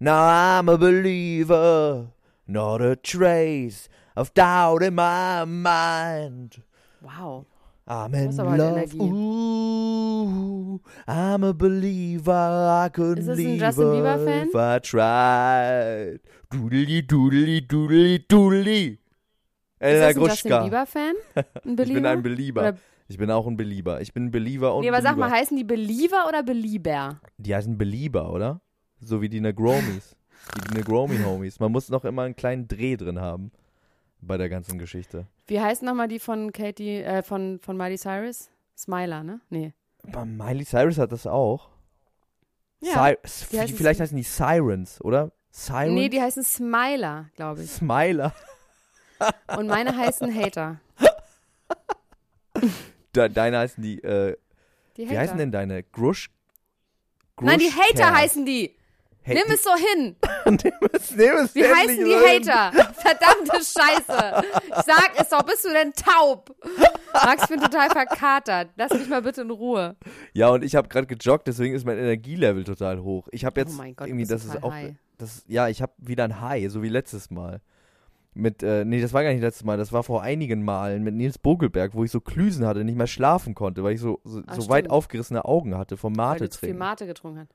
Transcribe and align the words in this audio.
Now 0.00 0.60
I'm 0.60 0.68
a 0.68 0.78
believer, 0.78 2.08
not 2.46 2.80
a 2.80 2.94
trace 2.96 3.88
of 4.16 4.32
doubt 4.32 4.82
in 4.82 4.94
my 4.94 5.44
mind. 5.44 6.62
Wow. 7.02 7.46
I'm 7.86 8.14
in 8.14 8.36
love. 8.36 8.94
Ooh, 9.00 10.80
I'm 11.08 11.42
a 11.42 11.52
believer. 11.54 12.32
I 12.84 12.90
couldn't 12.90 13.18
Ist 13.20 13.28
das 13.28 13.38
ein 13.38 13.44
leave 13.44 13.58
Justin 13.64 13.90
Bieber 13.92 14.18
Fan? 14.18 14.48
if 14.48 14.54
I 14.54 14.78
tried. 14.80 16.20
Doodly, 16.52 17.02
doodly, 17.06 17.60
doodly, 17.66 18.18
doodly. 18.28 18.84
Ist 18.90 18.98
Elena 19.80 20.06
das 20.08 20.16
ein 20.16 20.22
Justin 20.22 20.50
Gruschka. 20.50 20.86
Ein 21.64 21.76
Belieber? 21.76 21.82
Ich 21.88 21.94
bin 21.94 22.06
ein 22.06 22.22
Belieber. 22.22 22.60
Oder- 22.60 22.78
Ich 23.08 23.16
bin 23.16 23.30
auch 23.30 23.46
ein 23.46 23.56
Belieber. 23.56 24.00
Ich 24.02 24.12
bin 24.12 24.24
ein 24.26 24.30
Belieber 24.30 24.74
und 24.74 24.82
Nee, 24.82 24.88
aber 24.90 25.00
sag 25.02 25.14
Belieber. 25.16 25.28
mal, 25.30 25.36
heißen 25.38 25.56
die 25.56 25.64
Believer 25.64 26.26
oder 26.28 26.42
Belieber? 26.42 27.20
Die 27.38 27.54
heißen 27.54 27.78
Belieber, 27.78 28.30
oder? 28.32 28.60
So 29.00 29.20
wie 29.22 29.28
die 29.28 29.40
Negromis. 29.40 30.16
die 30.68 30.74
Negromi-Homies. 30.74 31.60
Man 31.60 31.72
muss 31.72 31.88
noch 31.88 32.04
immer 32.04 32.22
einen 32.22 32.36
kleinen 32.36 32.66
Dreh 32.68 32.96
drin 32.96 33.20
haben 33.20 33.50
bei 34.20 34.36
der 34.36 34.48
ganzen 34.48 34.78
Geschichte. 34.78 35.26
Wie 35.46 35.60
heißen 35.60 35.86
nochmal 35.86 36.08
die 36.08 36.18
von 36.18 36.52
Katie, 36.52 37.02
äh, 37.02 37.22
von, 37.22 37.58
von 37.60 37.76
Miley 37.76 37.96
Cyrus? 37.98 38.50
Smiler, 38.76 39.22
ne? 39.22 39.40
Nee. 39.50 39.72
Aber 40.06 40.24
Miley 40.24 40.64
Cyrus 40.64 40.98
hat 40.98 41.12
das 41.12 41.26
auch. 41.26 41.68
Ja. 42.80 43.14
Cy 43.26 43.58
heißen 43.58 43.76
vielleicht 43.76 44.00
heißen 44.00 44.16
die 44.16 44.22
Sirens, 44.22 45.00
oder? 45.02 45.32
Sirens? 45.50 45.92
Nee, 45.94 46.08
die 46.08 46.20
heißen 46.20 46.44
Smiler, 46.44 47.26
glaube 47.34 47.62
ich. 47.64 47.70
Smiler. 47.72 48.32
Und 49.56 49.66
meine 49.66 49.96
heißen 49.96 50.32
Hater. 50.32 50.80
De 53.14 53.28
deine 53.28 53.58
heißen 53.58 53.82
die, 53.82 54.02
äh, 54.02 54.36
Die 54.96 55.02
wie 55.02 55.08
Hater. 55.08 55.18
heißen 55.20 55.38
denn 55.38 55.50
deine? 55.52 55.82
Grusch? 55.82 56.30
Nein, 57.40 57.58
die 57.58 57.70
Hater 57.72 58.12
heißen 58.14 58.44
die. 58.46 58.74
Hey, 59.28 59.36
Nimm 59.44 59.54
es 59.54 59.62
so 59.62 59.70
hin. 59.74 60.16
Nimm 60.46 60.88
es, 60.92 61.10
nimm 61.14 61.36
es 61.44 61.54
Wie 61.54 61.62
heißen 61.64 62.02
die 62.04 62.12
so 62.12 62.18
hin. 62.26 62.48
Hater? 62.50 62.94
Verdammte 62.94 63.56
Scheiße. 63.56 64.42
Ich 64.68 64.84
sag 64.86 65.10
es 65.18 65.28
doch, 65.28 65.42
bist 65.42 65.64
du 65.66 65.68
denn 65.68 65.92
taub? 65.92 66.54
Max, 67.12 67.42
ich 67.42 67.48
bin 67.50 67.60
total 67.60 67.90
verkatert. 67.90 68.70
Lass 68.76 68.90
mich 68.92 69.06
mal 69.08 69.20
bitte 69.20 69.42
in 69.42 69.50
Ruhe. 69.50 69.96
Ja, 70.32 70.48
und 70.48 70.64
ich 70.64 70.74
habe 70.74 70.88
gerade 70.88 71.06
gejoggt, 71.06 71.46
deswegen 71.46 71.74
ist 71.74 71.84
mein 71.84 71.98
Energielevel 71.98 72.64
total 72.64 73.02
hoch. 73.02 73.28
Ich 73.30 73.44
habe 73.44 73.60
jetzt 73.60 73.74
oh 73.74 73.76
mein 73.82 73.94
Gott, 73.94 74.08
irgendwie, 74.08 74.24
das 74.26 74.46
ist 74.46 74.62
auch, 74.62 74.72
high. 74.72 74.94
das, 75.18 75.44
ja, 75.46 75.68
ich 75.68 75.82
habe 75.82 75.92
wieder 75.98 76.24
ein 76.24 76.40
High, 76.40 76.70
so 76.70 76.82
wie 76.82 76.88
letztes 76.88 77.30
Mal. 77.30 77.60
Mit, 78.32 78.62
äh, 78.62 78.84
nee, 78.86 79.00
das 79.02 79.12
war 79.12 79.22
gar 79.24 79.32
nicht 79.32 79.42
letztes 79.42 79.64
Mal, 79.64 79.76
das 79.76 79.92
war 79.92 80.04
vor 80.04 80.22
einigen 80.22 80.64
Malen 80.64 81.02
mit 81.02 81.14
Nils 81.14 81.38
Bogelberg, 81.38 81.92
wo 81.94 82.04
ich 82.04 82.10
so 82.10 82.20
Klüsen 82.20 82.64
hatte, 82.66 82.84
nicht 82.84 82.96
mehr 82.96 83.06
schlafen 83.08 83.54
konnte, 83.54 83.82
weil 83.84 83.92
ich 83.94 84.00
so, 84.00 84.20
so, 84.24 84.42
Ah, 84.46 84.54
so 84.54 84.68
weit 84.70 84.88
aufgerissene 84.90 85.44
Augen 85.44 85.76
hatte 85.76 85.96
vom 85.98 86.16
Weil 86.16 86.26
Mate 86.26 86.44
du 86.44 86.50
zu 86.50 86.60
viel. 86.60 86.74
Mate 86.74 87.06
getrunken 87.06 87.40
hast. 87.40 87.52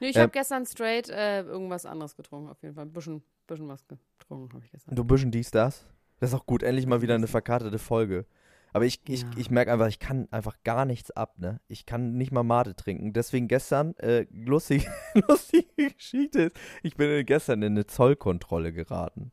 Nee, 0.00 0.08
ich 0.08 0.16
Ähm, 0.16 0.22
habe 0.22 0.32
gestern 0.32 0.66
straight 0.66 1.08
äh, 1.08 1.42
irgendwas 1.42 1.86
anderes 1.86 2.16
getrunken, 2.16 2.48
auf 2.50 2.62
jeden 2.62 2.74
Fall. 2.74 2.84
Ein 2.84 2.92
bisschen, 2.92 3.22
bisschen 3.46 3.68
was 3.68 3.86
getrunken 3.86 4.52
habe 4.54 4.64
ich 4.64 4.70
gestern. 4.70 4.94
Du 4.94 5.04
bisschen 5.04 5.30
dies, 5.30 5.50
das. 5.50 5.86
Das 6.18 6.30
ist 6.30 6.34
auch 6.38 6.46
gut, 6.46 6.62
endlich 6.62 6.86
mal 6.86 7.02
wieder 7.02 7.14
eine 7.14 7.26
verkartete 7.26 7.78
Folge. 7.78 8.26
Aber 8.72 8.84
ich, 8.84 9.00
ich, 9.08 9.22
Ja. 9.22 9.30
ich 9.36 9.50
merke 9.50 9.72
einfach, 9.72 9.88
ich 9.88 9.98
kann 9.98 10.28
einfach 10.30 10.56
gar 10.62 10.84
nichts 10.84 11.10
ab, 11.10 11.38
ne? 11.38 11.60
Ich 11.66 11.86
kann 11.86 12.16
nicht 12.16 12.30
mal 12.30 12.44
Mate 12.44 12.76
trinken. 12.76 13.12
Deswegen 13.12 13.48
gestern, 13.48 13.96
äh, 13.96 14.26
lustig, 14.30 14.86
lustige 15.28 15.90
Geschichte 15.92 16.42
ist, 16.42 16.56
ich 16.82 16.94
bin 16.96 17.10
äh, 17.10 17.24
gestern 17.24 17.62
in 17.62 17.72
eine 17.72 17.86
Zollkontrolle 17.86 18.72
geraten. 18.72 19.32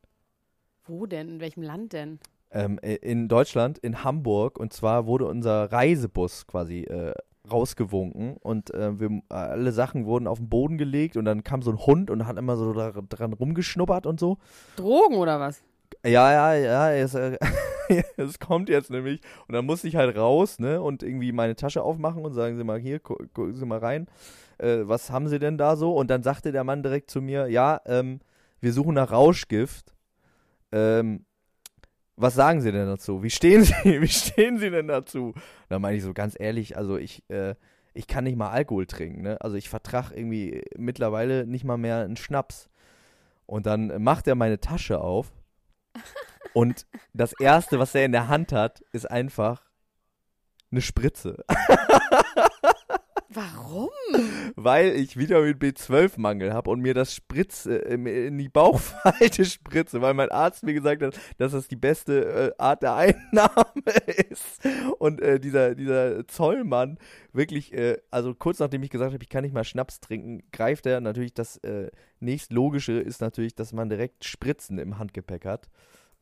Wo 0.86 1.06
denn? 1.06 1.30
In 1.30 1.40
welchem 1.40 1.62
Land 1.62 1.94
denn? 1.94 2.20
ähm, 2.50 2.80
äh, 2.82 2.96
in 2.96 3.28
Deutschland, 3.28 3.78
in 3.78 4.04
Hamburg. 4.06 4.58
Und 4.58 4.72
zwar 4.74 5.06
wurde 5.06 5.26
unser 5.26 5.72
Reisebus 5.72 6.48
quasi 6.48 6.84
äh, 6.84 7.14
rausgewunken 7.52 8.38
und 8.38 8.74
äh, 8.74 9.00
wir, 9.00 9.22
alle 9.30 9.72
Sachen 9.72 10.06
wurden 10.06 10.28
auf 10.28 10.40
den 10.40 10.50
Boden 10.50 10.78
gelegt 10.78 11.18
und 11.18 11.26
dann 11.26 11.44
kam 11.44 11.62
so 11.62 11.72
ein 11.72 11.78
Hund 11.78 12.10
und 12.10 12.28
hat 12.28 12.38
immer 12.38 12.58
so 12.58 12.74
da, 12.74 12.92
dran 12.92 13.34
rumgeschnuppert 13.34 14.06
und 14.06 14.20
so. 14.20 14.38
Drogen 14.76 15.16
oder 15.16 15.40
was? 15.40 15.64
Ja, 16.06 16.32
ja, 16.32 16.54
ja, 16.54 16.92
es, 16.92 17.14
äh, 17.16 17.38
es 18.18 18.40
kommt 18.40 18.70
jetzt 18.70 18.90
nämlich. 18.92 19.22
Und 19.48 19.54
dann 19.54 19.66
musste 19.66 19.88
ich 19.88 19.96
halt 19.96 20.16
raus, 20.16 20.60
ne, 20.60 20.82
und 20.82 21.04
irgendwie 21.04 21.32
meine 21.32 21.56
Tasche 21.56 21.84
aufmachen 21.84 22.24
und 22.24 22.34
sagen 22.34 22.58
Sie 22.58 22.64
mal 22.64 22.80
hier, 22.80 23.00
gu 23.00 23.16
gucken 23.34 23.56
Sie 23.56 23.66
mal 23.66 23.80
rein. 23.80 24.08
Äh, 24.58 24.80
was 24.84 25.12
haben 25.12 25.28
Sie 25.28 25.40
denn 25.40 25.58
da 25.58 25.76
so? 25.76 25.94
Und 25.94 26.10
dann 26.10 26.24
sagte 26.24 26.52
der 26.52 26.64
Mann 26.64 26.84
direkt 26.84 27.12
zu 27.12 27.22
mir, 27.22 27.48
ja, 27.48 27.82
ähm, 27.86 28.20
wir 28.60 28.74
suchen 28.74 28.96
nach 28.96 29.12
Rauschgift. 29.12 29.94
Ähm, 30.72 31.26
was 32.18 32.34
sagen 32.34 32.62
Sie 32.62 32.72
denn 32.72 32.88
dazu? 32.88 33.24
Wie 33.24 33.30
stehen 33.30 33.64
Sie, 33.64 34.02
wie 34.02 34.08
stehen 34.08 34.58
Sie 34.58 34.70
denn 34.70 34.88
dazu? 34.88 35.34
Da 35.70 35.80
meine 35.80 35.98
ich 35.98 36.04
so 36.04 36.14
ganz 36.14 36.36
ehrlich, 36.38 36.76
also 36.76 36.98
ich, 36.98 37.24
äh, 37.30 37.56
ich 37.94 38.08
kann 38.08 38.26
nicht 38.26 38.38
mal 38.38 38.50
Alkohol 38.50 38.88
trinken, 38.88 39.22
ne? 39.22 39.40
Also 39.40 39.56
ich 39.56 39.70
vertrag 39.70 40.12
irgendwie 40.12 40.64
mittlerweile 40.76 41.46
nicht 41.48 41.64
mal 41.64 41.78
mehr 41.78 42.04
einen 42.04 42.18
Schnaps. 42.18 42.70
Und 43.46 43.66
dann 43.66 43.90
äh, 43.92 44.00
macht 44.00 44.28
er 44.28 44.36
meine 44.36 44.60
Tasche 44.60 45.00
auf 45.00 45.32
und 46.54 46.86
das 47.14 47.34
erste, 47.40 47.80
was 47.80 47.96
er 47.96 48.06
in 48.06 48.12
der 48.12 48.28
Hand 48.28 48.52
hat, 48.52 48.82
ist 48.92 49.10
einfach 49.10 49.64
eine 50.72 50.82
Spritze. 50.82 51.46
Warum? 53.30 53.90
Weil 54.56 54.96
ich 54.96 55.18
Vitamin 55.18 55.56
B12-Mangel 55.56 56.54
habe 56.54 56.70
und 56.70 56.80
mir 56.80 56.94
das 56.94 57.14
Spritz 57.14 57.66
äh, 57.66 57.78
in 57.78 58.38
die 58.38 58.48
Bauchfalte 58.48 59.44
spritze, 59.46 60.02
weil 60.02 60.14
mein 60.14 60.30
Arzt 60.30 60.64
mir 60.64 60.74
gesagt 60.74 61.02
hat, 61.02 61.20
dass 61.38 61.52
das 61.52 61.68
die 61.68 61.76
beste 61.76 62.54
äh, 62.58 62.62
Art 62.62 62.84
der 62.84 62.96
Einnahme 62.96 63.74
ist. 64.30 64.66
Und 65.00 65.22
äh, 65.22 65.40
dieser, 65.40 65.76
dieser 65.76 66.26
Zollmann 66.28 66.98
wirklich, 67.34 67.74
äh, 67.74 67.98
also 68.12 68.34
kurz 68.34 68.60
nachdem 68.60 68.84
ich 68.84 68.90
gesagt 68.90 69.14
habe, 69.14 69.24
ich 69.24 69.30
kann 69.30 69.44
nicht 69.44 69.54
mal 69.54 69.66
Schnaps 69.66 70.00
trinken, 70.00 70.44
greift 70.52 70.86
er 70.86 71.02
natürlich 71.02 71.34
das 71.34 71.60
nächstlogische 72.20 72.94
ist 72.94 73.22
natürlich, 73.22 73.56
dass 73.56 73.74
man 73.74 73.90
direkt 73.90 74.24
Spritzen 74.24 74.80
im 74.80 74.98
Handgepäck 74.98 75.46
hat. 75.46 75.70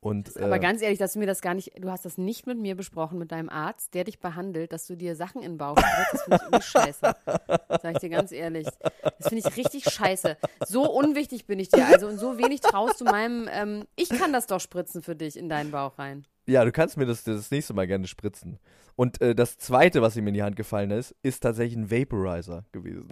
Und, 0.05 0.39
Aber 0.39 0.57
äh, 0.57 0.59
ganz 0.59 0.83
ehrlich, 0.83 0.99
dass 0.99 1.13
du 1.13 1.19
mir 1.19 1.25
das 1.25 1.41
gar 1.41 1.55
nicht, 1.55 1.83
du 1.83 1.89
hast 1.89 2.05
das 2.05 2.19
nicht 2.19 2.45
mit 2.45 2.59
mir 2.59 2.75
besprochen, 2.75 3.17
mit 3.17 3.31
deinem 3.31 3.49
Arzt, 3.49 3.95
der 3.95 4.03
dich 4.03 4.19
behandelt, 4.19 4.71
dass 4.71 4.85
du 4.85 4.95
dir 4.95 5.15
Sachen 5.15 5.41
in 5.41 5.53
den 5.53 5.57
Bauch 5.57 5.75
spritzt, 5.79 6.13
das 6.13 6.21
finde 6.21 6.35
ich 6.35 6.41
irgendwie 6.43 6.63
scheiße. 6.63 7.15
Sag 7.81 7.91
ich 7.91 7.97
dir 7.97 8.09
ganz 8.09 8.31
ehrlich. 8.31 8.67
Das 9.01 9.29
finde 9.29 9.43
ich 9.47 9.57
richtig 9.57 9.85
scheiße. 9.85 10.37
So 10.67 10.87
unwichtig 10.91 11.47
bin 11.47 11.57
ich 11.57 11.69
dir, 11.69 11.87
also 11.87 12.05
und 12.05 12.19
so 12.19 12.37
wenig 12.37 12.61
traust 12.61 13.01
du 13.01 13.05
meinem, 13.05 13.49
ähm, 13.51 13.85
ich 13.95 14.09
kann 14.09 14.31
das 14.31 14.45
doch 14.45 14.59
spritzen 14.59 15.01
für 15.01 15.15
dich 15.15 15.37
in 15.37 15.49
deinen 15.49 15.71
Bauch 15.71 15.97
rein. 15.97 16.27
Ja, 16.45 16.63
du 16.63 16.71
kannst 16.71 16.97
mir 16.97 17.07
das 17.07 17.23
das 17.23 17.49
nächste 17.49 17.73
Mal 17.73 17.87
gerne 17.87 18.05
spritzen. 18.05 18.59
Und 18.95 19.19
äh, 19.21 19.33
das 19.33 19.57
zweite, 19.57 20.03
was 20.03 20.15
ihm 20.15 20.27
in 20.27 20.35
die 20.35 20.43
Hand 20.43 20.55
gefallen 20.55 20.91
ist, 20.91 21.15
ist 21.23 21.41
tatsächlich 21.41 21.77
ein 21.77 21.89
Vaporizer 21.89 22.63
gewesen. 22.71 23.07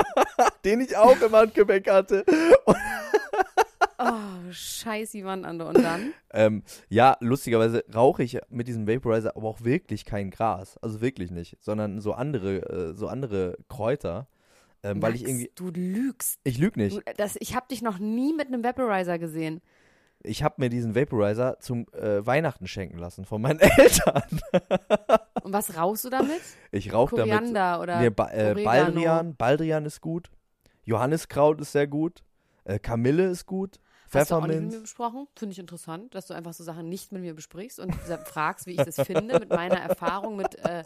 Den 0.64 0.80
ich 0.80 0.96
auch 0.96 1.20
im 1.20 1.32
Handgepäck 1.32 1.90
hatte. 1.90 2.24
Oh, 4.02 4.52
scheiß 4.52 5.14
an 5.24 5.60
und 5.60 5.78
dann? 5.78 6.12
Ähm, 6.34 6.62
ja, 6.88 7.18
lustigerweise 7.20 7.84
rauche 7.94 8.22
ich 8.22 8.38
mit 8.48 8.66
diesem 8.66 8.88
Vaporizer 8.88 9.36
aber 9.36 9.48
auch 9.48 9.64
wirklich 9.64 10.06
kein 10.06 10.30
Gras. 10.30 10.78
Also 10.78 11.02
wirklich 11.02 11.30
nicht. 11.30 11.58
Sondern 11.60 12.00
so 12.00 12.14
andere, 12.14 12.62
äh, 12.70 12.94
so 12.94 13.06
andere 13.06 13.58
Kräuter. 13.68 14.28
Ähm, 14.82 15.02
weil 15.02 15.14
ich 15.14 15.20
Max, 15.20 15.30
irgendwie. 15.30 15.50
Du 15.54 15.68
lügst. 15.68 16.40
Ich 16.44 16.56
lüge 16.56 16.80
nicht. 16.80 16.96
Du, 16.96 17.02
das, 17.18 17.36
ich 17.38 17.54
habe 17.54 17.66
dich 17.68 17.82
noch 17.82 17.98
nie 17.98 18.32
mit 18.32 18.48
einem 18.48 18.64
Vaporizer 18.64 19.18
gesehen. 19.18 19.60
Ich 20.22 20.42
habe 20.42 20.54
mir 20.58 20.70
diesen 20.70 20.94
Vaporizer 20.94 21.58
zum 21.60 21.86
äh, 21.92 22.24
Weihnachten 22.24 22.66
schenken 22.66 22.96
lassen 22.98 23.26
von 23.26 23.42
meinen 23.42 23.58
Eltern. 23.60 24.22
Und 25.42 25.52
was 25.52 25.76
rauchst 25.76 26.04
du 26.04 26.10
damit? 26.10 26.40
Ich 26.70 26.94
rauche 26.94 27.16
damit. 27.16 27.34
Koriander 27.34 27.80
oder 27.80 28.00
Nee, 28.00 28.10
ba 28.10 28.30
äh? 28.30 28.54
Baldrian, 28.54 29.36
Baldrian 29.36 29.84
ist 29.84 30.00
gut. 30.00 30.30
Johanniskraut 30.84 31.60
ist 31.60 31.72
sehr 31.72 31.86
gut. 31.86 32.22
Äh, 32.64 32.78
Kamille 32.78 33.28
ist 33.28 33.46
gut. 33.46 33.80
Hast 34.14 34.30
du 34.30 34.34
auch 34.34 34.46
nicht 34.46 34.48
mit 34.48 34.56
mir 34.56 34.62
Pfefferminz. 34.62 34.82
besprochen? 34.82 35.28
Finde 35.36 35.52
ich 35.52 35.58
interessant, 35.58 36.14
dass 36.14 36.26
du 36.26 36.34
einfach 36.34 36.52
so 36.52 36.64
Sachen 36.64 36.88
nicht 36.88 37.12
mit 37.12 37.22
mir 37.22 37.34
besprichst 37.34 37.80
und 37.80 37.94
fragst, 37.94 38.66
wie 38.66 38.72
ich 38.72 38.84
das 38.84 38.96
finde, 38.96 39.38
mit 39.38 39.50
meiner 39.50 39.78
Erfahrung 39.78 40.36
mit 40.36 40.58
äh, 40.64 40.82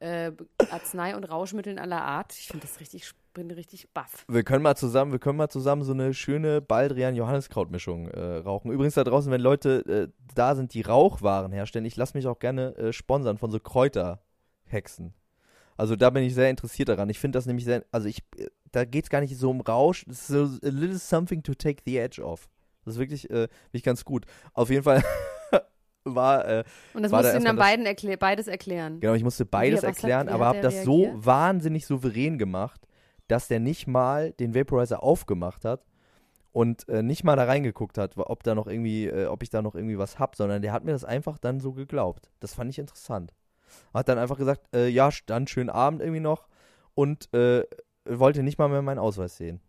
äh, 0.00 0.32
Arznei- 0.70 1.16
und 1.16 1.24
Rauschmitteln 1.24 1.78
aller 1.78 2.02
Art. 2.02 2.34
Ich 2.38 2.48
finde 2.48 2.66
das 2.66 2.80
richtig, 2.80 3.02
ich 3.04 3.12
bin 3.32 3.50
richtig 3.50 3.92
baff. 3.92 4.24
Wir 4.28 4.44
können 4.44 4.62
mal 4.62 4.76
zusammen, 4.76 5.12
wir 5.12 5.18
können 5.18 5.38
mal 5.38 5.48
zusammen 5.48 5.82
so 5.82 5.92
eine 5.92 6.14
schöne 6.14 6.60
Baldrian 6.60 7.16
Johanniskraut 7.16 7.70
Mischung 7.70 8.08
äh, 8.08 8.36
rauchen. 8.36 8.70
Übrigens 8.70 8.94
da 8.94 9.04
draußen, 9.04 9.30
wenn 9.32 9.40
Leute 9.40 9.84
äh, 9.86 10.08
da 10.34 10.54
sind, 10.54 10.74
die 10.74 10.82
Rauchwaren 10.82 11.52
herstellen, 11.52 11.84
ich 11.84 11.96
lasse 11.96 12.16
mich 12.16 12.26
auch 12.26 12.38
gerne 12.38 12.76
äh, 12.76 12.92
sponsern 12.92 13.38
von 13.38 13.50
so 13.50 13.58
Kräuterhexen. 13.58 15.14
Also 15.76 15.96
da 15.96 16.10
bin 16.10 16.22
ich 16.22 16.34
sehr 16.34 16.50
interessiert 16.50 16.88
daran. 16.88 17.08
Ich 17.08 17.18
finde 17.18 17.36
das 17.38 17.46
nämlich 17.46 17.64
sehr, 17.64 17.84
also 17.90 18.08
ich, 18.08 18.22
da 18.72 18.84
geht 18.84 19.04
es 19.04 19.10
gar 19.10 19.20
nicht 19.20 19.36
so 19.36 19.50
um 19.50 19.60
Rausch. 19.60 20.04
Es 20.08 20.20
ist 20.20 20.26
so 20.28 20.44
a 20.66 20.70
little 20.70 20.98
something 20.98 21.42
to 21.42 21.54
take 21.54 21.82
the 21.86 21.98
edge 21.98 22.24
off. 22.24 22.48
Das 22.84 22.94
ist 22.94 23.00
wirklich, 23.00 23.28
äh, 23.30 23.48
wirklich 23.66 23.82
ganz 23.82 24.04
gut. 24.04 24.26
Auf 24.52 24.70
jeden 24.70 24.82
Fall 24.82 25.02
war, 26.04 26.46
äh, 26.46 26.64
Und 26.92 27.02
das 27.02 27.12
War 27.12 27.20
musst 27.20 27.30
da 27.34 27.38
du 27.38 27.42
ihm 27.42 27.44
dann 27.46 27.56
beiden 27.56 27.86
erklär 27.86 28.16
beides 28.16 28.46
erklären. 28.46 29.00
Genau, 29.00 29.14
ich 29.14 29.24
musste 29.24 29.46
beides 29.46 29.78
hat- 29.82 29.84
erklären, 29.84 30.26
wie 30.28 30.30
aber 30.32 30.46
hat 30.48 30.56
habe 30.56 30.60
das 30.62 30.84
so 30.84 31.02
reagiert? 31.02 31.26
wahnsinnig 31.26 31.86
souverän 31.86 32.38
gemacht, 32.38 32.86
dass 33.28 33.48
der 33.48 33.58
nicht 33.60 33.86
mal 33.86 34.32
den 34.32 34.54
Vaporizer 34.54 35.02
aufgemacht 35.02 35.64
hat 35.64 35.84
und 36.52 36.86
äh, 36.88 37.02
nicht 37.02 37.24
mal 37.24 37.36
da 37.36 37.44
reingeguckt 37.44 37.96
hat, 37.98 38.12
ob 38.16 38.42
da 38.42 38.54
noch 38.54 38.66
irgendwie, 38.66 39.06
äh, 39.06 39.26
ob 39.26 39.42
ich 39.42 39.48
da 39.50 39.62
noch 39.62 39.74
irgendwie 39.74 39.98
was 39.98 40.18
hab, 40.18 40.36
sondern 40.36 40.60
der 40.62 40.72
hat 40.72 40.84
mir 40.84 40.92
das 40.92 41.04
einfach 41.04 41.38
dann 41.38 41.58
so 41.58 41.72
geglaubt. 41.72 42.30
Das 42.40 42.54
fand 42.54 42.70
ich 42.70 42.78
interessant. 42.78 43.32
Hat 43.92 44.08
dann 44.08 44.18
einfach 44.18 44.38
gesagt, 44.38 44.74
äh, 44.74 44.88
ja, 44.88 45.10
dann 45.26 45.46
schönen 45.46 45.70
Abend 45.70 46.00
irgendwie 46.00 46.20
noch 46.20 46.48
und 46.94 47.32
äh, 47.34 47.64
wollte 48.04 48.42
nicht 48.42 48.58
mal 48.58 48.68
mehr 48.68 48.82
meinen 48.82 48.98
Ausweis 48.98 49.36
sehen. 49.36 49.60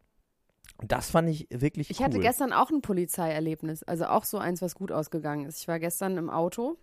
Und 0.78 0.92
das 0.92 1.10
fand 1.10 1.30
ich 1.30 1.48
wirklich 1.52 1.90
Ich 1.90 2.00
cool. 2.00 2.06
hatte 2.06 2.19
gestern 2.19 2.52
auch 2.52 2.69
ein 2.69 2.81
Polizeierlebnis, 2.81 3.84
also 3.84 4.06
auch 4.06 4.25
so 4.25 4.38
eins, 4.38 4.62
was 4.62 4.75
gut 4.75 4.92
ausgegangen 4.92 5.46
ist. 5.46 5.60
Ich 5.60 5.68
war 5.68 5.80
gestern 5.80 6.18
im 6.18 6.30
Auto 6.30 6.78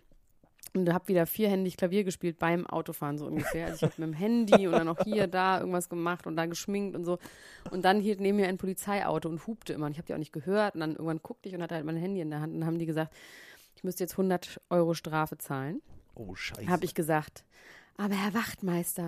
und 0.73 0.91
habe 0.91 1.07
wieder 1.07 1.27
vierhändig 1.27 1.77
Klavier 1.77 2.03
gespielt 2.03 2.39
beim 2.39 2.65
Autofahren 2.65 3.17
so 3.17 3.27
ungefähr. 3.27 3.67
Also 3.67 3.75
ich 3.85 3.91
habe 3.91 4.01
mit 4.01 4.09
dem 4.09 4.13
Handy 4.13 4.65
und 4.65 4.73
dann 4.73 4.87
auch 4.87 4.99
hier, 5.03 5.27
da 5.27 5.59
irgendwas 5.59 5.89
gemacht 5.89 6.25
und 6.25 6.35
da 6.35 6.47
geschminkt 6.47 6.95
und 6.95 7.03
so. 7.03 7.19
Und 7.69 7.85
dann 7.85 7.99
hielt 7.99 8.19
neben 8.19 8.37
mir 8.37 8.47
ein 8.47 8.57
Polizeiauto 8.57 9.29
und 9.29 9.45
hupte 9.45 9.73
immer. 9.73 9.85
Und 9.85 9.91
ich 9.91 9.97
habe 9.99 10.07
die 10.07 10.13
auch 10.15 10.19
nicht 10.19 10.33
gehört. 10.33 10.73
Und 10.73 10.81
dann 10.81 10.91
irgendwann 10.91 11.21
guckte 11.21 11.49
ich 11.49 11.55
und 11.55 11.61
hatte 11.61 11.75
halt 11.75 11.85
mein 11.85 11.97
Handy 11.97 12.21
in 12.21 12.31
der 12.31 12.39
Hand 12.41 12.53
und 12.53 12.61
dann 12.61 12.67
haben 12.67 12.79
die 12.79 12.87
gesagt, 12.87 13.13
ich 13.75 13.83
müsste 13.83 14.03
jetzt 14.03 14.13
100 14.13 14.61
Euro 14.69 14.95
Strafe 14.95 15.37
zahlen. 15.37 15.81
Oh, 16.15 16.35
scheiße. 16.35 16.67
Habe 16.67 16.85
ich 16.85 16.93
gesagt. 16.93 17.43
Aber 17.95 18.15
Herr 18.15 18.33
Wachtmeister, 18.33 19.07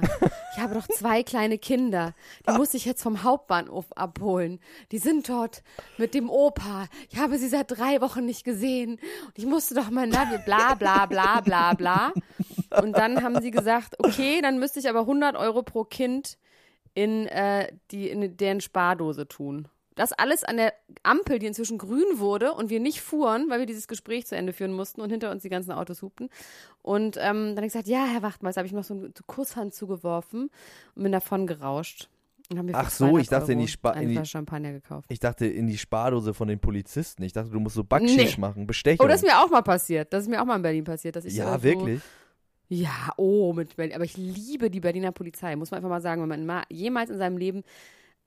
ich 0.54 0.62
habe 0.62 0.75
doch 0.75 0.88
zwei 0.88 1.24
kleine 1.24 1.57
Kinder. 1.57 2.13
Die 2.48 2.54
muss 2.54 2.75
ich 2.75 2.86
jetzt 2.86 3.02
vom 3.02 3.24
Hauptbahnhof 3.24 3.92
abholen. 3.96 4.60
Die 4.92 5.00
sind 5.00 5.28
dort 5.28 5.63
mit 5.98 6.13
dem 6.13 6.30
Opa. 6.30 6.88
Ich 7.10 7.18
habe 7.18 7.40
sie 7.40 7.48
seit 7.48 7.72
drei 7.72 8.00
Wochen 8.02 8.25
nicht 8.25 8.44
gesehen. 8.44 9.00
Und 9.25 9.38
ich 9.38 9.46
musste 9.48 9.74
doch 9.74 9.90
mal 9.90 10.06
Navi, 10.06 10.38
bla, 10.46 10.75
bla, 10.75 11.07
bla, 11.07 11.42
bla, 11.42 11.74
bla. 11.74 12.13
Und 12.80 12.94
dann 12.94 13.24
haben 13.24 13.42
sie 13.42 13.50
gesagt, 13.50 13.96
okay, 14.00 14.40
dann 14.42 14.60
müsste 14.60 14.80
ich 14.80 14.88
aber 14.88 15.01
100 15.01 15.36
Euro 15.36 15.63
pro 15.63 15.84
Kind 15.84 16.38
in, 16.94 17.25
äh, 17.28 17.72
die, 17.90 18.10
in 18.10 18.38
deren 18.38 18.62
Spardose 18.62 19.28
tun. 19.28 19.68
Das 19.96 20.12
alles 20.14 20.44
an 20.44 20.58
der 20.58 20.74
Ampel, 21.04 21.40
die 21.40 21.46
inzwischen 21.46 21.78
grün 21.78 22.04
wurde 22.20 22.54
und 22.54 22.70
wir 22.70 22.80
nicht 22.80 23.02
fuhren, 23.02 23.50
weil 23.50 23.60
wir 23.60 23.66
dieses 23.66 23.88
Gespräch 23.88 24.28
zu 24.28 24.36
Ende 24.36 24.52
führen 24.54 24.74
mussten 24.74 25.02
und 25.02 25.10
hinter 25.10 25.32
uns 25.32 25.42
die 25.44 25.50
ganzen 25.50 25.72
Autos 25.72 26.02
hupten. 26.02 26.30
Und 26.82 27.18
ähm, 27.18 27.48
dann 27.50 27.58
habe 27.58 27.66
ich 27.68 27.72
gesagt, 27.74 27.88
ja, 27.88 28.06
Herr 28.06 28.22
Wachtmeister, 28.22 28.60
habe 28.60 28.68
ich 28.68 28.74
noch 28.74 28.84
so 28.84 28.94
eine 28.94 29.12
Kusshand 29.26 29.74
zugeworfen 29.74 30.50
und 30.96 31.04
bin 31.04 31.12
davon 31.12 31.48
gerauscht. 31.48 32.10
Ach 32.74 32.90
so, 32.92 33.06
200 33.06 33.22
ich 33.24 33.30
dachte 33.30 33.52
in 33.54 33.58
die 33.58 33.64
Euro 33.64 33.72
Spa- 33.72 33.92
in 33.94 34.10
die- 34.10 34.26
Champagner 34.26 34.72
gekauft. 34.74 35.06
Ich 35.10 35.20
dachte 35.20 35.48
in 35.48 35.66
die 35.66 35.78
Spardose 35.80 36.34
von 36.36 36.48
den 36.48 36.60
Polizisten. 36.60 37.24
Ich 37.24 37.34
dachte, 37.34 37.50
du 37.50 37.60
musst 37.60 37.76
so 37.76 37.84
Backschisch 37.84 38.36
Nee. 38.36 38.42
machen, 38.42 38.68
Bestechung. 38.68 39.04
Oh, 39.04 39.10
das 39.10 39.24
ist 39.24 39.28
mir 39.28 39.40
auch 39.40 39.50
mal 39.50 39.64
passiert. 39.64 40.14
Das 40.14 40.24
ist 40.24 40.30
mir 40.30 40.40
auch 40.42 40.46
mal 40.46 40.58
in 40.58 40.62
Berlin 40.62 40.84
passiert, 40.84 41.16
dass 41.16 41.26
ich 41.26 41.34
ja, 41.36 41.58
so, 41.58 41.64
wirklich. 41.64 42.02
Ja, 42.70 43.10
oh, 43.18 43.54
mit 43.54 43.76
Berlin. 43.78 43.96
Aber 43.96 44.04
ich 44.04 44.16
liebe 44.18 44.70
die 44.70 44.80
Berliner 44.80 45.12
Polizei. 45.12 45.56
Muss 45.56 45.72
man 45.72 45.78
einfach 45.80 45.90
mal 45.90 46.02
sagen, 46.02 46.22
wenn 46.22 46.30
man 46.30 46.46
mal 46.46 46.64
jemals 46.70 47.10
in 47.10 47.18
seinem 47.18 47.38
Leben 47.38 47.64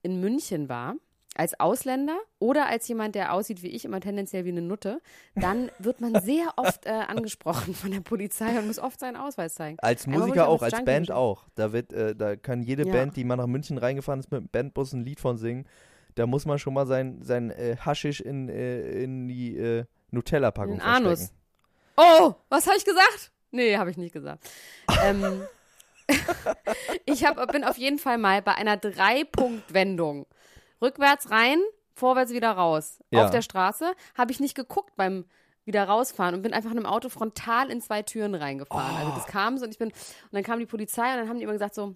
in 0.03 0.21
München 0.21 0.69
war, 0.69 0.97
als 1.39 1.59
Ausländer 1.61 2.19
oder 2.41 2.67
als 2.67 2.89
jemand, 2.89 3.15
der 3.15 3.33
aussieht 3.33 3.63
wie 3.63 3.69
ich, 3.69 3.85
immer 3.85 4.01
tendenziell 4.01 4.45
wie 4.45 4.51
eine 4.51 4.61
Nutte, 4.61 5.01
dann 5.37 5.71
wird 5.79 6.01
man 6.01 6.21
sehr 6.21 6.53
oft 6.57 6.85
äh, 6.85 6.91
angesprochen 6.91 7.75
von 7.75 7.93
der 7.93 8.01
Polizei 8.01 8.59
und 8.59 8.67
muss 8.67 8.79
oft 8.79 8.99
seinen 8.99 9.17
Ausweis 9.17 9.55
zeigen. 9.55 9.79
Als 9.81 10.07
Musiker 10.07 10.49
auch, 10.49 10.63
als 10.63 10.73
Junkie 10.73 10.85
Band 10.85 11.11
auch. 11.13 11.47
Da 11.55 11.73
wird, 11.73 11.93
äh, 11.93 12.17
da 12.17 12.35
kann 12.37 12.63
jede 12.63 12.85
Ja. 12.87 12.93
Band, 12.93 13.17
die 13.17 13.23
mal 13.25 13.37
nach 13.37 13.47
München 13.47 13.79
reingefahren 13.79 14.19
ist 14.21 14.31
mit 14.33 14.41
dem 14.41 14.49
Bandbus 14.49 14.93
ein 14.93 15.05
Lied 15.05 15.21
von 15.21 15.39
singen. 15.39 15.67
Da 16.17 16.27
muss 16.27 16.45
man 16.45 16.59
schon 16.59 16.75
mal 16.75 16.87
sein, 16.87 17.23
sein 17.23 17.51
äh, 17.51 17.77
Haschisch 17.79 18.21
in, 18.21 18.49
äh, 18.49 19.03
in 19.03 19.29
die 19.29 19.57
äh, 19.57 19.85
Nutella-Packung 20.11 20.79
den 20.79 20.83
Anus. 20.83 21.19
verstecken. 21.21 21.39
Oh, 21.97 22.35
was 22.49 22.67
habe 22.67 22.77
ich 22.77 22.85
gesagt? 22.85 23.31
Nee, 23.53 23.77
habe 23.77 23.91
ich 23.91 23.97
nicht 23.97 24.13
gesagt. 24.13 24.49
ähm, 25.05 25.43
ich 27.07 27.25
hab, 27.25 27.53
bin 27.53 27.63
auf 27.63 27.79
jeden 27.79 27.99
Fall 27.99 28.19
mal 28.19 28.43
bei 28.43 28.55
einer 28.55 28.77
Drei-Punkt-Wendung. 28.77 30.27
Rückwärts 30.81 31.31
rein, 31.31 31.59
vorwärts 31.95 32.33
wieder 32.33 32.53
raus. 32.53 33.01
Ja. 33.11 33.25
Auf 33.25 33.31
der 33.31 33.43
Straße 33.43 33.93
habe 34.17 34.33
ich 34.33 34.41
nicht 34.41 34.55
geguckt 34.55 34.95
beim 34.97 35.25
wieder 35.65 35.85
rausfahren 35.85 36.35
und 36.35 36.43
bin 36.43 36.55
einfach 36.55 36.71
in 36.71 36.79
einem 36.79 36.87
Auto 36.87 37.11
frontal 37.11 37.71
in 37.71 37.83
zwei 37.83 38.03
Türen 38.03 38.35
reingefahren. 38.35 38.97
Also 38.97 39.13
das 39.13 39.27
kam 39.27 39.59
so 39.59 39.67
und 39.67 39.71
ich 39.71 39.79
bin, 39.79 39.89
und 39.89 40.33
dann 40.33 40.43
kam 40.43 40.59
die 40.59 40.67
Polizei 40.67 41.13
und 41.13 41.19
dann 41.19 41.29
haben 41.29 41.37
die 41.37 41.43
immer 41.43 41.53
gesagt 41.53 41.75
so, 41.75 41.95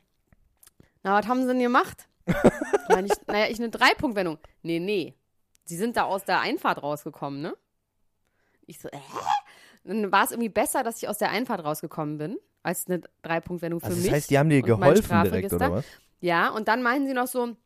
na, 1.03 1.19
was 1.19 1.27
haben 1.27 1.41
sie 1.41 1.49
denn 1.49 1.59
gemacht? 1.59 2.07
Meine 2.89 3.07
ich, 3.07 3.15
naja, 3.27 3.47
ich 3.49 3.59
eine 3.59 3.71
Drei-Punkt-Wendung. 3.71 4.39
Nee, 4.63 4.79
nee. 4.79 5.15
Sie 5.65 5.77
sind 5.77 5.97
da 5.97 6.03
aus 6.03 6.25
der 6.25 6.41
Einfahrt 6.41 6.83
rausgekommen, 6.83 7.41
ne? 7.41 7.57
Ich 8.67 8.79
so, 8.79 8.89
äh? 8.89 8.99
Dann 9.85 10.13
war 10.13 10.25
es 10.25 10.31
irgendwie 10.31 10.51
besser, 10.51 10.83
dass 10.83 10.99
ich 11.03 11.09
aus 11.09 11.19
der 11.19 11.31
Einfahrt 11.31 11.65
rausgekommen 11.65 12.19
bin, 12.19 12.39
als 12.63 12.87
eine 12.87 13.01
Drei-Punkt-Wendung 13.23 13.81
für 13.81 13.87
Also 13.87 13.97
das 13.97 14.05
mich. 14.05 14.13
heißt, 14.13 14.31
die 14.31 14.39
haben 14.39 14.51
dir 14.51 14.63
geholfen 14.63 15.23
direkt, 15.25 15.53
oder 15.53 15.73
was? 15.73 15.85
Ja, 16.21 16.51
und 16.51 16.69
dann 16.69 16.83
meinen 16.83 17.07
sie 17.07 17.15
noch 17.15 17.27
so, 17.27 17.57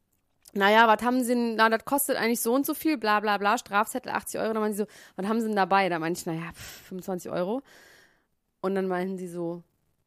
naja, 0.56 0.88
was 0.88 1.04
haben 1.04 1.22
sie 1.22 1.34
denn, 1.34 1.54
na, 1.56 1.68
das 1.68 1.84
kostet 1.84 2.16
eigentlich 2.16 2.40
so 2.40 2.54
und 2.54 2.66
so 2.66 2.74
viel, 2.74 2.98
bla 2.98 3.20
bla 3.20 3.38
bla, 3.38 3.58
Strafzettel 3.58 4.12
80 4.12 4.40
Euro. 4.40 4.52
Dann 4.52 4.62
meinen 4.62 4.74
sie 4.74 4.82
so, 4.82 4.86
was 5.16 5.26
haben 5.26 5.40
sie 5.40 5.46
denn 5.46 5.56
dabei? 5.56 5.88
Da 5.88 5.98
meinte 5.98 6.20
ich, 6.20 6.26
naja, 6.26 6.52
pff, 6.52 6.86
25 6.88 7.30
Euro. 7.30 7.62
Und 8.60 8.74
dann 8.74 8.88
meinten 8.88 9.18
sie 9.18 9.28
so, 9.28 9.62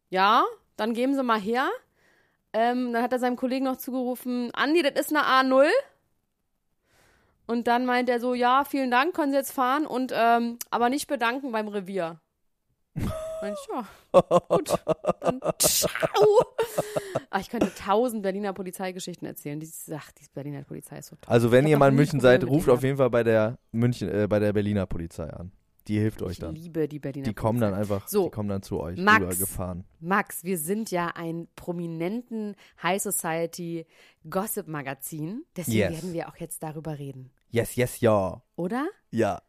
ja, 0.10 0.44
dann 0.75 0.94
geben 0.94 1.16
sie 1.16 1.24
mal 1.24 1.39
her. 1.39 1.70
Ähm, 2.51 2.94
dann 2.94 3.03
hat 3.03 3.13
er 3.13 3.20
seinem 3.20 3.36
Kollegen 3.36 3.65
noch 3.65 3.77
zugerufen, 3.77 4.50
Andi, 4.53 4.82
das 4.82 5.00
ist 5.00 5.15
eine 5.15 5.24
A0. 5.25 5.68
Und 7.46 7.68
dann 7.68 7.86
meint 7.86 8.10
er 8.10 8.20
so, 8.20 8.34
ja, 8.34 8.63
vielen 8.63 8.91
Dank, 8.91 9.15
können 9.15 9.32
Sie 9.32 9.38
jetzt 9.38 9.51
fahren 9.51 9.88
und 9.88 10.12
ähm, 10.15 10.60
aber 10.70 10.89
nicht 10.89 11.08
bedanken 11.08 11.51
beim 11.51 11.68
Revier. 11.68 12.20
Meinte 13.41 13.58
ich, 13.62 13.69
ja, 13.74 14.39
gut. 14.50 14.69
Dann 15.22 15.39
ciao. 15.60 16.46
Ah, 17.29 17.39
ich 17.39 17.50
könnte 17.50 17.72
tausend 17.75 18.24
Berliner 18.24 18.53
Polizeigeschichten 18.53 19.27
erzählen. 19.27 19.60
Die, 19.60 19.69
ach, 19.93 20.12
die 20.12 20.25
Berliner 20.34 20.63
Polizei 20.63 20.98
ist 21.00 21.08
so 21.08 21.15
toll. 21.15 21.31
Also 21.31 21.51
wenn 21.51 21.65
Ich 21.65 21.72
ihr 21.72 21.77
mal 21.77 21.89
in 21.89 21.96
München 21.96 22.19
seid, 22.19 22.43
ruft 22.43 22.69
auf 22.69 22.84
jeden 22.84 22.98
Fall 22.98 23.10
bei 23.10 23.24
der 23.24 23.58
München, 23.72 24.10
äh, 24.10 24.27
bei 24.27 24.39
der 24.39 24.51
Berliner 24.53 24.86
Polizei 24.86 25.29
an. 25.29 25.51
Die 25.88 25.98
hilft 26.00 26.22
euch 26.22 26.34
Ich 26.34 26.39
dann. 26.39 26.53
liebe 26.53 26.88
die 26.88 27.00
Berliner 27.00 27.24
Die 27.25 27.34
kommen 27.34 27.60
dann 27.60 27.74
Polizei. 27.74 27.96
einfach, 27.96 28.08
So, 28.08 28.25
die 28.25 28.31
kommen 28.31 28.50
dann 28.50 28.62
zu 28.62 28.79
euch 28.79 29.00
Max. 29.00 29.22
rübergefahren. 29.22 29.86
Max, 30.00 30.43
wir 30.43 30.58
sind 30.60 30.91
ja 30.91 31.08
ein 31.15 31.48
prominenten 31.55 32.55
High 32.84 33.01
Society 33.01 33.88
Gossip 34.29 34.67
Magazin. 34.67 35.46
Deswegen 35.55 35.77
Yes. 35.77 35.91
werden 35.93 36.13
wir 36.13 36.29
auch 36.29 36.36
jetzt 36.38 36.62
darüber 36.62 37.00
reden. 37.00 37.31
Yes, 37.50 37.75
yes, 37.75 38.01
ja. 38.01 38.41
Oder? 38.55 38.88
Ja. 39.10 39.41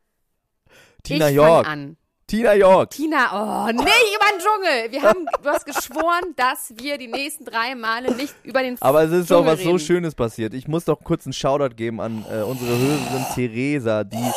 Tina 1.03 1.29
ich 1.29 1.35
York. 1.35 1.67
fang 1.67 1.73
an. 1.73 1.97
Tina 2.31 2.55
York. 2.55 2.91
Tina, 2.91 3.67
oh, 3.67 3.73
nicht 3.73 3.83
über 3.83 4.27
den 4.31 4.39
Dschungel. 4.39 4.93
Wir 4.93 5.03
haben, 5.03 5.27
du 5.43 5.49
hast 5.49 5.67
geschworen, 5.67 6.33
dass 6.37 6.73
wir 6.77 6.97
die 6.97 7.09
nächsten 7.09 7.45
drei 7.45 7.75
Male 7.75 8.15
nicht 8.15 8.35
über 8.45 8.63
den 8.63 8.81
Aber 8.81 9.03
es 9.03 9.11
ist 9.11 9.33
doch 9.33 9.39
Dschungel 9.39 9.53
was 9.53 9.63
so 9.63 9.71
reden. 9.71 9.79
Schönes 9.81 10.15
passiert. 10.15 10.55
Ich 10.55 10.69
muss 10.69 10.85
doch 10.85 11.03
kurz 11.03 11.27
einen 11.27 11.33
Shoutout 11.33 11.75
geben 11.75 12.01
an 12.01 12.25
äh, 12.31 12.43
unsere 12.43 12.71
Hörerin 12.79 13.27
Theresa, 13.35 14.05
die, 14.05 14.31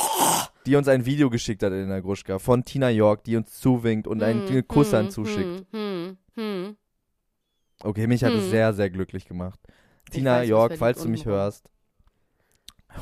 die 0.65 0.75
uns 0.75 0.87
ein 0.87 1.05
Video 1.05 1.29
geschickt 1.29 1.61
hat 1.61 1.71
in 1.71 1.89
der 1.89 2.01
Gruschka 2.01 2.39
von 2.39 2.65
Tina 2.65 2.89
York, 2.89 3.25
die 3.25 3.35
uns 3.35 3.59
zuwinkt 3.59 4.07
und 4.07 4.23
einen 4.23 4.47
Hm, 4.47 4.67
Kusshand 4.67 5.09
hm, 5.09 5.11
zuschickt. 5.11 5.65
Hm, 5.71 6.17
hm, 6.33 6.47
hm. 6.65 6.77
Okay, 7.83 8.07
mich 8.07 8.23
hat 8.23 8.33
es 8.33 8.45
Hm. 8.45 8.49
sehr, 8.49 8.73
sehr 8.73 8.89
glücklich 8.89 9.27
gemacht. 9.27 9.59
Ich 10.07 10.15
Tina 10.15 10.37
weiß, 10.37 10.41
was 10.41 10.49
York, 10.49 10.73
falls 10.79 11.03
du 11.03 11.09
mich 11.09 11.25
hörst. 11.25 11.69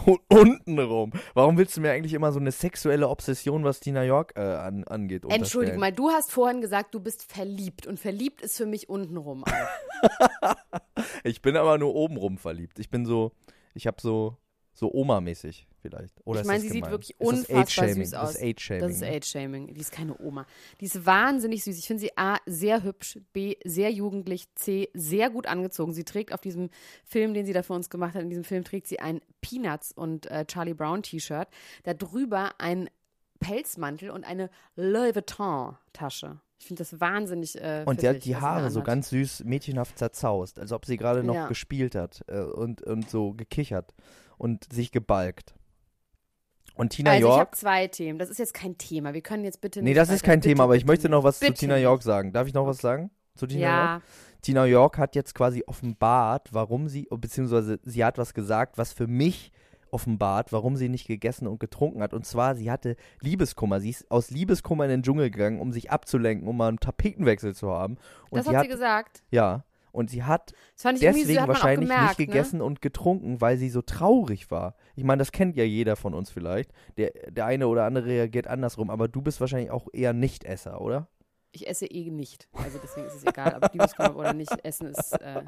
Und 0.05 0.19
untenrum. 0.29 1.11
Warum 1.33 1.57
willst 1.57 1.77
du 1.77 1.81
mir 1.81 1.91
eigentlich 1.91 2.13
immer 2.13 2.31
so 2.31 2.39
eine 2.39 2.51
sexuelle 2.51 3.09
Obsession, 3.09 3.63
was 3.63 3.79
Tina 3.79 4.03
York 4.03 4.33
äh, 4.35 4.41
an, 4.41 4.83
angeht? 4.85 5.25
Entschuldige 5.27 5.77
mal, 5.77 5.91
du 5.91 6.09
hast 6.09 6.31
vorhin 6.31 6.61
gesagt, 6.61 6.93
du 6.93 6.99
bist 6.99 7.31
verliebt. 7.31 7.87
Und 7.87 7.99
verliebt 7.99 8.41
ist 8.41 8.57
für 8.57 8.65
mich 8.65 8.89
untenrum. 8.89 9.43
Ich 11.23 11.41
bin 11.41 11.55
aber 11.55 11.77
nur 11.77 11.93
obenrum 11.93 12.37
verliebt. 12.37 12.79
Ich 12.79 12.89
bin 12.89 13.05
so, 13.05 13.31
ich 13.73 13.87
hab 13.87 14.01
so, 14.01 14.37
so 14.73 14.91
Oma-mäßig. 14.91 15.67
Vielleicht. 15.81 16.13
Oder 16.25 16.41
ich 16.41 16.47
meine, 16.47 16.57
das 16.59 16.63
sie 16.63 16.69
sieht 16.69 16.77
gemein? 16.83 16.91
wirklich 16.91 17.09
Ist 17.11 17.19
das 17.19 17.27
unfassbar 17.49 17.87
süß 17.89 18.09
Das 18.11 18.19
aus. 18.21 18.35
ist 18.35 18.41
Age-Shaming. 18.43 18.81
Das 18.81 18.91
ist 18.91 19.01
ne? 19.01 19.07
Age-Shaming. 19.09 19.73
Die 19.73 19.81
ist 19.81 19.91
keine 19.91 20.17
Oma. 20.19 20.45
Die 20.79 20.85
ist 20.85 21.05
wahnsinnig 21.05 21.63
süß. 21.63 21.77
Ich 21.77 21.87
finde 21.87 22.01
sie 22.01 22.17
A, 22.17 22.37
sehr 22.45 22.83
hübsch, 22.83 23.19
B, 23.33 23.55
sehr 23.65 23.91
jugendlich, 23.91 24.47
C, 24.55 24.89
sehr 24.93 25.29
gut 25.29 25.47
angezogen. 25.47 25.93
Sie 25.93 26.03
trägt 26.03 26.33
auf 26.33 26.41
diesem 26.41 26.69
Film, 27.03 27.33
den 27.33 27.45
sie 27.45 27.53
da 27.53 27.63
für 27.63 27.73
uns 27.73 27.89
gemacht 27.89 28.15
hat, 28.15 28.21
in 28.21 28.29
diesem 28.29 28.43
Film 28.45 28.63
trägt 28.63 28.87
sie 28.87 28.99
ein 28.99 29.21
Peanuts 29.41 29.91
und 29.91 30.29
äh, 30.31 30.45
Charlie 30.45 30.73
Brown 30.73 31.03
T-Shirt. 31.03 31.47
Darüber 31.83 32.51
ein 32.59 32.89
Pelzmantel 33.39 34.11
und 34.11 34.23
eine 34.23 34.49
Louis 34.75 35.15
Vuitton 35.15 35.77
Tasche. 35.93 36.39
Ich 36.59 36.67
finde 36.67 36.81
das 36.83 36.99
wahnsinnig 36.99 37.59
äh, 37.59 37.83
Und 37.87 38.01
sie 38.01 38.07
hat 38.07 38.23
die 38.23 38.35
Haare 38.35 38.69
so 38.69 38.83
ganz 38.83 39.09
süß, 39.09 39.45
mädchenhaft 39.45 39.97
zerzaust, 39.97 40.59
als 40.59 40.71
ob 40.71 40.85
sie 40.85 40.95
gerade 40.95 41.23
noch 41.23 41.33
Ja. 41.33 41.47
gespielt 41.47 41.95
hat 41.95 42.23
äh, 42.27 42.41
und, 42.41 42.83
und 42.83 43.09
so 43.09 43.33
gekichert 43.33 43.95
und 44.37 44.71
sich 44.71 44.91
gebalgt. 44.91 45.55
Und 46.81 46.89
Tina 46.89 47.11
Also 47.11 47.27
ich 47.27 47.31
habe 47.33 47.39
York. 47.41 47.55
zwei 47.55 47.87
Themen. 47.87 48.17
Das 48.17 48.31
ist 48.31 48.39
jetzt 48.39 48.55
kein 48.55 48.75
Thema. 48.75 49.13
Wir 49.13 49.21
können 49.21 49.43
jetzt 49.43 49.61
bitte 49.61 49.81
nicht 49.81 49.89
Nee, 49.89 49.93
das 49.93 50.09
ist 50.09 50.23
kein 50.23 50.39
bitte, 50.39 50.49
Thema, 50.49 50.63
aber 50.63 50.75
ich 50.75 50.83
möchte 50.83 51.09
noch 51.09 51.23
was 51.23 51.37
zu 51.39 51.53
Tina. 51.53 51.77
York 51.77 52.01
sagen. 52.01 52.33
Darf 52.33 52.47
ich 52.47 52.55
noch 52.55 52.65
was 52.65 52.79
sagen? 52.79 53.11
Zu 53.35 53.45
Tina 53.45 53.61
York? 53.61 53.71
Ja, 53.71 54.01
Tina 54.41 54.65
York 54.65 54.97
hat 54.97 55.15
jetzt 55.15 55.35
quasi 55.35 55.63
offenbart, 55.67 56.49
warum 56.53 56.87
sie, 56.87 57.07
beziehungsweise 57.11 57.79
sie 57.83 58.03
hat 58.03 58.17
was 58.17 58.33
gesagt, 58.33 58.79
was 58.79 58.93
für 58.93 59.05
mich 59.05 59.51
offenbart, 59.91 60.51
warum 60.53 60.75
sie 60.75 60.89
nicht 60.89 61.05
gegessen 61.05 61.45
und 61.45 61.59
getrunken 61.59 62.01
hat. 62.01 62.15
Und 62.15 62.25
zwar, 62.25 62.55
sie 62.55 62.71
hatte 62.71 62.95
Liebeskummer. 63.19 63.79
Sie 63.79 63.91
ist 63.91 64.09
aus 64.09 64.31
Liebeskummer 64.31 64.85
in 64.85 64.89
den 64.89 65.03
Dschungel 65.03 65.29
gegangen, 65.29 65.59
um 65.59 65.71
sich 65.71 65.91
abzulenken, 65.91 66.47
um 66.47 66.57
mal 66.57 66.69
einen 66.69 66.79
Tapetenwechsel 66.79 67.53
zu 67.53 67.69
haben. 67.69 67.97
Und 68.31 68.39
das 68.39 68.47
sie 68.47 68.55
hat 68.55 68.63
sie 68.63 68.69
gesagt. 68.71 69.21
Ja. 69.29 69.65
Und 69.91 70.09
sie 70.09 70.23
hat 70.23 70.53
ich 70.75 70.99
deswegen 71.01 71.41
hat 71.41 71.47
wahrscheinlich 71.47 71.89
gemerkt, 71.89 72.19
nicht 72.19 72.27
gegessen 72.27 72.61
und 72.61 72.81
getrunken, 72.81 73.41
weil 73.41 73.57
sie 73.57 73.69
so 73.69 73.81
traurig 73.81 74.49
war. 74.51 74.75
Ich 74.95 75.03
meine, 75.03 75.19
das 75.19 75.31
kennt 75.31 75.55
ja 75.57 75.63
jeder 75.63 75.95
von 75.95 76.13
uns 76.13 76.29
vielleicht. 76.29 76.71
Der, 76.97 77.11
der 77.29 77.45
eine 77.45 77.67
oder 77.67 77.83
andere 77.85 78.05
reagiert 78.05 78.47
andersrum, 78.47 78.89
aber 78.89 79.07
du 79.07 79.21
bist 79.21 79.39
wahrscheinlich 79.41 79.71
auch 79.71 79.87
eher 79.93 80.13
Nicht-Esser, 80.13 80.81
oder? 80.81 80.99
Ne? 81.01 81.07
Ich 81.53 81.67
esse 81.67 81.85
eh 81.85 82.09
nicht. 82.09 82.47
Also 82.53 82.79
deswegen 82.81 83.07
ist 83.07 83.15
es 83.15 83.25
egal, 83.25 83.59
ob 83.61 83.73
Liebeskummer 83.73 84.15
oder 84.15 84.33
nicht 84.33 84.55
essen 84.63 84.87
ist 84.87 85.11
äh, 85.21 85.43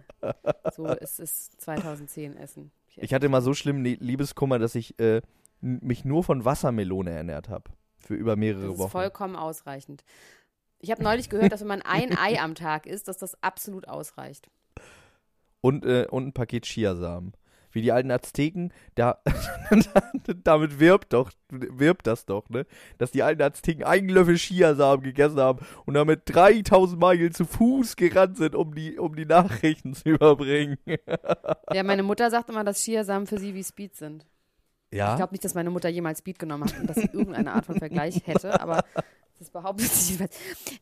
so, 0.75 0.85
es 0.87 1.19
ist 1.19 1.61
2010 1.61 2.35
Essen. 2.35 2.71
esse 2.89 2.99
Ich 3.05 3.13
hatte 3.13 3.29
mal 3.29 3.41
so 3.41 3.53
schlimm 3.53 3.81
Ne- 3.81 3.97
Liebeskummer, 4.01 4.59
dass 4.59 4.75
ich 4.75 4.99
äh, 4.99 5.21
mich 5.61 6.03
nur 6.03 6.25
von 6.25 6.43
Wassermelone 6.43 7.11
ernährt 7.11 7.47
habe. 7.47 7.71
Für 7.99 8.15
über 8.15 8.35
mehrere 8.35 8.63
Das 8.63 8.73
ist 8.73 8.79
Wochen. 8.79 8.91
vollkommen 8.91 9.35
ausreichend. 9.37 10.03
Ich 10.83 10.91
habe 10.91 11.01
neulich 11.01 11.29
gehört, 11.29 11.53
dass 11.53 11.61
wenn 11.61 11.69
man 11.69 11.81
ein 11.81 12.15
Ei 12.17 12.39
am 12.41 12.55
Tag 12.55 12.85
isst, 12.85 13.07
dass 13.07 13.17
das 13.17 13.41
absolut 13.41 13.87
ausreicht. 13.87 14.49
Und, 15.61 15.85
äh, 15.85 16.07
und 16.11 16.27
ein 16.27 16.33
Paket 16.33 16.65
Chiasamen. 16.65 17.31
Wie 17.71 17.81
die 17.81 17.93
alten 17.93 18.11
Azteken, 18.11 18.71
da, 18.93 19.19
damit 20.43 20.79
wirbt 20.79 21.13
doch, 21.13 21.31
wirbt 21.49 22.05
das 22.05 22.25
doch, 22.25 22.47
ne? 22.49 22.67
Dass 22.99 23.11
die 23.11 23.23
alten 23.23 23.41
Azteken 23.41 23.83
einen 23.83 24.09
Löffel 24.09 24.35
Chiasamen 24.35 25.03
gegessen 25.03 25.39
haben 25.39 25.65
und 25.85 25.95
damit 25.95 26.23
3000 26.25 26.99
Meilen 26.99 27.33
zu 27.33 27.45
Fuß 27.45 27.95
gerannt 27.95 28.37
sind, 28.37 28.53
um 28.53 28.75
die, 28.75 28.99
um 28.99 29.15
die 29.15 29.25
Nachrichten 29.25 29.95
zu 29.95 30.09
überbringen. 30.09 30.77
Ja, 31.71 31.81
meine 31.83 32.03
Mutter 32.03 32.29
sagt 32.29 32.49
immer, 32.49 32.63
dass 32.63 32.83
Chiasamen 32.83 33.25
für 33.25 33.39
sie 33.39 33.55
wie 33.55 33.63
Speed 33.63 33.95
sind. 33.95 34.27
Ja? 34.91 35.13
Ich 35.13 35.17
glaube 35.17 35.33
nicht, 35.33 35.45
dass 35.45 35.55
meine 35.55 35.71
Mutter 35.71 35.89
jemals 35.89 36.19
Speed 36.19 36.37
genommen 36.37 36.65
hat 36.65 36.79
und 36.79 36.87
dass 36.87 36.97
sie 36.97 37.09
irgendeine 37.11 37.53
Art 37.53 37.65
von 37.65 37.79
Vergleich 37.79 38.21
hätte, 38.27 38.61
aber 38.61 38.83
das 39.43 39.51
behauptet 39.51 39.91
jedenfalls. 40.07 40.35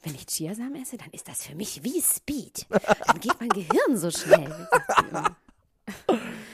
Wenn 0.04 0.16
ich 0.16 0.26
Chiasamen 0.28 0.82
esse, 0.82 0.98
dann 0.98 1.10
ist 1.12 1.28
das 1.28 1.46
für 1.46 1.56
mich 1.56 1.84
wie 1.84 2.02
Speed. 2.02 2.66
Dann 2.70 3.20
geht 3.20 3.40
mein 3.40 3.50
Gehirn 3.50 3.98
so 3.98 4.10
schnell. 4.12 4.68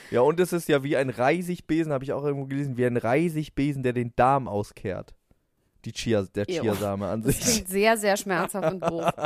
Ja, 0.09 0.21
und 0.21 0.39
es 0.39 0.53
ist 0.53 0.69
ja 0.69 0.83
wie 0.83 0.95
ein 0.97 1.09
Reisigbesen, 1.09 1.91
habe 1.91 2.03
ich 2.03 2.13
auch 2.13 2.23
irgendwo 2.23 2.45
gelesen, 2.47 2.77
wie 2.77 2.85
ein 2.85 2.97
Reisigbesen, 2.97 3.83
der 3.83 3.93
den 3.93 4.13
Darm 4.15 4.47
auskehrt. 4.47 5.13
Die 5.85 5.91
Chia, 5.91 6.23
der. 6.23 6.45
Chiasame 6.45 7.07
an 7.07 7.21
Das 7.21 7.35
sich. 7.35 7.43
klingt 7.45 7.67
sehr, 7.69 7.97
sehr 7.97 8.17
schmerzhaft 8.17 8.73
und 8.73 8.79
doof. 8.81 9.11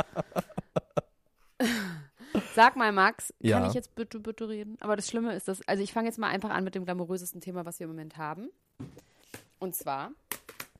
Sag 2.54 2.76
mal, 2.76 2.92
Max, 2.92 3.28
kann 3.40 3.48
Ja. 3.48 3.66
ich 3.68 3.74
jetzt 3.74 3.94
bitte, 3.94 4.18
bitte 4.20 4.48
reden? 4.48 4.76
Aber 4.80 4.96
das 4.96 5.08
Schlimme 5.08 5.34
ist, 5.34 5.48
dass, 5.48 5.66
also 5.66 5.82
ich 5.82 5.92
fange 5.92 6.08
jetzt 6.08 6.18
mal 6.18 6.28
einfach 6.28 6.50
an 6.50 6.64
mit 6.64 6.74
dem 6.74 6.84
glamourösesten 6.84 7.40
Thema, 7.40 7.64
was 7.64 7.78
wir 7.78 7.84
im 7.84 7.90
Moment 7.90 8.16
haben. 8.16 8.48
Und 9.58 9.74
zwar 9.74 10.10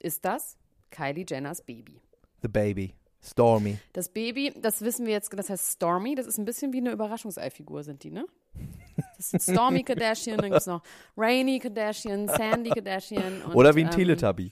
ist 0.00 0.24
das 0.24 0.56
Kylie 0.92 1.24
Jenners 1.28 1.60
Baby. 1.62 2.00
The 2.42 2.48
Baby. 2.48 2.94
Stormy. 3.24 3.78
Das 3.92 4.08
Baby, 4.08 4.52
das 4.60 4.82
wissen 4.82 5.06
wir 5.06 5.12
jetzt, 5.12 5.32
das 5.38 5.48
heißt 5.48 5.72
Stormy, 5.72 6.14
das 6.16 6.26
ist 6.26 6.38
ein 6.38 6.44
bisschen 6.44 6.72
wie 6.72 6.78
eine 6.78 6.90
Überraschungseifigur, 6.90 7.84
sind 7.84 8.02
die, 8.02 8.10
ne? 8.10 8.26
Das 9.16 9.30
sind 9.30 9.40
Stormy 9.42 9.82
Kardashian, 9.84 10.38
dann 10.38 10.46
gibt 10.50 10.60
es 10.60 10.66
noch 10.66 10.82
Rainy 11.16 11.60
Kardashian, 11.60 12.26
Sandy 12.28 12.70
Kardashian. 12.70 13.42
Und, 13.42 13.54
oder 13.54 13.74
wie 13.76 13.82
ein 13.82 13.86
ähm, 13.86 13.92
Teletubby. 13.92 14.50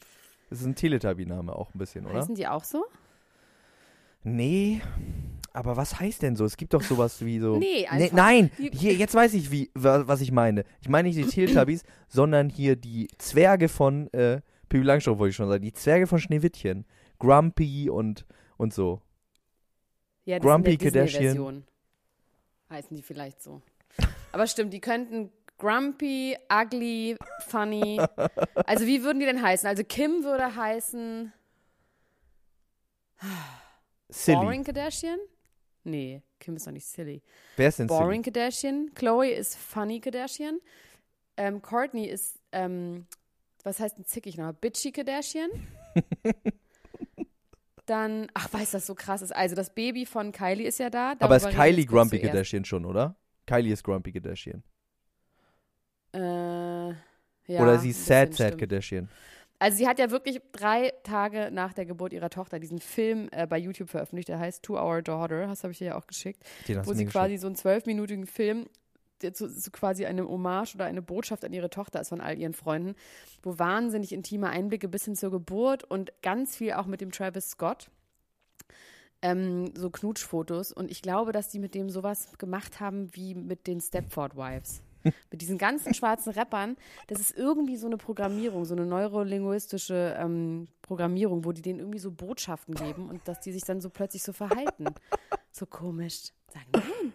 Das 0.51 0.61
ist 0.61 0.67
ein 0.67 0.75
Teletubby-Name 0.77 1.53
auch 1.55 1.75
ein 1.75 1.79
bisschen, 1.79 2.07
oder? 2.07 2.21
Heißen 2.21 2.35
die 2.37 2.47
auch 2.47 2.63
so? 2.65 2.85
Nee. 4.23 4.81
Aber 5.53 5.77
was 5.77 5.99
heißt 5.99 6.23
denn 6.23 6.37
so? 6.37 6.45
Es 6.45 6.57
gibt 6.57 6.73
doch 6.75 6.83
sowas 6.83 7.25
wie 7.25 7.41
so. 7.41 7.57
Nee, 7.57 7.87
einfach. 7.89 8.13
nein, 8.17 8.51
Die- 8.57 8.71
hier, 8.73 8.95
jetzt 8.95 9.15
weiß 9.15 9.35
ich, 9.35 9.51
wie, 9.51 9.71
wa- 9.75 10.07
was 10.07 10.21
ich 10.21 10.31
meine. 10.31 10.65
Ich 10.81 10.89
meine 10.89 11.09
nicht 11.09 11.19
die 11.19 11.25
Teletubbies, 11.47 11.83
sondern 12.09 12.49
hier 12.49 12.77
die 12.77 13.09
Zwerge 13.19 13.69
von 13.69 14.13
äh, 14.13 14.43
Pippi 14.71 14.85
Langstrumpf, 14.85 15.19
wollte 15.19 15.31
ich 15.31 15.37
schon 15.37 15.49
sagen. 15.49 15.63
Die 15.63 15.73
Zwerge 15.73 16.07
von 16.07 16.19
Schneewittchen. 16.19 16.87
Grumpy 17.19 17.91
und, 17.91 18.25
und 18.57 18.73
so. 18.73 19.03
Ja, 20.25 20.39
das 20.39 20.47
Grumpy 20.47 20.75
ist 20.75 20.81
Kardashian. 20.81 21.65
Heißen 22.71 22.97
die 22.97 23.03
vielleicht 23.03 23.43
so. 23.43 23.61
Aber 24.33 24.47
stimmt, 24.47 24.73
die 24.73 24.81
könnten 24.81 25.31
Grumpy, 25.59 26.37
Ugly, 26.51 27.17
Funny. 27.49 28.01
Also 28.65 28.87
wie 28.87 29.03
würden 29.03 29.19
die 29.19 29.27
denn 29.27 29.43
heißen? 29.43 29.69
Also 29.69 29.83
Kim 29.85 30.23
würde 30.23 30.55
heißen 30.55 31.33
Silly. 34.09 34.37
Boring 34.37 34.65
Kardashian? 34.65 35.19
Nee, 35.83 36.23
Kim 36.39 36.57
ist 36.57 36.67
doch 36.67 36.73
nicht 36.73 36.87
silly. 36.87 37.23
Wer 37.57 37.69
ist 37.69 37.81
denn 37.81 37.89
Boring 37.89 38.23
Kardashian. 38.23 38.93
Chloe 38.95 39.31
ist 39.31 39.57
Funny 39.57 40.01
Kardashian. 40.01 40.61
Ähm, 41.37 41.61
Courtney 41.61 42.07
ist, 42.07 42.39
ähm, 42.53 43.07
was 43.65 43.81
heißt 43.81 43.99
denn 43.99 44.05
zickig 44.05 44.37
noch? 44.37 44.53
Bitchy 44.53 44.93
Kardashian. 44.93 45.51
Dann, 47.87 48.29
ach, 48.35 48.53
weiß 48.53 48.71
das 48.71 48.87
so 48.87 48.95
krass 48.95 49.21
ist. 49.23 49.35
Also 49.35 49.57
das 49.57 49.75
Baby 49.75 50.07
von 50.07 50.31
Kylie 50.33 50.67
ist 50.67 50.79
ja 50.79 50.91
da. 50.91 51.15
Aber 51.19 51.37
ist 51.37 51.49
Kylie 51.51 51.85
Grumpy. 51.87 52.21
Kardashian 52.21 52.65
schon, 52.65 52.85
oder? 52.85 53.17
Kylie 53.47 53.73
ist 53.73 53.83
Grumpy 53.83 54.13
Kardashian. 54.13 54.63
Äh, 56.13 56.19
ja, 56.91 56.95
oder 57.63 57.79
sie 57.79 57.91
ist 57.91 58.01
ein 58.03 58.05
Sad 58.05 58.35
Sad 58.35 58.47
stimmt. 58.49 58.61
Kardashian. 58.61 59.09
Also 59.59 59.77
sie 59.77 59.87
hat 59.89 59.99
ja 59.99 60.11
wirklich 60.11 60.41
drei 60.53 60.93
Tage 61.03 61.51
nach 61.53 61.75
der 61.75 61.85
Geburt 61.85 62.13
ihrer 62.15 62.31
Tochter 62.31 62.59
diesen 62.59 62.79
Film 62.79 63.29
äh, 63.31 63.47
bei 63.47 63.59
YouTube 63.59 63.91
veröffentlicht, 63.91 64.29
der 64.29 64.39
heißt 64.39 64.63
Two 64.63 64.75
Our 64.81 65.03
Daughter, 65.03 65.47
das 65.47 65.65
habe 65.65 65.73
ich 65.73 65.79
dir 65.79 65.89
ja 65.89 65.97
auch 65.99 66.07
geschickt, 66.07 66.43
Den 66.67 66.87
wo 66.87 66.95
sie 66.95 67.05
quasi 67.05 67.33
geschickt. 67.35 67.41
so 67.43 67.47
einen 67.49 67.57
zwölfminütigen 67.57 68.27
Film, 68.27 68.67
zu, 69.21 69.49
so 69.49 69.71
quasi 69.71 70.07
eine 70.07 70.27
Hommage 70.27 70.75
oder 70.75 70.87
eine 70.87 71.03
Botschaft 71.03 71.45
an 71.45 71.53
ihre 71.53 71.71
Tochter 71.71 72.01
ist 72.01 72.09
von 72.09 72.21
all 72.21 72.39
ihren 72.39 72.55
Freunden, 72.55 72.95
wo 73.43 73.59
wahnsinnig 73.59 74.13
intime 74.13 74.49
Einblicke 74.49 74.89
bis 74.89 75.05
hin 75.05 75.17
zur 75.17 75.31
Geburt 75.31 75.85
und 75.85 76.13
ganz 76.23 76.57
viel 76.57 76.73
auch 76.73 76.87
mit 76.87 77.01
dem 77.01 77.13
Travis 77.13 77.51
Scott. 77.51 77.91
Ähm, 79.23 79.73
so 79.77 79.91
Knutschfotos 79.91 80.73
und 80.73 80.91
ich 80.91 81.03
glaube, 81.03 81.33
dass 81.33 81.49
die 81.49 81.59
mit 81.59 81.75
dem 81.75 81.91
sowas 81.91 82.39
gemacht 82.39 82.81
haben 82.81 83.15
wie 83.15 83.35
mit 83.35 83.67
den 83.67 83.81
Stepford 83.81 84.35
Wives. 84.35 84.83
mit 85.31 85.41
diesen 85.41 85.59
ganzen 85.59 85.95
schwarzen 85.95 86.33
Rappern, 86.33 86.77
das 87.07 87.21
ist 87.21 87.37
irgendwie 87.37 87.77
so 87.77 87.87
eine 87.87 87.97
Programmierung, 87.97 88.65
so 88.65 88.75
eine 88.75 88.87
neurolinguistische 88.87 90.17
ähm, 90.19 90.69
Programmierung, 90.83 91.45
wo 91.45 91.53
die 91.53 91.63
denen 91.63 91.79
irgendwie 91.79 91.99
so 91.99 92.11
Botschaften 92.11 92.75
geben 92.75 93.09
und 93.09 93.27
dass 93.27 93.41
die 93.41 93.53
sich 93.53 93.63
dann 93.63 93.81
so 93.81 93.91
plötzlich 93.91 94.23
so 94.23 94.33
verhalten. 94.33 94.87
So 95.51 95.67
komisch. 95.67 96.33
Sagen, 96.53 96.67
nein, 96.73 97.13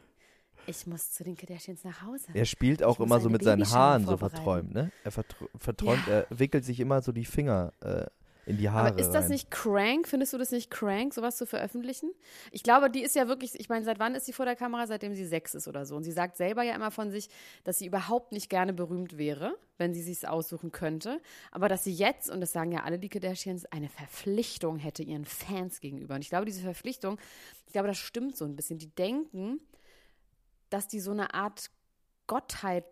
ich 0.68 0.88
muss 0.88 1.12
zu 1.12 1.24
den 1.24 1.36
Kardashians 1.38 1.84
nach 1.84 2.02
Hause. 2.04 2.28
Er 2.34 2.46
spielt 2.46 2.84
auch 2.84 3.00
Ich 3.00 3.06
immer 3.06 3.20
so 3.20 3.30
mit 3.30 3.44
seinen 3.44 3.70
Haaren 3.70 4.06
so 4.06 4.18
verträumt, 4.18 4.74
ne? 4.74 4.92
Er 5.04 5.12
vertr- 5.12 5.50
verträumt, 5.58 6.06
Ja. 6.08 6.22
er 6.22 6.28
wickelt 6.30 6.66
sich 6.66 6.80
immer 6.80 7.02
so 7.02 7.12
die 7.12 7.26
Finger 7.26 7.74
äh, 7.82 8.06
in 8.48 8.58
die 8.58 8.70
Haare 8.70 8.90
Aber 8.90 9.00
ist 9.00 9.10
das 9.10 9.24
rein. 9.24 9.32
nicht 9.32 9.50
crank? 9.50 10.08
Findest 10.08 10.32
du 10.34 10.38
das 10.38 10.52
nicht 10.52 10.70
crank, 10.70 11.16
sowas 11.16 11.36
zu 11.36 11.48
veröffentlichen? 11.48 12.12
Ich 12.52 12.62
glaube, 12.62 12.92
die 12.92 13.02
ist 13.02 13.16
ja 13.16 13.28
wirklich, 13.28 13.60
ich 13.60 13.70
meine, 13.70 13.84
seit 13.84 13.98
wann 13.98 14.14
ist 14.14 14.28
sie 14.28 14.34
vor 14.34 14.46
der 14.46 14.56
Kamera? 14.56 14.86
Seitdem 14.86 15.16
sie 15.16 15.26
sechs 15.26 15.56
ist 15.56 15.68
oder 15.68 15.88
so. 15.88 15.96
Und 15.96 16.04
sie 16.04 16.12
sagt 16.12 16.38
selber 16.38 16.62
ja 16.62 16.76
immer 16.76 16.92
von 16.92 17.10
sich, 17.10 17.28
dass 17.64 17.80
sie 17.80 17.88
überhaupt 17.88 18.32
nicht 18.34 18.52
gerne 18.52 18.72
berühmt 18.72 19.18
wäre, 19.18 19.56
wenn 19.80 19.96
sie 19.96 20.04
sich 20.04 20.28
aussuchen 20.28 20.72
könnte. 20.72 21.20
Aber 21.52 21.70
dass 21.70 21.86
sie 21.86 21.94
jetzt, 21.94 22.30
und 22.30 22.40
das 22.40 22.52
sagen 22.52 22.72
ja 22.72 22.84
alle 22.84 23.00
die 23.00 23.10
Kardashians, 23.10 23.66
eine 23.72 23.90
Verpflichtung 23.90 24.78
hätte 24.78 25.02
ihren 25.02 25.26
Fans 25.26 25.80
gegenüber. 25.80 26.14
Und 26.14 26.22
ich 26.22 26.30
glaube, 26.30 26.46
diese 26.46 26.62
Verpflichtung, 26.62 27.18
ich 27.66 27.74
glaube, 27.74 27.88
das 27.88 27.98
stimmt 27.98 28.38
so 28.38 28.46
ein 28.46 28.56
bisschen. 28.56 28.78
Die 28.78 28.94
denken, 28.94 29.60
dass 30.70 30.88
die 30.88 31.00
so 31.00 31.12
eine 31.12 31.34
Art 31.34 31.70
Gottheit 32.28 32.86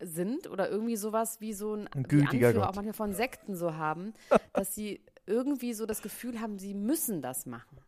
sind 0.00 0.48
oder 0.48 0.68
irgendwie 0.68 0.96
sowas 0.96 1.40
wie 1.40 1.52
so 1.54 1.74
ein, 1.74 1.88
Ein 1.88 2.04
Anführer 2.26 2.52
Gott. 2.52 2.62
auch 2.64 2.74
manchmal 2.74 2.92
von 2.94 3.12
Sekten 3.14 3.54
so 3.56 3.74
haben, 3.76 4.12
dass 4.52 4.74
sie 4.74 5.00
irgendwie 5.26 5.72
so 5.74 5.86
das 5.86 6.02
Gefühl 6.02 6.40
haben, 6.40 6.58
sie 6.58 6.74
müssen 6.74 7.22
das 7.22 7.46
machen. 7.46 7.78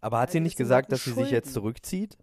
Aber 0.00 0.18
hat 0.20 0.30
sie 0.32 0.38
Also 0.38 0.42
nicht 0.44 0.56
gesagt, 0.56 0.86
Leuten 0.86 0.90
dass 0.90 1.04
sie 1.04 1.12
sich 1.12 1.30
jetzt 1.30 1.46
Schulden. 1.48 1.54
zurückzieht? 1.54 2.18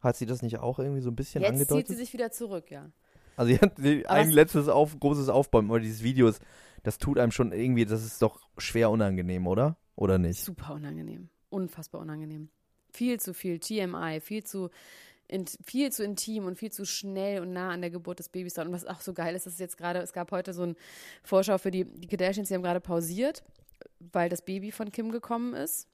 Hat 0.00 0.16
sie 0.16 0.26
das 0.26 0.42
nicht 0.42 0.58
auch 0.58 0.78
irgendwie 0.78 1.00
so 1.00 1.10
ein 1.10 1.16
bisschen 1.16 1.40
Jetzt 1.42 1.50
zieht 1.58 1.60
angedeutet? 1.70 1.88
sie 1.88 1.94
sich 1.96 2.12
wieder 2.12 2.30
zurück, 2.30 2.70
ja. 2.70 2.90
Also 3.36 3.52
sie 3.52 3.58
hat 3.58 3.78
Aber 3.78 4.10
ein 4.18 4.28
es- 4.28 4.34
letztes 4.34 4.68
auf, 4.68 4.98
großes 4.98 5.28
Aufbäumen, 5.28 5.70
aber 5.70 5.80
dieses 5.80 6.02
Video 6.02 6.28
ist, 6.28 6.42
das 6.82 6.98
tut 6.98 7.18
einem 7.18 7.30
schon 7.32 7.52
irgendwie, 7.52 7.84
das 7.86 8.04
ist 8.04 8.20
doch 8.20 8.40
schwer 8.58 8.90
unangenehm, 8.90 9.46
oder? 9.46 9.76
Oder 9.94 10.18
nicht? 10.18 10.42
Super 10.42 10.74
unangenehm. 10.74 11.28
Unfassbar 11.48 12.00
unangenehm. 12.00 12.50
Viel 12.92 13.18
zu 13.20 13.34
viel 13.34 13.58
TMI, 13.58 14.20
viel 14.20 14.44
zu, 14.44 14.70
in, 15.28 15.46
viel 15.46 15.90
zu 15.90 16.04
intim 16.04 16.46
und 16.46 16.58
viel 16.58 16.70
zu 16.70 16.84
schnell 16.84 17.40
und 17.40 17.52
nah 17.52 17.70
an 17.70 17.80
der 17.80 17.90
Geburt 17.90 18.18
des 18.18 18.28
Babys 18.28 18.54
dran. 18.54 18.68
Und 18.68 18.74
was 18.74 18.86
auch 18.86 19.00
so 19.00 19.12
geil 19.14 19.34
ist, 19.34 19.46
ist 19.46 19.60
jetzt 19.60 19.78
gerade, 19.78 20.00
es 20.00 20.12
gab 20.12 20.30
heute 20.30 20.52
so 20.52 20.62
ein 20.62 20.76
Vorschau 21.22 21.58
für 21.58 21.70
die, 21.70 21.84
die 21.84 22.08
Kardashians, 22.08 22.48
die 22.48 22.54
haben 22.54 22.62
gerade 22.62 22.80
pausiert, 22.80 23.42
weil 23.98 24.28
das 24.28 24.42
Baby 24.42 24.72
von 24.72 24.92
Kim 24.92 25.10
gekommen 25.10 25.54
ist. 25.54 25.88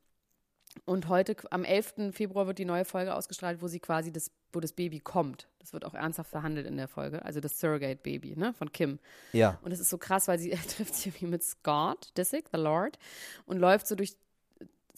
Und 0.85 1.09
heute, 1.09 1.37
am 1.51 1.65
11. 1.65 2.13
Februar, 2.13 2.47
wird 2.47 2.59
die 2.59 2.65
neue 2.65 2.85
Folge 2.85 3.15
ausgestrahlt, 3.15 3.63
wo 3.63 3.69
sie 3.69 3.81
quasi 3.81 4.13
das, 4.13 4.31
wo 4.53 4.61
das 4.61 4.73
Baby 4.73 5.01
kommt. 5.01 5.49
Das 5.59 5.73
wird 5.73 5.85
auch 5.85 5.95
ernsthaft 5.95 6.31
verhandelt 6.31 6.67
in 6.67 6.77
der 6.77 6.89
Folge. 6.89 7.25
Also 7.25 7.41
das 7.41 7.59
Surrogate-Baby, 7.59 8.37
ne, 8.37 8.53
von 8.53 8.71
Kim. 8.73 8.99
Ja. 9.33 9.59
Und 9.63 9.73
es 9.73 9.81
ist 9.81 9.91
so 9.91 9.99
krass, 9.99 10.29
weil 10.29 10.39
sie 10.39 10.51
trifft 10.77 10.95
sich 10.95 11.07
irgendwie 11.07 11.27
mit 11.27 11.43
Scott 11.43 12.13
Disick, 12.17 12.47
the 12.53 12.59
Lord, 12.59 12.99
und 13.47 13.59
läuft 13.59 13.87
so 13.87 13.95
durch, 13.95 14.17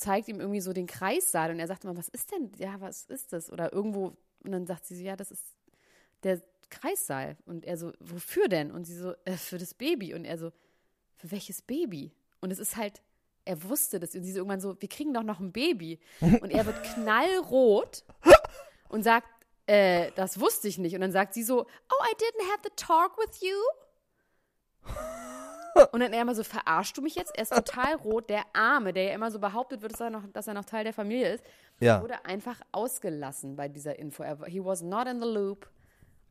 zeigt 0.01 0.29
ihm 0.29 0.41
irgendwie 0.41 0.61
so 0.61 0.73
den 0.73 0.87
Kreissaal 0.87 1.51
und 1.51 1.61
er 1.61 1.67
sagt 1.67 1.85
immer, 1.85 1.97
was 1.97 2.09
ist 2.09 2.33
denn, 2.33 2.51
ja, 2.57 2.81
was 2.81 3.05
ist 3.05 3.33
das? 3.33 3.53
Oder 3.53 3.73
irgendwo, 3.73 4.17
und 4.43 4.53
dann 4.53 4.67
sagt 4.67 4.87
sie 4.87 4.97
so, 4.97 5.03
ja, 5.03 5.15
das 5.15 5.31
ist 5.31 5.45
der 6.23 6.41
Kreissaal. 6.71 7.37
Und 7.45 7.67
er 7.67 7.77
so, 7.77 7.93
wofür 8.01 8.49
denn? 8.49 8.71
Und 8.71 8.85
sie 8.85 8.95
so, 8.95 9.13
äh, 9.27 9.33
für 9.33 9.59
das 9.59 9.75
Baby. 9.75 10.15
Und 10.15 10.25
er 10.25 10.39
so, 10.39 10.53
für 11.17 11.31
welches 11.31 11.61
Baby? 11.61 12.13
Und 12.41 12.51
es 12.51 12.59
ist 12.59 12.77
halt, 12.77 13.03
er 13.45 13.63
wusste 13.65 14.01
das. 14.01 14.15
Und 14.15 14.25
sie 14.25 14.33
so 14.33 14.39
irgendwann 14.39 14.61
so, 14.61 14.81
wir 14.81 14.89
kriegen 14.89 15.13
doch 15.13 15.23
noch 15.23 15.39
ein 15.39 15.53
Baby. 15.53 15.99
Und 16.21 16.51
er 16.51 16.65
wird 16.65 16.83
knallrot 16.95 18.05
und 18.89 19.03
sagt, 19.03 19.29
äh, 19.67 20.13
das 20.17 20.41
wusste 20.41 20.69
ich 20.69 20.79
nicht. 20.79 20.95
Und 20.95 21.03
dann 21.03 21.13
sagt 21.13 21.35
sie 21.35 21.43
so, 21.43 21.61
oh, 21.61 22.05
I 22.11 22.15
didn't 22.17 22.51
have 22.51 22.61
the 22.65 22.71
talk 22.75 23.19
with 23.19 23.43
you. 23.43 23.57
Und 25.93 26.01
dann 26.01 26.13
er 26.13 26.23
immer 26.23 26.35
so, 26.35 26.43
verarschst 26.45 26.97
du 26.97 27.03
mich 27.03 27.15
jetzt? 27.15 27.37
Er 27.37 27.43
ist 27.43 27.53
total 27.53 27.95
rot. 27.95 28.29
Der 28.29 28.45
Arme, 28.53 28.93
der 28.93 29.05
ja 29.05 29.15
immer 29.15 29.31
so 29.31 29.39
behauptet 29.39 29.83
wird, 29.83 29.93
dass 29.93 30.01
er 30.01 30.11
noch, 30.11 30.25
dass 30.33 30.47
er 30.47 30.55
noch 30.55 30.65
Teil 30.65 30.85
der 30.85 30.93
Familie 30.93 31.35
ist, 31.35 31.45
Ja. 31.79 32.03
wurde 32.03 32.25
einfach 32.25 32.61
ausgelassen 32.73 33.57
bei 33.57 33.69
dieser 33.69 33.99
Info. 33.99 34.23
Er, 34.23 34.39
he 34.47 34.63
was 34.65 34.83
not 34.83 35.07
in 35.07 35.21
the 35.21 35.29
loop. 35.29 35.69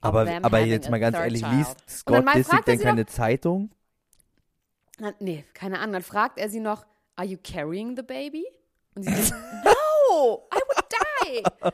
Aber, 0.01 0.25
aber 0.41 0.59
jetzt 0.59 0.89
mal 0.89 0.99
ganz 0.99 1.17
ehrlich, 1.17 1.41
child. 1.41 1.53
liest 1.53 1.89
Scott 1.89 2.25
Disick 2.35 2.65
denn 2.65 2.79
keine 2.79 3.05
Zeitung? 3.05 3.71
Na, 4.99 5.13
nee, 5.19 5.45
keine 5.53 5.79
Ahnung. 5.79 5.93
Dann 5.93 6.03
fragt 6.03 6.37
er 6.37 6.49
sie 6.49 6.59
noch, 6.59 6.85
are 7.15 7.27
you 7.27 7.37
carrying 7.43 7.95
the 7.95 8.03
baby? 8.03 8.45
Und 8.95 9.03
sie 9.03 9.13
so, 9.23 9.35
no, 9.35 10.47
I 10.53 10.59
would 10.67 10.85
die. 11.23 11.43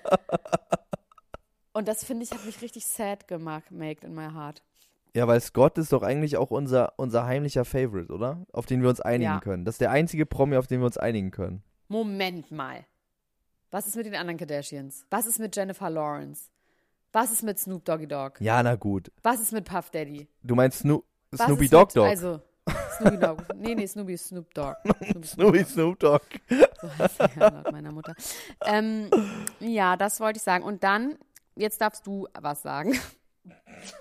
Und 1.74 1.88
das, 1.88 2.06
finde 2.06 2.24
ich, 2.24 2.32
hat 2.32 2.46
mich 2.46 2.62
richtig 2.62 2.86
sad 2.86 3.28
gemacht, 3.28 3.70
made 3.70 4.06
in 4.06 4.16
my 4.16 4.32
heart. 4.32 4.62
Ja, 5.16 5.28
weil 5.30 5.40
Scott 5.40 5.78
ist 5.78 5.94
doch 5.94 6.04
eigentlich 6.04 6.36
auch 6.36 6.52
unser, 6.52 6.92
unser 6.98 7.26
heimlicher 7.26 7.64
Favorite, 7.64 8.12
oder? 8.12 8.46
Auf 8.52 8.66
den 8.66 8.82
wir 8.82 8.90
uns 8.90 9.00
einigen 9.00 9.32
Ja. 9.32 9.40
können. 9.40 9.64
Das 9.64 9.76
ist 9.76 9.82
der 9.82 9.92
einzige 9.92 10.26
Promi, 10.26 10.58
auf 10.58 10.68
den 10.68 10.82
wir 10.82 10.86
uns 10.88 10.98
einigen 10.98 11.32
können. 11.32 11.64
Moment 11.88 12.52
mal. 12.52 12.86
Was 13.72 13.88
ist 13.88 13.96
mit 13.96 14.06
den 14.06 14.16
anderen 14.16 14.38
Kardashians? 14.38 15.06
Was 15.10 15.26
ist 15.26 15.40
mit 15.40 15.56
Jennifer 15.56 15.90
Lawrence? 15.90 16.50
Was 17.14 17.32
ist 17.32 17.44
mit 17.44 17.58
Snoop 17.58 17.86
Doggy 17.86 18.08
Dogg? 18.08 18.42
Ja, 18.44 18.62
na 18.62 18.76
gut. 18.76 19.10
Was 19.24 19.40
ist 19.40 19.54
mit 19.54 19.64
Puff 19.64 19.90
Daddy? 19.90 20.28
Du 20.44 20.54
meinst 20.54 20.80
Sno 20.80 21.06
Was 21.32 21.46
Snoopy 21.46 21.70
Dogg 21.70 21.86
mit, 21.88 21.96
Dogg? 21.96 22.10
Also, 22.10 22.42
Snoopy 22.98 23.18
Dogg. 23.18 23.44
Nee, 23.56 23.76
nee, 23.76 23.88
Snoopy 23.88 24.18
Snoop 24.18 24.54
Dogg. 24.54 24.76
Snoopy 24.84 25.24
Snoopy 25.26 25.64
Snoop 25.64 26.00
Dogg. 26.00 26.22
So 26.82 26.98
heißt 27.00 27.20
er 27.38 27.52
laut 27.52 27.72
meiner 27.72 27.94
Mutter. 27.94 28.16
Ähm, 28.66 29.10
ja, 29.62 29.96
das 29.96 30.20
wollte 30.20 30.38
ich 30.38 30.44
sagen. 30.44 30.66
Und 30.66 30.84
dann, 30.84 31.18
jetzt 31.56 31.80
darfst 31.80 32.06
du 32.06 32.28
was 32.38 32.62
sagen. 32.64 33.00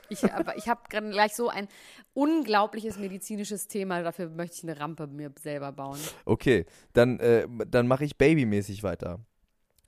Ich, 0.09 0.25
aber 0.33 0.57
ich 0.57 0.69
habe 0.69 0.81
gerade 0.89 1.11
gleich 1.11 1.35
so 1.35 1.49
ein 1.49 1.69
unglaubliches 2.15 2.99
medizinisches 2.99 3.67
Thema. 3.69 4.03
Dafür 4.03 4.29
möchte 4.31 4.57
ich 4.59 4.63
eine 4.65 4.79
Rampe 4.81 5.07
mir 5.07 5.33
selber 5.43 5.73
bauen. 5.73 5.99
Okay, 6.25 6.67
dann, 6.93 7.19
äh, 7.21 7.47
dann 7.69 7.87
mache 7.87 8.05
ich 8.05 8.17
babymäßig 8.17 8.83
weiter. 8.83 9.21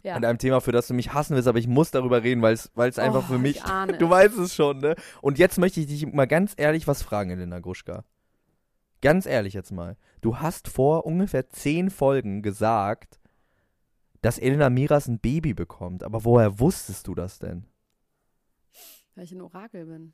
Ja. 0.03 0.15
An 0.15 0.25
einem 0.25 0.39
Thema, 0.39 0.61
für 0.61 0.73
das 0.73 0.87
du 0.87 0.95
mich 0.95 1.13
hassen 1.15 1.35
willst, 1.35 1.49
aber 1.49 1.59
ich 1.59 1.67
muss 1.67 1.91
darüber 1.91 2.23
reden, 2.23 2.41
weil 2.43 2.55
es 2.55 2.99
einfach 2.99 3.25
Oh, 3.29 3.33
für 3.33 3.39
mich. 3.39 3.63
Du 3.99 4.05
es. 4.05 4.11
weißt 4.11 4.39
es 4.39 4.55
schon, 4.55 4.79
ne? 4.79 4.95
Und 5.21 5.39
jetzt 5.39 5.59
möchte 5.59 5.81
ich 5.81 5.87
dich 5.87 6.07
mal 6.07 6.27
ganz 6.27 6.55
ehrlich 6.57 6.87
was 6.87 7.03
fragen, 7.03 7.31
Elena 7.31 7.59
Gruschka. 7.59 8.05
Ganz 9.03 9.27
ehrlich 9.27 9.55
jetzt 9.55 9.73
mal. 9.73 9.97
Du 10.21 10.39
hast 10.39 10.69
vor 10.69 11.07
ungefähr 11.07 11.49
zehn 11.51 11.91
Folgen 11.91 12.43
gesagt, 12.43 13.19
dass 14.23 14.39
Elena 14.39 14.71
Miras 14.71 15.07
ein 15.09 15.19
Baby 15.19 15.55
bekommt. 15.55 16.03
Aber 16.03 16.25
woher 16.25 16.59
wusstest 16.61 17.07
du 17.07 17.15
das 17.15 17.39
denn? 17.39 17.67
Weil 19.17 19.25
ich 19.25 19.33
ein 19.33 19.41
Orakel 19.41 19.87
bin. 19.87 20.13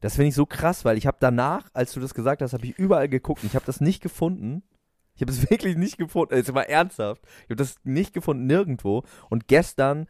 Das 0.00 0.14
finde 0.14 0.28
ich 0.28 0.34
so 0.34 0.46
krass, 0.46 0.84
weil 0.84 0.96
ich 0.96 1.06
habe 1.06 1.18
danach, 1.20 1.68
als 1.74 1.92
du 1.92 2.00
das 2.00 2.14
gesagt 2.14 2.40
hast, 2.40 2.54
habe 2.54 2.66
ich 2.66 2.78
überall 2.78 3.08
geguckt 3.08 3.42
und 3.42 3.48
ich 3.48 3.54
habe 3.54 3.66
das 3.66 3.80
nicht 3.80 4.02
gefunden. 4.02 4.62
Ich 5.14 5.20
habe 5.20 5.30
es 5.30 5.50
wirklich 5.50 5.76
nicht 5.76 5.98
gefunden. 5.98 6.34
Jetzt 6.34 6.52
mal 6.52 6.62
ernsthaft. 6.62 7.22
Ich 7.44 7.44
habe 7.44 7.56
das 7.56 7.76
nicht 7.84 8.14
gefunden 8.14 8.46
nirgendwo. 8.46 9.02
Und 9.28 9.48
gestern 9.48 10.06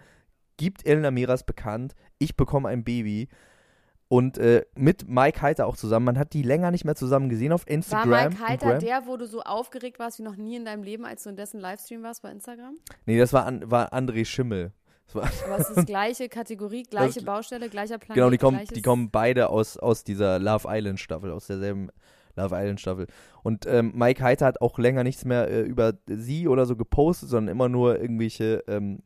gibt 0.56 0.86
Elena 0.86 1.10
Miras 1.10 1.44
bekannt, 1.44 1.94
ich 2.18 2.36
bekomme 2.36 2.68
ein 2.68 2.84
Baby. 2.84 3.28
Und 4.08 4.38
äh, 4.38 4.64
mit 4.76 5.08
Mike 5.08 5.42
Heiter 5.42 5.66
auch 5.66 5.76
zusammen. 5.76 6.06
Man 6.06 6.18
hat 6.18 6.34
die 6.34 6.42
länger 6.42 6.70
nicht 6.70 6.84
mehr 6.84 6.94
zusammen 6.94 7.28
gesehen 7.28 7.52
auf 7.52 7.66
War 7.66 7.72
Instagram. 7.72 8.10
Mike 8.10 8.40
Heiter 8.40 8.52
Instagram. 8.52 8.78
der, 8.80 9.06
wo 9.06 9.16
du 9.16 9.26
so 9.26 9.42
aufgeregt 9.42 9.98
warst 9.98 10.18
wie 10.18 10.22
noch 10.22 10.36
nie 10.36 10.56
in 10.56 10.64
deinem 10.64 10.82
Leben, 10.82 11.04
als 11.04 11.24
du 11.24 11.30
in 11.30 11.36
dessen 11.36 11.58
Livestream 11.58 12.02
warst 12.02 12.22
bei 12.22 12.30
Instagram? 12.30 12.76
Nee, 13.06 13.18
das 13.18 13.32
war, 13.32 13.46
an, 13.46 13.68
war 13.70 13.92
André 13.92 14.24
Schimmel. 14.24 14.72
Aber 15.12 15.58
es 15.58 15.70
ist 15.70 15.86
gleiche 15.86 16.28
Kategorie, 16.28 16.82
gleiche 16.84 17.14
Das- 17.20 17.24
Baustelle, 17.24 17.68
gleicher 17.68 17.98
Planet. 17.98 18.14
genau, 18.14 18.30
die 18.30 18.38
kommen, 18.38 18.60
die 18.74 18.82
kommen 18.82 19.10
beide 19.10 19.48
aus, 19.48 19.76
aus 19.76 20.04
dieser 20.04 20.38
Love 20.38 20.66
Island 20.68 20.98
Staffel, 21.00 21.30
aus 21.30 21.46
derselben 21.46 21.90
Love 22.36 22.54
Island 22.56 22.80
Staffel. 22.80 23.06
Und 23.42 23.66
ähm, 23.66 23.92
Mike 23.94 24.22
Heiter 24.22 24.46
hat 24.46 24.60
auch 24.60 24.78
länger 24.78 25.04
nichts 25.04 25.24
mehr 25.24 25.48
äh, 25.48 25.60
über 25.60 25.94
sie 26.06 26.48
oder 26.48 26.66
so 26.66 26.74
gepostet, 26.76 27.28
sondern 27.28 27.52
immer 27.52 27.68
nur 27.68 28.00
irgendwelche 28.00 28.64
ähm, 28.66 29.02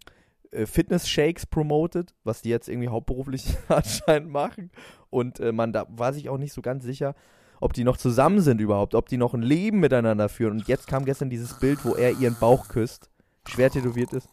äh, 0.51 0.65
Fitness-Shakes 0.65 1.45
promoted, 1.47 2.15
was 2.25 2.41
die 2.41 2.49
jetzt 2.49 2.69
irgendwie 2.69 2.89
hauptberuflich 2.89 3.45
anscheinend 3.69 4.31
machen. 4.31 4.71
Und 5.11 5.41
äh, 5.41 5.53
man 5.53 5.73
da 5.75 5.85
war 5.91 6.13
sich 6.15 6.29
auch 6.31 6.39
nicht 6.39 6.55
so 6.55 6.63
ganz 6.63 6.85
sicher, 6.85 7.15
ob 7.61 7.73
die 7.75 7.85
noch 7.85 7.97
zusammen 7.99 8.41
sind 8.41 8.61
überhaupt, 8.61 8.95
ob 8.95 9.09
die 9.09 9.17
noch 9.19 9.35
ein 9.35 9.43
Leben 9.43 9.81
miteinander 9.81 10.29
führen. 10.31 10.53
Und 10.53 10.69
jetzt 10.69 10.87
kam 10.87 11.05
gestern 11.05 11.29
dieses 11.29 11.59
Bild, 11.59 11.85
wo 11.85 11.95
er 11.95 12.13
ihren 12.13 12.37
Bauch 12.39 12.69
küsst, 12.69 13.11
schwer 13.47 13.69
tätowiert 13.69 14.13
ist. 14.13 14.29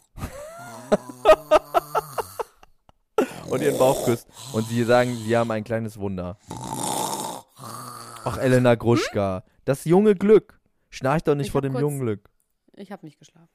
und 3.50 3.62
ihren 3.62 3.78
Bauch 3.78 4.06
küsst. 4.06 4.28
Und 4.54 4.68
sie 4.68 4.84
sagen, 4.84 5.16
sie 5.16 5.36
haben 5.38 5.52
ein 5.52 5.64
kleines 5.64 6.00
Wunder. 6.00 6.38
Ach, 8.24 8.38
Elena 8.38 8.76
Gruschka. 8.76 9.44
Das 9.66 9.86
junge 9.86 10.16
Glück. 10.16 10.60
Schnarch 10.90 11.24
doch 11.24 11.36
nicht 11.36 11.48
Ich 11.48 11.52
vor 11.52 11.62
dem 11.62 11.74
kurz- 11.74 11.82
jungen 11.82 12.00
Glück. 12.00 12.30
Ich 12.78 12.92
habe 12.92 13.06
nicht 13.06 13.20
geschlafen. 13.20 13.48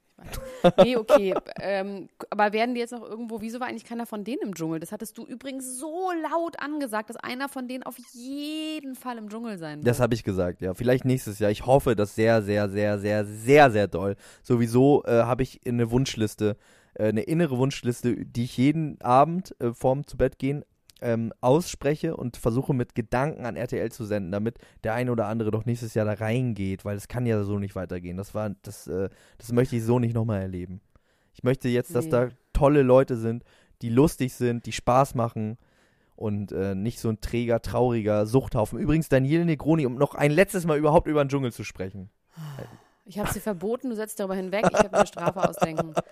Nee, 0.83 0.95
okay. 0.97 1.33
ähm, 1.59 2.09
aber 2.29 2.53
werden 2.53 2.75
die 2.75 2.81
jetzt 2.81 2.91
noch 2.91 3.01
irgendwo, 3.03 3.41
wieso 3.41 3.59
war 3.59 3.67
eigentlich 3.67 3.85
keiner 3.85 4.05
von 4.05 4.23
denen 4.23 4.41
im 4.43 4.53
Dschungel? 4.55 4.79
Das 4.79 4.91
hattest 4.91 5.17
du 5.17 5.25
übrigens 5.25 5.77
so 5.79 6.11
laut 6.31 6.59
angesagt, 6.59 7.09
dass 7.09 7.17
einer 7.17 7.49
von 7.49 7.67
denen 7.67 7.83
auf 7.83 7.95
jeden 8.13 8.93
Fall 8.95 9.17
im 9.17 9.29
Dschungel 9.29 9.57
sein 9.57 9.79
wird. 9.79 9.87
Das 9.87 9.99
habe 9.99 10.13
ich 10.13 10.23
gesagt, 10.23 10.61
ja. 10.61 10.73
Vielleicht 10.75 11.05
nächstes 11.05 11.39
Jahr. 11.39 11.49
Ich 11.51 11.65
hoffe 11.65 11.95
das 11.95 12.13
sehr, 12.15 12.41
sehr, 12.43 12.69
sehr, 12.69 12.99
sehr, 12.99 13.25
sehr, 13.25 13.71
sehr 13.71 13.87
doll. 13.87 14.15
Sowieso 14.43 15.03
äh, 15.05 15.23
habe 15.23 15.41
ich 15.43 15.59
eine 15.67 15.89
Wunschliste, 15.91 16.55
äh, 16.95 17.07
eine 17.09 17.21
innere 17.21 17.57
Wunschliste, 17.57 18.25
die 18.25 18.43
ich 18.43 18.57
jeden 18.57 18.99
Abend 19.01 19.55
äh, 19.59 19.73
vorm 19.73 20.05
zu 20.07 20.17
Bett 20.17 20.39
gehen 20.39 20.63
ähm, 21.01 21.33
ausspreche 21.41 22.15
und 22.15 22.37
versuche 22.37 22.73
mit 22.73 22.93
Gedanken 22.93 23.45
an 23.45 23.55
RTL 23.55 23.91
zu 23.91 24.05
senden, 24.05 24.31
damit 24.31 24.59
der 24.83 24.93
eine 24.93 25.11
oder 25.11 25.25
andere 25.27 25.49
doch 25.51 25.65
nächstes 25.65 25.95
Jahr 25.95 26.05
da 26.05 26.13
reingeht, 26.13 26.85
weil 26.85 26.95
es 26.95 27.07
kann 27.07 27.25
ja 27.25 27.43
so 27.43 27.57
nicht 27.57 27.75
weitergehen. 27.75 28.17
Das 28.17 28.35
war, 28.35 28.51
das, 28.61 28.85
äh, 28.87 29.09
das 29.39 29.51
möchte 29.51 29.75
ich 29.75 29.83
so 29.83 29.97
nicht 29.99 30.13
nochmal 30.13 30.41
erleben. 30.41 30.79
Ich 31.33 31.43
möchte 31.43 31.69
jetzt, 31.69 31.95
dass 31.95 32.05
Nee. 32.05 32.11
da 32.11 32.29
tolle 32.53 32.83
Leute 32.83 33.17
sind, 33.17 33.43
die 33.81 33.89
lustig 33.89 34.33
sind, 34.35 34.67
die 34.67 34.73
Spaß 34.73 35.15
machen 35.15 35.57
und 36.15 36.51
äh, 36.51 36.75
nicht 36.75 36.99
so 36.99 37.09
ein 37.09 37.19
träger, 37.19 37.63
trauriger 37.63 38.27
Suchthaufen. 38.27 38.77
Übrigens, 38.77 39.09
Daniele 39.09 39.45
Negroni, 39.45 39.87
um 39.87 39.95
noch 39.95 40.13
ein 40.13 40.29
letztes 40.29 40.67
Mal 40.67 40.77
überhaupt 40.77 41.07
über 41.07 41.23
den 41.23 41.29
Dschungel 41.29 41.51
zu 41.51 41.63
sprechen. 41.63 42.11
Ich 43.05 43.17
habe 43.17 43.33
sie 43.33 43.39
verboten, 43.39 43.89
du 43.89 43.95
setzt 43.95 44.19
darüber 44.19 44.35
hinweg. 44.35 44.65
Ich 44.71 44.77
habe 44.77 44.93
eine 44.95 45.07
Strafe 45.07 45.49
ausdenken. 45.49 45.93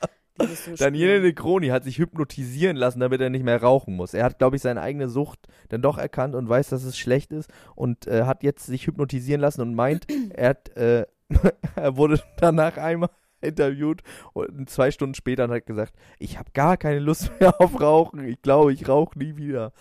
Daniele. 0.78 1.21
Negroni 1.21 1.67
hat 1.67 1.84
sich 1.84 1.97
hypnotisieren 1.97 2.78
lassen, 2.78 2.99
damit 2.99 3.21
er 3.21 3.30
nicht 3.30 3.43
mehr 3.43 3.62
rauchen 3.62 3.95
muss. 3.95 4.13
Er 4.13 4.25
hat, 4.25 4.39
glaube 4.39 4.56
ich, 4.56 4.62
seine 4.62 4.82
eigene 4.82 5.10
Sucht 5.10 5.47
dann 5.69 5.82
doch 5.82 5.97
erkannt 5.97 6.36
und 6.36 6.49
weiß, 6.49 6.69
dass 6.69 6.84
es 6.84 6.97
schlecht 6.97 7.32
ist 7.32 7.49
und 7.75 8.08
äh, 8.08 8.23
hat 8.23 8.43
jetzt 8.43 8.65
sich 8.65 8.88
hypnotisieren 8.88 9.41
lassen 9.41 9.62
und 9.62 9.75
meint, 9.75 10.08
er 10.34 10.49
hat, 10.49 10.75
äh, 10.78 11.06
er 11.75 11.97
wurde 11.97 12.21
danach 12.38 12.78
einmal 12.78 13.10
interviewt 13.41 14.02
und 14.34 14.69
zwei 14.69 14.91
Stunden 14.91 15.15
später 15.15 15.45
und 15.45 15.52
hat 15.52 15.65
gesagt, 15.65 15.93
ich 16.17 16.38
habe 16.38 16.52
gar 16.54 16.78
keine 16.78 16.99
Lust 16.99 17.32
mehr 17.39 17.60
auf 17.60 17.80
Rauchen. 17.80 18.23
Ich 18.25 18.41
glaube, 18.41 18.73
ich 18.73 18.88
rauche 18.88 19.17
nie 19.17 19.38
wieder. 19.38 19.73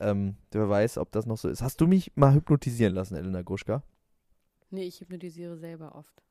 Ähm, 0.00 0.36
wer 0.52 0.68
weiß, 0.68 0.98
ob 0.98 1.10
das 1.10 1.26
noch 1.26 1.38
so 1.38 1.48
ist. 1.48 1.62
Hast 1.62 1.80
du 1.80 1.86
mich 1.86 2.12
mal 2.14 2.34
hypnotisieren 2.34 2.94
lassen, 2.94 3.16
Elena 3.16 3.42
Gruschka? 3.42 3.82
Nee, 4.70 4.84
ich 4.84 5.00
hypnotisiere 5.00 5.56
selber 5.56 5.94
oft. 5.94 6.22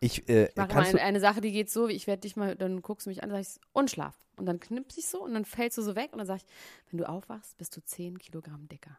Ich, 0.00 0.28
äh, 0.28 0.48
Ich 0.48 0.56
mache 0.56 0.68
kannst 0.68 0.94
eine, 0.94 1.20
Sache, 1.20 1.40
die 1.40 1.52
geht 1.52 1.70
so, 1.70 1.88
ich 1.88 2.06
werde 2.06 2.20
dich 2.20 2.36
mal, 2.36 2.54
dann 2.56 2.82
guckst 2.82 3.06
du 3.06 3.10
mich 3.10 3.22
an, 3.22 3.30
sag 3.30 3.40
ich, 3.40 3.60
und 3.72 3.90
schlaf. 3.90 4.18
Und 4.36 4.46
dann 4.46 4.60
knippst 4.60 4.98
ich 4.98 5.06
so 5.06 5.22
und 5.22 5.32
dann 5.34 5.44
fällst 5.44 5.78
du 5.78 5.82
so 5.82 5.96
weg 5.96 6.10
und 6.12 6.18
dann 6.18 6.26
sag 6.26 6.36
ich, 6.36 6.44
wenn 6.90 6.98
du 6.98 7.08
aufwachst, 7.08 7.56
bist 7.56 7.76
du 7.76 7.80
10 7.82 8.18
Kilogramm 8.18 8.68
dicker. 8.68 8.98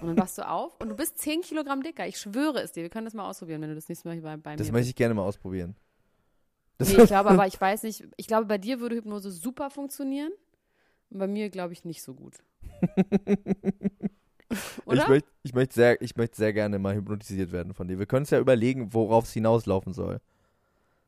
Und 0.00 0.08
dann 0.08 0.18
wachst 0.18 0.36
du 0.38 0.46
auf 0.46 0.78
und 0.80 0.88
du 0.88 0.96
bist 0.96 1.18
10 1.18 1.42
Kilogramm 1.42 1.82
dicker. 1.82 2.06
Ich 2.06 2.18
schwöre 2.18 2.60
es 2.60 2.72
dir. 2.72 2.82
Wir 2.82 2.90
können 2.90 3.06
das 3.06 3.14
mal 3.14 3.28
ausprobieren, 3.28 3.62
wenn 3.62 3.70
du 3.70 3.74
das 3.74 3.88
nächste 3.88 4.08
Mal 4.08 4.14
hier 4.14 4.22
bei, 4.22 4.36
bei 4.36 4.56
das 4.56 4.66
mir 4.66 4.74
möchte 4.74 4.90
ich 4.90 4.96
gerne 4.96 5.14
mal 5.14 5.22
ausprobieren. 5.22 5.76
Das 6.78 6.88
Nee, 6.88 7.02
ich 7.02 7.06
glaube 7.08 7.30
aber, 7.30 7.46
ich 7.46 7.60
weiß 7.60 7.84
nicht, 7.84 8.04
ich 8.16 8.26
glaube, 8.26 8.46
bei 8.46 8.58
dir 8.58 8.80
würde 8.80 8.96
Hypnose 8.96 9.30
super 9.30 9.70
funktionieren. 9.70 10.32
Und 11.10 11.18
bei 11.18 11.28
mir, 11.28 11.50
glaube 11.50 11.72
ich, 11.72 11.84
nicht 11.84 12.02
so 12.02 12.14
gut. 12.14 12.34
Oder? 14.84 15.02
Ich 15.02 15.08
möchte 15.08 15.28
ich 15.42 15.54
möcht 15.54 15.72
sehr, 15.72 16.00
ich 16.02 16.16
möcht 16.16 16.34
sehr 16.34 16.52
gerne 16.52 16.78
mal 16.78 16.94
hypnotisiert 16.94 17.52
werden 17.52 17.74
von 17.74 17.88
dir. 17.88 17.98
Wir 17.98 18.06
können 18.06 18.22
es 18.24 18.30
ja 18.30 18.38
überlegen, 18.38 18.92
worauf 18.94 19.24
es 19.24 19.32
hinauslaufen 19.32 19.92
soll. 19.92 20.20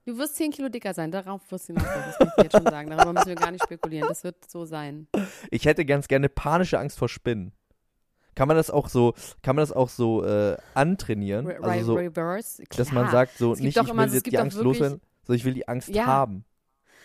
du 0.07 0.19
wirst 0.19 0.37
10 0.37 0.51
Kilo 0.53 0.69
dicker 0.69 0.95
sein, 0.95 1.11
darauf 1.11 1.41
wirst 1.51 1.69
du 1.69 1.75
hinauslaufen. 1.75 2.05
Das 2.07 2.19
kann 2.19 2.29
ich 2.37 2.43
jetzt 2.45 2.53
schon 2.57 2.65
sagen. 2.67 2.91
Darüber 2.91 3.13
müssen 3.13 3.29
wir 3.29 3.35
gar 3.37 3.51
nicht 3.51 3.63
spekulieren. 3.65 4.09
Das 4.09 4.25
wird 4.25 4.37
so 4.51 4.65
sein. 4.65 5.07
Ich 5.51 5.67
hätte 5.67 5.85
ganz 5.85 6.09
gerne 6.09 6.29
panische 6.29 6.79
Angst 6.79 6.99
vor 6.99 7.09
Spinnen. 7.09 7.53
Kann 8.35 8.47
man 8.49 8.57
das 8.57 8.71
auch 8.71 8.89
so, 8.89 9.15
kann 9.43 9.57
man 9.57 9.63
das 9.65 9.73
auch 9.73 9.89
so 9.89 10.25
äh, 10.25 10.57
antrainieren? 10.75 11.47
Re 11.47 11.61
Also 11.63 11.85
so, 11.87 11.95
reverse. 11.95 12.63
Klar. 12.65 12.85
dass 12.85 12.93
man 12.93 13.11
sagt, 13.11 13.37
so 13.37 13.55
nicht, 13.55 13.77
ich 13.77 13.89
immer- 13.89 14.07
will 14.07 14.15
jetzt 14.15 14.27
die 14.27 14.39
Angst 14.39 14.59
loswerden, 14.59 15.01
sondern 15.25 15.37
ich 15.39 15.45
will 15.45 15.55
die 15.55 15.67
Angst 15.67 15.89
Ja, 15.89 16.07
haben. 16.07 16.45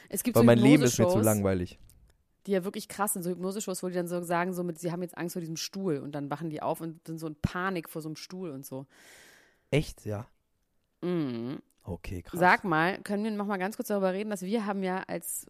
Es 0.09 0.21
gibt 0.21 0.35
Weil 0.35 0.41
so 0.41 0.45
mein 0.45 0.59
Leben 0.59 0.83
ist 0.83 0.99
mir 0.99 1.07
zu 1.07 1.19
langweilig. 1.19 1.79
Die 2.45 2.51
ja 2.51 2.63
wirklich 2.63 2.87
krass 2.87 3.13
sind, 3.13 3.23
so 3.23 3.29
Hypnose-Shows, 3.29 3.83
wo 3.83 3.87
die 3.87 3.95
dann 3.95 4.07
so 4.07 4.21
sagen, 4.21 4.53
so 4.53 4.63
mit, 4.63 4.79
sie 4.79 4.91
haben 4.91 5.01
jetzt 5.01 5.17
Angst 5.17 5.33
vor 5.33 5.39
diesem 5.39 5.55
Stuhl 5.55 5.97
und 5.97 6.13
dann 6.13 6.29
wachen 6.29 6.49
die 6.49 6.61
auf 6.61 6.81
und 6.81 7.05
sind 7.07 7.17
so 7.19 7.27
in 7.27 7.35
Panik 7.35 7.89
vor 7.89 8.01
so 8.01 8.09
einem 8.09 8.15
Stuhl 8.15 8.49
und 8.49 8.65
so. 8.65 8.85
Echt, 9.71 10.05
ja? 10.05 10.27
Mhm. 11.01 11.59
Okay, 11.83 12.21
krass. 12.21 12.39
Sag 12.39 12.63
mal, 12.63 13.01
können 13.01 13.23
wir 13.23 13.31
noch 13.31 13.45
mal 13.45 13.57
ganz 13.57 13.75
kurz 13.75 13.89
darüber 13.89 14.13
reden, 14.13 14.29
dass 14.29 14.41
wir 14.41 14.65
haben 14.65 14.83
ja 14.83 15.03
als 15.07 15.47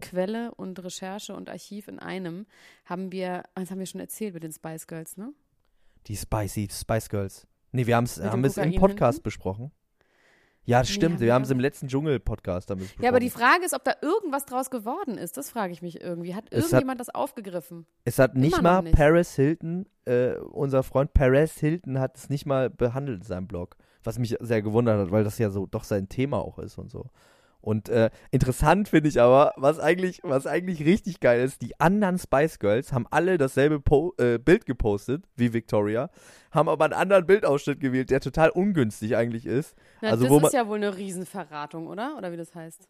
Quelle 0.00 0.54
und 0.54 0.82
Recherche 0.82 1.34
und 1.34 1.48
Archiv 1.48 1.88
in 1.88 1.98
einem, 1.98 2.46
haben 2.84 3.12
wir, 3.12 3.44
das 3.54 3.70
haben 3.70 3.78
wir 3.78 3.86
schon 3.86 4.00
erzählt 4.00 4.34
mit 4.34 4.42
den 4.42 4.52
Spice 4.52 4.86
Girls, 4.86 5.16
ne? 5.16 5.32
Die 6.06 6.16
Spicy 6.16 6.68
Spice 6.70 7.08
Girls. 7.08 7.46
Nee, 7.70 7.86
wir 7.86 7.96
haben's, 7.96 8.20
haben 8.20 8.44
es 8.44 8.56
im 8.56 8.74
Podcast 8.74 9.16
hinten? 9.16 9.24
besprochen. 9.24 9.72
Ja, 10.64 10.78
das 10.80 10.88
Nee, 10.90 10.94
stimmt. 10.94 11.14
haben 11.14 11.20
wir 11.20 11.34
haben 11.34 11.42
es 11.42 11.50
im 11.50 11.58
letzten 11.60 11.88
Dschungel-Podcast 11.88 12.70
es 12.70 12.76
besprochen. 12.76 13.02
Ja, 13.02 13.10
aber 13.10 13.18
die 13.20 13.30
Frage 13.30 13.64
ist, 13.64 13.74
ob 13.74 13.82
da 13.84 13.94
irgendwas 14.00 14.44
draus 14.44 14.70
geworden 14.70 15.18
ist. 15.18 15.36
Das 15.36 15.50
frage 15.50 15.72
ich 15.72 15.82
mich 15.82 16.00
irgendwie. 16.00 16.34
Hat 16.34 16.44
Es 16.50 16.64
hat- 16.66 16.72
irgendjemand 16.72 17.00
das 17.00 17.08
aufgegriffen? 17.10 17.84
Es 18.04 18.18
hat 18.18 18.36
nicht 18.36 18.58
Immer 18.58 18.62
noch 18.62 18.72
mal 18.76 18.82
nicht. 18.82 18.94
Paris 18.96 19.34
Hilton, 19.34 19.86
äh, 20.04 20.34
unser 20.36 20.82
Freund 20.84 21.14
Paris 21.14 21.58
Hilton 21.58 21.98
hat 21.98 22.16
es 22.16 22.28
nicht 22.30 22.46
mal 22.46 22.70
behandelt 22.70 23.22
in 23.22 23.26
seinem 23.26 23.48
Blog. 23.48 23.76
Was 24.04 24.18
mich 24.18 24.36
sehr 24.40 24.62
gewundert 24.62 24.98
hat, 25.00 25.10
weil 25.10 25.24
das 25.24 25.38
ja 25.38 25.50
so 25.50 25.66
doch 25.66 25.84
sein 25.84 26.08
Thema 26.08 26.38
auch 26.38 26.58
ist 26.58 26.78
und 26.78 26.90
so. 26.90 27.06
Und 27.60 27.88
äh, 27.88 28.10
interessant 28.32 28.88
finde 28.88 29.08
ich 29.08 29.20
aber, 29.20 29.52
was 29.56 29.78
eigentlich, 29.78 30.18
was 30.24 30.48
eigentlich 30.48 30.84
richtig 30.84 31.20
geil 31.20 31.40
ist, 31.44 31.62
die 31.62 31.78
anderen 31.78 32.18
Spice 32.18 32.58
Girls 32.58 32.92
haben 32.92 33.06
alle 33.12 33.38
dasselbe 33.38 33.78
po 33.78 34.14
äh, 34.18 34.38
Bild 34.38 34.66
gepostet 34.66 35.24
wie 35.36 35.52
Victoria, 35.52 36.10
haben 36.50 36.68
aber 36.68 36.84
einen 36.86 36.94
anderen 36.94 37.24
Bildausschnitt 37.26 37.78
gewählt, 37.78 38.10
der 38.10 38.18
total 38.20 38.50
ungünstig 38.50 39.16
eigentlich 39.16 39.46
ist. 39.46 39.76
Na, 40.02 40.10
Also 40.10 40.26
das 40.28 40.48
ist 40.48 40.52
ja 40.54 40.66
wohl 40.68 40.76
eine 40.76 40.96
Riesenverratung, 40.96 41.86
oder? 41.86 42.16
Oder 42.18 42.32
wie 42.32 42.36
das 42.36 42.54
heißt? 42.54 42.88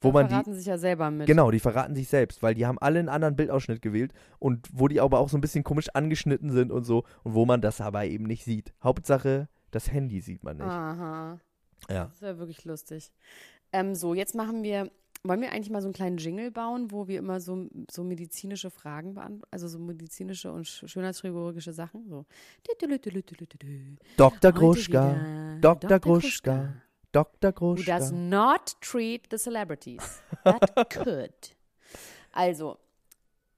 Wo 0.00 0.08
da 0.08 0.12
man 0.14 0.26
die- 0.26 0.30
verraten 0.30 0.54
sich 0.54 0.66
ja 0.66 0.76
selber 0.76 1.10
mit. 1.10 1.26
Genau, 1.26 1.50
die 1.50 1.60
verraten 1.60 1.94
sich 1.94 2.08
selbst, 2.08 2.42
weil 2.42 2.54
die 2.54 2.66
haben 2.66 2.78
alle 2.78 2.98
einen 2.98 3.08
anderen 3.08 3.36
Bildausschnitt 3.36 3.80
gewählt 3.80 4.12
und 4.38 4.68
wo 4.72 4.88
die 4.88 5.00
aber 5.00 5.18
auch 5.18 5.28
so 5.28 5.38
ein 5.38 5.40
bisschen 5.40 5.64
komisch 5.64 5.88
angeschnitten 5.94 6.50
sind 6.50 6.72
und 6.72 6.84
so 6.84 7.04
und 7.22 7.34
wo 7.34 7.46
man 7.46 7.60
das 7.60 7.80
aber 7.80 8.04
eben 8.04 8.24
nicht 8.24 8.44
sieht. 8.44 8.74
Hauptsache, 8.82 9.48
das 9.70 9.90
Handy 9.92 10.20
sieht 10.20 10.42
man 10.44 10.56
nicht. 10.58 10.66
Aha. 10.66 11.38
Ja. 11.88 12.04
Das 12.06 12.14
ist 12.14 12.22
ja 12.22 12.38
wirklich 12.38 12.64
lustig. 12.64 13.12
Ähm, 13.72 13.94
so, 13.94 14.14
jetzt 14.14 14.34
machen 14.34 14.62
wir, 14.62 14.90
wollen 15.26 15.40
wir 15.40 15.52
eigentlich 15.52 15.70
mal 15.70 15.80
so 15.80 15.86
einen 15.88 15.94
kleinen 15.94 16.18
Jingle 16.18 16.50
bauen, 16.50 16.90
wo 16.90 17.08
wir 17.08 17.18
immer 17.18 17.40
so, 17.40 17.66
so 17.90 18.04
medizinische 18.04 18.70
Fragen 18.70 19.14
beantworten, 19.14 19.48
also 19.50 19.68
so 19.68 19.78
medizinische 19.78 20.52
und 20.52 20.66
sch- 20.66 20.86
schönheitschirurgische 20.86 21.72
Sachen, 21.72 22.06
so. 22.08 22.26
Dr. 24.16 24.52
Gruschka, 24.52 25.14
wieder 25.16 25.58
Dr. 25.60 25.98
Gruschka, 26.00 26.74
Dr. 27.12 27.52
Who 27.60 27.74
does 27.76 27.86
Gruschka. 27.86 28.10
not 28.14 28.76
treat 28.80 29.22
the 29.30 29.38
celebrities. 29.38 30.20
That 30.44 30.90
could. 30.90 31.56
Also, 32.32 32.78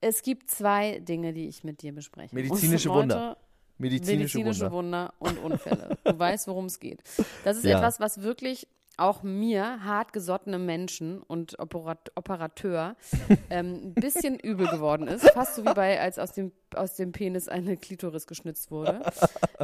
es 0.00 0.22
gibt 0.22 0.50
zwei 0.50 1.00
Dinge, 1.00 1.32
die 1.32 1.48
ich 1.48 1.64
mit 1.64 1.82
dir 1.82 1.92
bespreche. 1.94 2.34
Medizinische 2.34 2.90
Und 2.90 2.96
Wunder. 2.98 3.36
Medizinische, 3.78 4.38
medizinische 4.38 4.70
Wunder. 4.70 5.12
Wunder 5.20 5.38
und 5.42 5.52
Unfälle. 5.52 5.98
Du 6.04 6.18
weißt, 6.18 6.46
worum 6.48 6.66
es 6.66 6.78
geht. 6.78 7.02
Das 7.44 7.56
ist 7.58 7.64
Ja. 7.64 7.78
etwas, 7.78 7.98
was 8.00 8.22
wirklich 8.22 8.66
auch 8.98 9.22
mir, 9.22 9.84
hartgesottene 9.84 10.58
Menschen 10.58 11.22
und 11.22 11.58
Operat 11.58 12.12
Operateur, 12.14 12.96
ähm, 13.50 13.74
ein 13.88 13.94
bisschen 13.94 14.38
übel 14.38 14.66
geworden 14.68 15.06
ist. 15.08 15.28
Fast 15.30 15.56
so 15.56 15.64
wie 15.64 15.74
bei, 15.74 16.00
als 16.00 16.18
aus 16.18 16.32
dem, 16.32 16.52
aus 16.74 16.96
dem 16.96 17.12
Penis 17.12 17.48
eine 17.48 17.76
Klitoris 17.76 18.26
geschnitzt 18.26 18.70
wurde. 18.70 19.02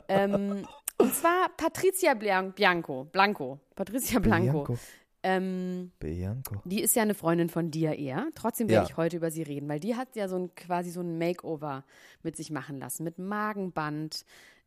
Ähm, 0.09 0.67
und 0.99 1.15
zwar 1.15 1.49
Patricia 1.57 2.13
Bian- 2.13 2.53
Bianco. 2.53 3.05
Blanco. 3.05 3.59
Patricia 3.75 4.19
Blanco. 4.21 4.65
Bianco. 4.65 4.79
Ähm, 5.25 5.93
Bianco. 6.01 6.57
die 6.65 6.83
ist 6.83 6.97
ja 6.97 7.03
eine 7.03 7.15
Freundin 7.15 7.49
von 7.49 7.71
dir 7.71 7.97
eher. 7.97 8.27
Trotzdem 8.35 8.69
werde 8.69 8.87
Ja. 8.87 8.91
ich 8.91 8.97
heute 8.97 9.17
über 9.19 9.31
sie 9.31 9.43
reden, 9.43 9.69
weil 9.69 9.79
die 9.79 9.95
hat 9.95 10.17
ja 10.17 10.27
so 10.29 10.37
ein 10.37 10.55
quasi 10.57 10.91
so 10.91 11.01
ein 11.01 11.17
Makeover 11.17 11.85
mit 12.25 12.37
sich 12.37 12.51
machen 12.51 12.81
lassen. 12.81 13.05
Mit 13.05 13.19
Magenband, 13.21 14.25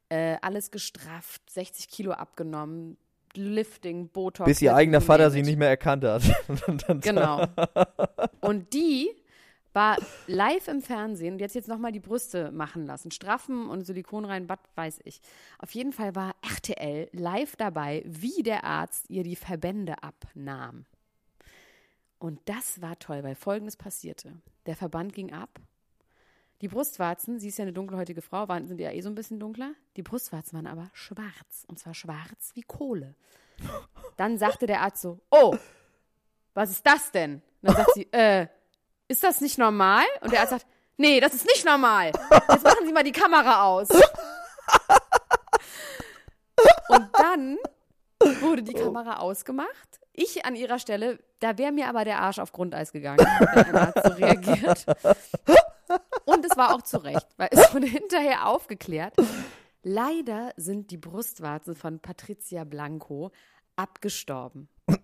äh, 0.08 0.38
alles 0.42 0.72
gestrafft, 0.72 1.42
60 1.50 1.90
Kilo 1.90 2.12
abgenommen, 2.14 2.96
Lifting, 3.38 4.10
Botox. 4.10 4.48
Bis 4.48 4.62
ihr 4.62 4.76
eigener 4.76 5.02
Vater 5.02 5.32
sie 5.32 5.42
nicht 5.42 5.58
mehr 5.58 5.70
erkannt 5.70 6.04
hat. 6.04 6.24
Genau. 7.02 7.46
Und 8.42 8.74
die 8.74 9.10
war 9.74 9.98
live 10.28 10.68
im 10.70 10.82
Fernsehen 10.82 11.34
und 11.34 11.40
jetzt 11.40 11.54
jetzt 11.54 11.68
nochmal 11.68 11.92
die 11.92 12.00
Brüste 12.00 12.52
machen 12.52 12.86
lassen. 12.86 13.12
Straffen 13.12 13.70
und 13.70 13.86
Silikon 13.86 14.24
rein, 14.24 14.48
was 14.48 14.60
weiß 14.76 15.00
ich. 15.04 15.20
Auf 15.60 15.72
jeden 15.72 15.92
Fall 15.92 16.16
war 16.16 16.34
RTL 16.42 17.10
live 17.12 17.58
dabei, 17.58 18.02
wie 18.06 18.42
der 18.42 18.64
Arzt 18.64 19.10
ihr 19.10 19.24
die 19.24 19.36
Verbände 19.36 20.02
abnahm. 20.02 20.86
Und 22.20 22.40
das 22.46 22.82
war 22.82 22.98
toll, 23.00 23.24
weil 23.24 23.36
Folgendes 23.36 23.76
passierte. 23.76 24.32
Der 24.66 24.78
Verband 24.78 25.14
ging 25.14 25.34
ab. 25.34 25.60
Die 26.66 26.70
Brustwarzen, 26.70 27.40
sie 27.40 27.50
ist 27.50 27.60
ja 27.60 27.62
eine 27.62 27.74
dunkelhäutige 27.74 28.24
Frau, 28.24 28.48
waren, 28.48 28.68
sind 28.68 28.82
ja 28.82 28.90
eh 28.90 29.00
so 29.00 29.08
ein 29.08 29.14
bisschen 29.14 29.40
dunkler. 29.40 29.76
Die 29.98 30.02
Brustwarzen 30.02 30.58
waren 30.58 30.66
aber 30.66 30.90
schwarz. 30.94 31.64
Und 31.68 31.78
zwar 31.78 31.94
schwarz 31.94 32.54
wie 32.56 32.64
Kohle. 32.64 33.14
Dann 34.18 34.40
sagte 34.40 34.66
der 34.66 34.82
Arzt 34.82 35.04
so, 35.04 35.20
oh, 35.30 35.56
was 36.56 36.72
ist 36.72 36.84
das 36.84 37.12
denn? 37.12 37.44
Und 37.62 37.70
dann 37.70 37.76
sagt 37.76 37.94
sie, 37.94 38.12
äh, 38.12 38.48
ist 39.08 39.24
das 39.24 39.42
nicht 39.42 39.60
normal? 39.60 40.06
Und 40.22 40.32
der 40.32 40.40
Arzt 40.40 40.54
sagt, 40.54 40.66
nee, 40.98 41.20
das 41.20 41.36
ist 41.36 41.46
nicht 41.46 41.68
normal. 41.68 42.08
Jetzt 42.50 42.64
machen 42.64 42.88
Sie 42.88 42.94
mal 42.94 43.04
die 43.04 43.12
Kamera 43.12 43.66
aus. 43.66 43.90
Und 46.90 47.10
dann 47.14 47.60
wurde 48.42 48.64
die 48.64 48.74
Kamera 48.74 49.18
ausgemacht. 49.18 50.00
Ich 50.14 50.46
an 50.46 50.56
ihrer 50.56 50.80
Stelle, 50.80 51.20
da 51.42 51.60
wäre 51.60 51.72
mir 51.72 51.88
aber 51.90 52.06
der 52.06 52.22
Arsch 52.22 52.40
auf 52.40 52.52
Grundeis 52.52 52.92
gegangen, 52.92 53.20
wenn 53.20 53.66
ein 53.66 53.76
Arzt 53.76 54.04
so 54.04 54.14
reagiert. 54.14 54.88
Und 56.26 56.46
es 56.46 56.58
war 56.58 56.76
auch 56.76 56.82
zu 56.82 56.98
Recht, 56.98 57.28
weil 57.38 57.50
es 57.52 57.74
wurde 57.74 57.88
hinterher 57.88 58.48
aufgeklärt. 58.48 59.14
Leider 59.84 60.52
sind 60.58 60.90
die 60.92 60.98
Brustwarzen 60.98 61.76
von 61.76 62.00
Patricia 62.00 62.64
Blanco 62.64 63.32
abgestorben. 63.76 64.70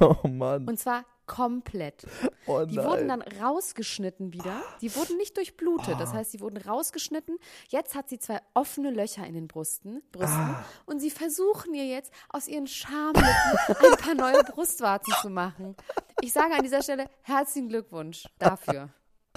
Oh 0.00 0.28
Mann. 0.28 0.66
Und 0.66 0.78
zwar 0.78 1.04
komplett. 1.26 2.06
Oh 2.46 2.64
Die 2.64 2.76
wurden 2.76 3.08
dann 3.08 3.20
rausgeschnitten 3.20 4.32
wieder. 4.32 4.62
Die 4.80 4.94
wurden 4.94 5.16
nicht 5.16 5.36
durchblutet. 5.36 6.00
Das 6.00 6.12
heißt, 6.12 6.32
die 6.32 6.40
wurden 6.40 6.56
rausgeschnitten. 6.56 7.36
Jetzt 7.68 7.94
hat 7.94 8.08
sie 8.08 8.18
zwei 8.18 8.40
offene 8.54 8.90
Löcher 8.90 9.26
in 9.26 9.34
den 9.34 9.48
Brüsten. 9.48 10.02
Brüsten 10.12 10.38
Ah. 10.38 10.64
Und 10.86 11.00
sie 11.00 11.10
versuchen 11.10 11.74
ihr 11.74 11.86
jetzt 11.86 12.12
aus 12.30 12.48
ihren 12.48 12.66
Schamlippen 12.66 13.26
ein 13.68 13.96
paar 13.98 14.14
neue 14.14 14.42
Brustwarzen 14.44 15.12
zu 15.20 15.30
machen. 15.30 15.76
Ich 16.22 16.32
sage 16.32 16.54
an 16.54 16.62
dieser 16.62 16.82
Stelle 16.82 17.10
herzlichen 17.22 17.68
Glückwunsch 17.68 18.26
dafür. 18.38 18.88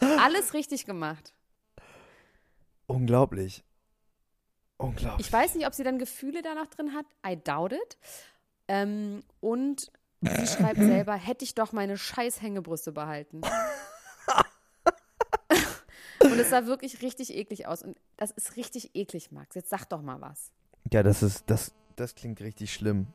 Alles 0.01 0.53
richtig 0.53 0.85
gemacht. 0.85 1.33
Unglaublich. 2.87 3.63
Unglaublich. 4.77 5.27
Ich 5.27 5.31
weiß 5.31 5.55
nicht, 5.55 5.67
ob 5.67 5.73
sie 5.73 5.83
dann 5.83 5.99
Gefühle 5.99 6.41
da 6.41 6.55
noch 6.55 6.67
drin 6.67 6.93
hat. 6.93 7.05
I 7.25 7.37
doubt 7.37 7.71
it. 7.71 7.97
Ähm, 8.67 9.23
und 9.39 9.91
sie 10.21 10.47
schreibt 10.47 10.79
selber, 10.79 11.13
hätte 11.13 11.45
ich 11.45 11.55
doch 11.55 11.71
meine 11.71 11.97
scheiß 11.97 12.41
Hängebrüste 12.41 12.91
behalten. 12.91 13.41
und 16.19 16.39
es 16.39 16.49
sah 16.49 16.65
wirklich 16.65 17.01
richtig 17.01 17.33
eklig 17.35 17.67
aus. 17.67 17.83
Und 17.83 17.97
das 18.17 18.31
ist 18.31 18.55
richtig 18.55 18.95
eklig, 18.95 19.31
Max. 19.31 19.55
Jetzt 19.55 19.69
sag 19.69 19.85
doch 19.85 20.01
mal 20.01 20.19
was. 20.19 20.51
Ja, 20.91 21.03
das 21.03 21.21
ist, 21.23 21.43
das, 21.47 21.73
das 21.95 22.15
klingt 22.15 22.41
richtig 22.41 22.73
schlimm. 22.73 23.07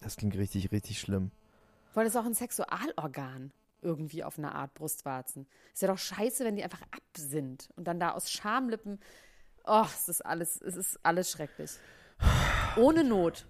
Das 0.00 0.16
klingt 0.16 0.36
richtig, 0.36 0.70
richtig 0.70 1.00
schlimm. 1.00 1.30
Weil 1.94 2.04
das 2.04 2.14
ist 2.14 2.20
auch 2.20 2.26
ein 2.26 2.34
Sexualorgan. 2.34 3.52
Irgendwie 3.80 4.24
auf 4.24 4.38
eine 4.38 4.54
Art 4.54 4.74
Brustwarzen. 4.74 5.46
Ist 5.72 5.82
ja 5.82 5.88
doch 5.88 5.98
scheiße, 5.98 6.44
wenn 6.44 6.56
die 6.56 6.64
einfach 6.64 6.82
ab 6.82 7.02
sind. 7.16 7.68
Und 7.76 7.84
dann 7.84 8.00
da 8.00 8.12
aus 8.12 8.30
Schamlippen. 8.30 8.98
Oh, 9.64 9.84
es 9.86 10.08
ist 10.08 10.24
alles, 10.24 10.60
es 10.60 10.76
ist 10.76 10.98
alles 11.02 11.30
schrecklich. 11.30 11.72
Ohne 12.76 13.04
Not. 13.04 13.46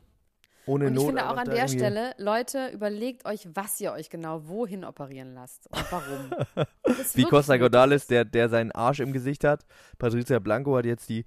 ohne 0.66 0.86
Und 0.86 0.92
ich 0.92 0.96
Not. 0.96 1.06
finde 1.06 1.30
auch 1.30 1.36
an 1.36 1.48
der 1.48 1.68
Stelle, 1.68 2.14
Leute, 2.18 2.68
überlegt 2.68 3.24
euch, 3.24 3.48
was 3.54 3.80
ihr 3.80 3.92
euch 3.92 4.10
genau 4.10 4.46
wohin 4.48 4.84
operieren 4.84 5.34
lasst 5.34 5.66
und 5.70 5.92
warum. 5.92 6.30
Wie 7.14 7.24
Costa 7.24 7.54
nötig. 7.54 7.62
Gordales, 7.62 8.06
der, 8.06 8.24
der 8.24 8.48
seinen 8.48 8.72
Arsch 8.72 9.00
im 9.00 9.12
Gesicht 9.12 9.44
hat. 9.44 9.64
Patricia 9.98 10.38
Blanco 10.38 10.76
hat 10.76 10.84
jetzt 10.84 11.08
die, 11.08 11.24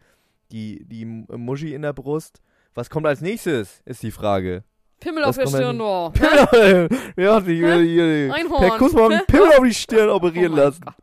die, 0.52 0.86
die 0.86 1.06
Muschi 1.06 1.74
in 1.74 1.82
der 1.82 1.94
Brust. 1.94 2.42
Was 2.74 2.90
kommt 2.90 3.08
als 3.08 3.22
nächstes, 3.22 3.82
ist 3.86 4.04
die 4.04 4.12
Frage. 4.12 4.64
Pimmel 5.02 5.24
Was 5.24 5.30
auf 5.38 5.44
der 5.44 5.58
Stirn, 5.58 5.78
nur. 5.78 6.14
Wer 7.16 7.34
hat 7.34 7.46
sich 7.46 7.60
hier, 7.60 7.80
hier 7.80 8.34
Einhorn. 8.34 8.62
per 8.62 8.78
Kuss 8.78 8.94
mal 8.94 9.12
einen 9.12 9.26
Pimmel 9.26 9.50
auf 9.58 9.66
die 9.66 9.74
Stirn 9.74 10.10
operieren 10.10 10.54
Oh 10.54 10.58
lassen? 10.58 10.86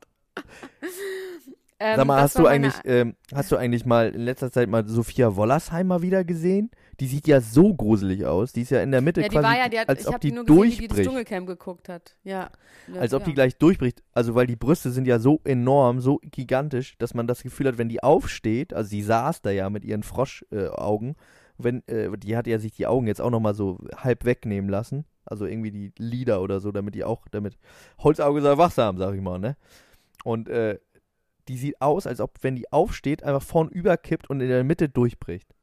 Ähm, 1.80 1.96
Sag 1.96 2.06
mal, 2.08 2.20
hast 2.20 2.36
du 2.36 2.46
eigentlich, 2.46 2.74
ähm, 2.86 3.14
hast 3.32 3.52
du 3.52 3.56
eigentlich 3.56 3.86
mal 3.86 4.08
in 4.08 4.22
letzter 4.22 4.50
Zeit 4.50 4.68
mal 4.68 4.84
Sophia 4.88 5.36
Wollersheim 5.36 5.86
mal 5.86 6.02
wieder 6.02 6.24
gesehen? 6.24 6.72
Die 6.98 7.06
sieht 7.06 7.28
ja 7.28 7.40
so 7.40 7.72
gruselig 7.72 8.26
aus. 8.26 8.52
Die 8.52 8.62
ist 8.62 8.70
ja 8.70 8.82
in 8.82 8.90
der 8.90 9.00
Mitte 9.00 9.20
Ja, 9.20 9.28
die 9.28 9.36
quasi, 9.36 9.46
war 9.46 9.56
ja, 9.56 9.68
die 9.68 9.78
hat, 9.78 9.88
als 9.88 10.00
ich 10.00 10.08
ob 10.08 10.20
die 10.20 10.30
die 10.30 10.34
nur 10.34 10.44
gesehen, 10.44 10.62
wie 10.64 10.70
die 10.70 10.88
das 10.88 10.96
durchbricht. 10.96 11.08
Dschungelcamp 11.08 11.46
geguckt 11.46 11.88
hat. 11.88 12.16
Ja. 12.24 12.50
ja 12.92 13.00
als 13.00 13.14
ob 13.14 13.20
ja. 13.20 13.26
die 13.26 13.34
gleich 13.34 13.56
durchbricht. 13.58 14.02
Also 14.12 14.34
weil 14.34 14.48
die 14.48 14.56
Brüste 14.56 14.90
sind 14.90 15.06
ja 15.06 15.20
so 15.20 15.40
enorm, 15.44 16.00
so 16.00 16.18
gigantisch, 16.24 16.96
dass 16.98 17.14
man 17.14 17.28
das 17.28 17.44
Gefühl 17.44 17.68
hat, 17.68 17.78
wenn 17.78 17.88
die 17.88 18.02
aufsteht, 18.02 18.74
also 18.74 18.90
sie 18.90 19.02
saß 19.02 19.42
da 19.42 19.50
ja 19.50 19.70
mit 19.70 19.84
ihren 19.84 20.02
Froschaugen, 20.02 21.10
äh, 21.10 21.14
wenn, 21.58 21.86
äh, 21.88 22.16
die 22.16 22.36
hat 22.36 22.46
ja 22.46 22.58
sich 22.58 22.72
die 22.72 22.86
Augen 22.86 23.06
jetzt 23.06 23.20
auch 23.20 23.30
nochmal 23.30 23.54
so 23.54 23.78
halb 23.96 24.24
wegnehmen 24.24 24.70
lassen. 24.70 25.04
Also 25.24 25.44
irgendwie 25.44 25.70
die 25.70 25.92
Lider 25.98 26.40
oder 26.40 26.60
so, 26.60 26.72
damit 26.72 26.94
die 26.94 27.04
auch, 27.04 27.28
damit 27.28 27.58
Holzauge 27.98 28.40
sei 28.40 28.56
wachsam, 28.56 28.96
sag 28.96 29.14
ich 29.14 29.20
mal, 29.20 29.38
ne? 29.38 29.56
Und 30.24 30.48
äh, 30.48 30.78
die 31.48 31.58
sieht 31.58 31.80
aus, 31.80 32.06
als 32.06 32.20
ob, 32.20 32.38
wenn 32.42 32.56
die 32.56 32.72
aufsteht, 32.72 33.22
einfach 33.22 33.42
vorn 33.42 33.68
überkippt 33.68 34.30
und 34.30 34.40
in 34.40 34.48
der 34.48 34.64
Mitte 34.64 34.88
durchbricht. 34.88 35.54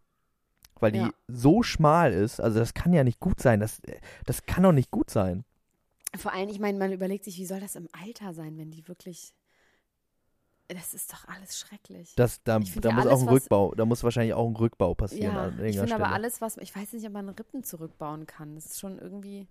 Weil 0.79 0.91
die 0.91 0.99
Ja. 0.99 1.13
so 1.27 1.63
schmal 1.63 2.11
ist, 2.13 2.39
also 2.39 2.59
das 2.59 2.73
kann 2.73 2.93
ja 2.93 3.03
nicht 3.03 3.19
gut 3.19 3.39
sein. 3.41 3.59
Das, 3.59 3.81
das 4.25 4.45
kann 4.45 4.63
doch 4.63 4.71
nicht 4.71 4.91
gut 4.91 5.09
sein. 5.09 5.45
Vor 6.15 6.33
allem, 6.33 6.49
ich 6.49 6.59
meine, 6.59 6.77
man 6.77 6.91
überlegt 6.91 7.23
sich, 7.23 7.37
wie 7.37 7.45
soll 7.45 7.59
das 7.59 7.75
im 7.75 7.87
Alter 8.03 8.33
sein, 8.33 8.57
wenn 8.57 8.71
die 8.71 8.87
wirklich. 8.87 9.33
Das 10.67 10.95
ist 10.95 11.13
doch 11.13 11.27
alles 11.27 11.59
schrecklich. 11.59 12.13
Das, 12.15 12.41
da 12.43 12.57
da 12.57 12.91
muss 12.91 13.05
alles, 13.05 13.07
auch 13.07 13.21
ein 13.21 13.29
Rückbau, 13.29 13.75
da 13.75 13.85
muss 13.85 14.03
wahrscheinlich 14.03 14.33
auch 14.33 14.47
ein 14.47 14.55
Rückbau 14.55 14.95
passieren 14.95 15.35
ja, 15.59 15.65
ich 15.65 15.77
finde 15.77 15.95
aber 15.95 16.09
alles, 16.11 16.41
was. 16.41 16.57
Ich 16.57 16.75
weiß 16.75 16.93
nicht, 16.93 17.05
ob 17.05 17.13
man 17.13 17.29
Rippen 17.29 17.63
zurückbauen 17.63 18.25
kann. 18.25 18.55
Das 18.55 18.65
ist 18.65 18.79
schon 18.79 18.97
irgendwie. 18.97 19.47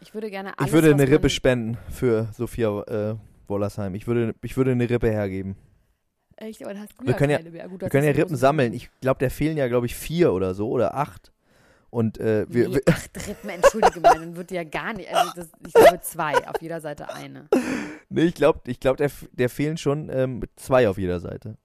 Ich 0.00 0.14
würde 0.14 0.30
gerne 0.30 0.58
alles. 0.58 0.68
ich 0.68 0.72
würde 0.72 0.90
eine 0.90 1.08
Rippe 1.08 1.30
spenden 1.30 1.78
für 1.90 2.28
Sophia 2.32 2.82
äh, 2.82 3.16
Wollersheim. 3.46 3.94
Ich 3.94 4.06
würde, 4.06 4.34
ich 4.42 4.56
würde 4.56 4.72
eine 4.72 4.90
Rippe 4.90 5.10
hergeben. 5.10 5.56
Echt, 6.36 6.62
aber 6.64 6.74
da 6.74 6.80
hast 6.80 7.00
du 7.00 7.04
Wir 7.04 7.12
ja 7.12 7.16
können 7.16 7.30
ja- 7.30 7.50
mehr. 7.50 7.68
Gut, 7.68 7.82
Wir 7.82 7.88
können 7.90 8.06
ja 8.06 8.12
Rippen 8.12 8.36
sammeln. 8.36 8.72
Ich 8.72 8.90
glaube, 9.00 9.18
der 9.18 9.30
fehlen 9.30 9.56
ja, 9.56 9.68
glaube 9.68 9.86
ich, 9.86 9.94
vier 9.94 10.32
oder 10.32 10.54
so 10.54 10.68
oder 10.68 10.94
acht. 10.94 11.32
Und 11.94 12.18
äh, 12.18 12.44
wir, 12.48 12.70
nee, 12.70 12.80
acht 12.86 13.28
Rippen, 13.28 13.50
entschuldige 13.50 14.00
mal, 14.00 14.18
dann 14.18 14.34
wird 14.34 14.50
ja 14.50 14.64
gar 14.64 14.94
nicht. 14.94 15.14
Also 15.14 15.30
das, 15.36 15.48
ich 15.64 15.72
glaube 15.72 16.00
zwei, 16.00 16.32
auf 16.48 16.60
jeder 16.60 16.80
Seite 16.80 17.14
eine. 17.14 17.46
nee, 18.08 18.24
ich 18.24 18.34
glaube, 18.34 18.62
ich 18.66 18.80
glaub, 18.80 18.96
der, 18.96 19.12
der 19.30 19.48
fehlen 19.48 19.76
schon 19.76 20.10
ähm, 20.12 20.40
zwei 20.56 20.88
auf 20.88 20.98
jeder 20.98 21.20
Seite. 21.20 21.56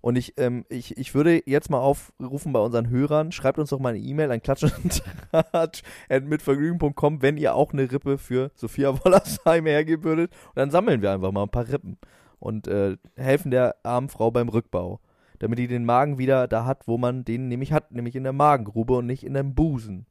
Und 0.00 0.16
ich, 0.16 0.38
ähm, 0.38 0.64
ich, 0.70 0.96
ich 0.96 1.14
würde 1.14 1.42
jetzt 1.44 1.68
mal 1.68 1.80
aufrufen 1.80 2.54
bei 2.54 2.60
unseren 2.60 2.88
Hörern, 2.88 3.30
schreibt 3.30 3.58
uns 3.58 3.68
doch 3.68 3.78
mal 3.78 3.90
eine 3.90 3.98
E-Mail 3.98 4.32
an 4.32 4.40
klatschundtratsch.mitvergnügen.com, 4.40 7.20
wenn 7.20 7.36
ihr 7.36 7.54
auch 7.54 7.74
eine 7.74 7.92
Rippe 7.92 8.16
für 8.16 8.52
Sophia 8.54 9.04
Wollersheim 9.04 9.66
hergeben 9.66 10.04
würdet. 10.04 10.30
Und 10.30 10.56
dann 10.56 10.70
sammeln 10.70 11.02
wir 11.02 11.12
einfach 11.12 11.30
mal 11.30 11.42
ein 11.42 11.50
paar 11.50 11.68
Rippen 11.68 11.98
und 12.38 12.68
äh, 12.68 12.96
helfen 13.16 13.50
der 13.50 13.76
armen 13.82 14.08
Frau 14.08 14.30
beim 14.30 14.48
Rückbau. 14.48 15.00
Damit 15.44 15.58
die 15.58 15.68
den 15.68 15.84
Magen 15.84 16.16
wieder 16.16 16.48
da 16.48 16.64
hat, 16.64 16.88
wo 16.88 16.96
man 16.96 17.22
den 17.22 17.48
nämlich 17.48 17.70
hat, 17.70 17.92
nämlich 17.92 18.16
in 18.16 18.22
der 18.22 18.32
Magengrube 18.32 18.96
und 18.96 19.04
nicht 19.04 19.24
in 19.24 19.34
dem 19.34 19.54
Busen. 19.54 20.06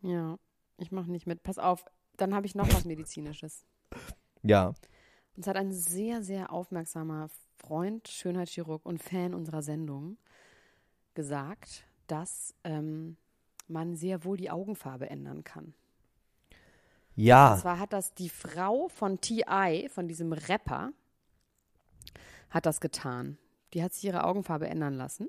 Ja, 0.00 0.38
ich 0.78 0.90
mache 0.90 1.10
nicht 1.10 1.26
mit. 1.26 1.42
Pass 1.42 1.58
auf, 1.58 1.84
dann 2.16 2.34
habe 2.34 2.46
ich 2.46 2.54
noch 2.54 2.66
was 2.72 2.86
Medizinisches. 2.86 3.66
Ja, 4.42 4.72
Uns 5.36 5.46
hat 5.48 5.56
ein 5.56 5.72
sehr, 5.72 6.22
sehr 6.22 6.50
aufmerksamer 6.50 7.28
Freund, 7.58 8.08
Schönheitschirurg 8.08 8.86
und 8.86 9.02
Fan 9.02 9.34
unserer 9.34 9.60
Sendung 9.60 10.16
gesagt, 11.12 11.84
dass 12.06 12.54
ähm, 12.64 13.18
man 13.66 13.96
sehr 13.96 14.24
wohl 14.24 14.38
die 14.38 14.48
Augenfarbe 14.48 15.10
ändern 15.10 15.44
kann. 15.44 15.74
Und 17.16 17.24
ja, 17.24 17.58
zwar 17.60 17.80
hat 17.80 17.92
das 17.92 18.14
die 18.14 18.30
Frau 18.30 18.88
von 18.88 19.20
T.I., 19.20 19.90
von 19.90 20.08
diesem 20.08 20.32
Rapper, 20.32 20.92
hat 22.48 22.64
das 22.64 22.80
getan. 22.80 23.36
Die 23.74 23.82
hat 23.82 23.92
sich 23.92 24.04
ihre 24.04 24.24
Augenfarbe 24.24 24.66
ändern 24.68 24.94
lassen 24.94 25.28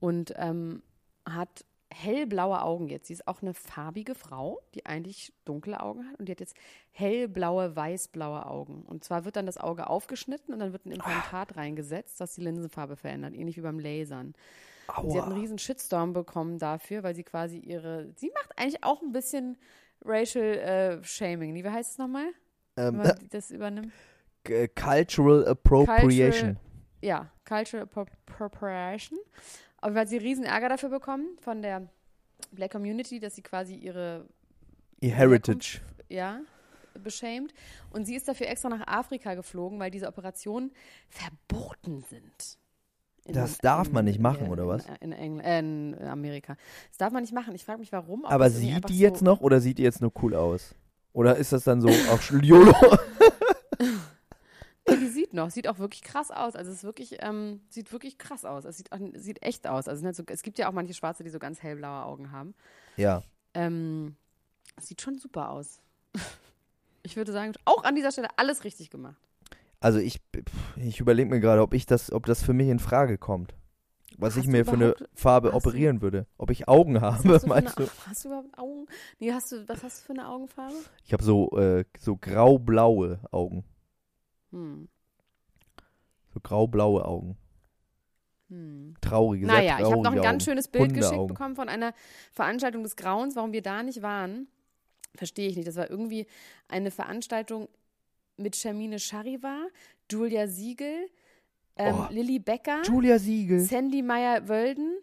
und 0.00 0.32
ähm, 0.36 0.82
hat 1.28 1.64
hellblaue 1.92 2.62
Augen 2.62 2.88
jetzt. 2.88 3.06
Sie 3.06 3.12
ist 3.12 3.28
auch 3.28 3.42
eine 3.42 3.54
farbige 3.54 4.14
Frau, 4.14 4.60
die 4.74 4.86
eigentlich 4.86 5.32
dunkle 5.44 5.80
Augen 5.80 6.06
hat 6.08 6.18
und 6.18 6.26
die 6.26 6.32
hat 6.32 6.40
jetzt 6.40 6.56
hellblaue, 6.90 7.74
weißblaue 7.76 8.46
Augen. 8.46 8.82
Und 8.82 9.04
zwar 9.04 9.24
wird 9.24 9.36
dann 9.36 9.46
das 9.46 9.56
Auge 9.56 9.88
aufgeschnitten 9.88 10.52
und 10.52 10.60
dann 10.60 10.72
wird 10.72 10.84
ein 10.84 10.92
Implantat 10.92 11.56
reingesetzt, 11.56 12.20
das 12.20 12.34
die 12.34 12.42
Linsenfarbe 12.42 12.96
verändert, 12.96 13.34
ähnlich 13.34 13.56
wie 13.56 13.62
beim 13.62 13.78
Lasern. 13.78 14.34
Sie 15.08 15.16
hat 15.18 15.26
einen 15.26 15.40
riesen 15.40 15.58
Shitstorm 15.58 16.12
bekommen 16.12 16.58
dafür, 16.58 17.02
weil 17.02 17.14
sie 17.14 17.24
quasi 17.24 17.58
ihre, 17.58 18.08
sie 18.16 18.30
macht 18.34 18.56
eigentlich 18.56 18.84
auch 18.84 19.02
ein 19.02 19.12
bisschen 19.12 19.58
Racial 20.04 20.44
äh, 20.44 21.04
Shaming. 21.04 21.54
Wie 21.54 21.68
heißt 21.68 21.92
es 21.92 21.98
nochmal? 21.98 22.26
Wenn 22.76 22.86
Ähm, 22.88 22.96
man 22.98 23.28
das 23.30 23.50
übernimmt? 23.50 23.92
äh, 24.44 24.68
Cultural 24.68 25.46
Appropriation. 25.48 26.56
Cultural- 26.56 26.56
Ja, 27.06 27.30
Cultural 27.46 27.86
Appro- 27.86 28.08
Appropriation. 28.26 29.18
Aber 29.78 29.94
weil 29.94 30.08
sie 30.08 30.16
riesen 30.16 30.44
Ärger 30.44 30.68
dafür 30.70 30.88
bekommen 30.88 31.36
von 31.40 31.62
der 31.62 31.86
Black 32.50 32.72
Community, 32.72 33.20
dass 33.20 33.36
sie 33.36 33.42
quasi 33.42 33.76
ihre, 33.76 34.26
Ihr 35.00 35.14
Heritage. 35.14 35.80
ja, 36.08 36.40
beschämt. 36.94 37.54
Und 37.90 38.06
sie 38.06 38.16
ist 38.16 38.26
dafür 38.26 38.48
extra 38.48 38.68
nach 38.70 38.86
Afrika 38.88 39.34
geflogen, 39.34 39.78
weil 39.78 39.90
diese 39.92 40.08
Operationen 40.08 40.72
verboten 41.08 42.02
sind. 42.10 42.58
In- 43.24 43.34
Das 43.34 43.58
darf 43.58 43.90
man 43.92 44.04
nicht 44.06 44.18
machen, 44.18 44.46
in- 44.46 44.50
oder 44.52 44.66
was? 44.66 44.84
In, 45.00 45.12
Engl 45.12 45.40
äh, 45.44 45.58
in 45.60 45.96
Amerika. 46.08 46.56
Das 46.88 46.98
darf 46.98 47.12
man 47.12 47.22
nicht 47.22 47.32
machen. 47.34 47.54
Ich 47.54 47.64
frage 47.64 47.78
mich, 47.78 47.92
warum. 47.92 48.24
Aber 48.24 48.50
sieht 48.50 48.88
die 48.88 48.98
jetzt 48.98 49.20
so, 49.20 49.24
noch 49.26 49.40
oder 49.42 49.60
sieht 49.60 49.78
die 49.78 49.82
jetzt 49.84 50.00
nur 50.00 50.12
cool 50.22 50.34
aus? 50.34 50.74
Oder 51.12 51.36
ist 51.36 51.52
das 51.52 51.62
dann 51.62 51.80
so 51.80 51.88
auch 51.88 52.20
YOLO? 52.42 52.74
Nee, 54.88 54.96
die 54.96 55.08
sieht 55.08 55.34
noch, 55.34 55.50
sieht 55.50 55.68
auch 55.68 55.78
wirklich 55.78 56.02
krass 56.02 56.30
aus. 56.30 56.54
Also 56.56 56.70
es 56.70 56.78
ist 56.78 56.84
wirklich, 56.84 57.16
ähm, 57.20 57.60
sieht 57.68 57.92
wirklich 57.92 58.18
krass 58.18 58.44
aus. 58.44 58.64
Es 58.64 58.76
sieht, 58.76 58.92
auch- 58.92 58.98
sieht 59.14 59.42
echt 59.42 59.66
aus. 59.66 59.88
Also 59.88 60.00
es, 60.00 60.04
halt 60.06 60.16
so, 60.16 60.22
es 60.28 60.42
gibt 60.42 60.58
ja 60.58 60.68
auch 60.68 60.72
manche 60.72 60.94
Schwarze, 60.94 61.24
die 61.24 61.30
so 61.30 61.38
ganz 61.38 61.62
hellblaue 61.62 62.04
Augen 62.04 62.30
haben. 62.32 62.54
ja. 62.96 63.22
Ähm, 63.54 64.16
sieht 64.78 65.00
schon 65.00 65.18
super 65.18 65.50
aus. 65.50 65.80
Ich 67.02 67.16
würde 67.16 67.30
sagen, 67.32 67.52
auch 67.64 67.84
an 67.84 67.94
dieser 67.94 68.10
Stelle 68.10 68.28
alles 68.36 68.64
richtig 68.64 68.90
gemacht. 68.90 69.14
Also 69.78 70.00
ich, 70.00 70.20
ich 70.74 70.98
überlege 70.98 71.30
mir 71.30 71.38
gerade, 71.38 71.62
ob 71.62 71.72
ich 71.72 71.86
das, 71.86 72.10
ob 72.10 72.26
das 72.26 72.42
für 72.42 72.52
mich 72.52 72.66
in 72.68 72.80
Frage 72.80 73.16
kommt. 73.16 73.54
Was 74.18 74.34
Hast 74.34 74.42
ich 74.42 74.48
mir 74.48 74.64
für 74.64 74.72
eine 74.72 74.94
Farbe 75.14 75.52
hast 75.52 75.64
du- 75.64 75.68
operieren 75.68 76.02
würde. 76.02 76.26
Ob 76.36 76.50
ich 76.50 76.66
Augen 76.68 77.00
habe, 77.00 77.32
hast, 77.32 77.44
du 77.44 77.46
meinst 77.48 77.78
eine, 77.78 77.86
du? 77.86 77.92
hast 78.08 78.24
du 78.24 78.28
überhaupt 78.28 78.58
Augen? 78.58 78.86
Nee, 79.20 79.32
hast 79.32 79.52
du, 79.52 79.68
was 79.68 79.84
hast 79.84 80.00
du 80.00 80.06
für 80.06 80.12
eine 80.20 80.28
Augenfarbe? 80.28 80.74
Ich 81.04 81.12
habe 81.12 81.22
so, 81.22 81.56
äh, 81.56 81.84
so 81.98 82.16
grau-blaue 82.16 83.20
Augen. 83.30 83.62
Hm. 84.56 84.88
So 86.32 86.40
grau-blaue 86.42 87.04
Augen. 87.04 87.36
Hm. 88.48 88.94
Traurige, 89.00 89.46
sehr 89.46 89.54
Naja, 89.54 89.78
ich 89.80 89.84
habe 89.84 90.02
noch 90.02 90.12
ein 90.12 90.22
ganz 90.22 90.42
Augen. 90.42 90.50
schönes 90.50 90.68
Bild 90.68 90.94
geschickt 90.94 91.26
bekommen 91.26 91.56
von 91.56 91.68
einer 91.68 91.92
Veranstaltung 92.32 92.82
des 92.82 92.96
Grauens. 92.96 93.34
Warum 93.36 93.52
wir 93.52 93.62
da 93.62 93.82
nicht 93.82 94.02
waren, 94.02 94.46
verstehe 95.14 95.48
ich 95.48 95.56
nicht. 95.56 95.66
Das 95.66 95.76
war 95.76 95.90
irgendwie 95.90 96.26
eine 96.68 96.90
Veranstaltung 96.90 97.68
mit 98.36 98.54
Shermine 98.54 98.98
Charivar, 98.98 99.66
Julia 100.10 100.46
Siegel, 100.46 101.08
ähm, 101.76 101.94
Oh. 101.98 102.06
Lilly 102.10 102.38
Becker, 102.38 102.82
Julia 102.84 103.18
Siegel. 103.18 103.60
Sandy 103.60 104.02
Meyer-Wölden, 104.02 104.98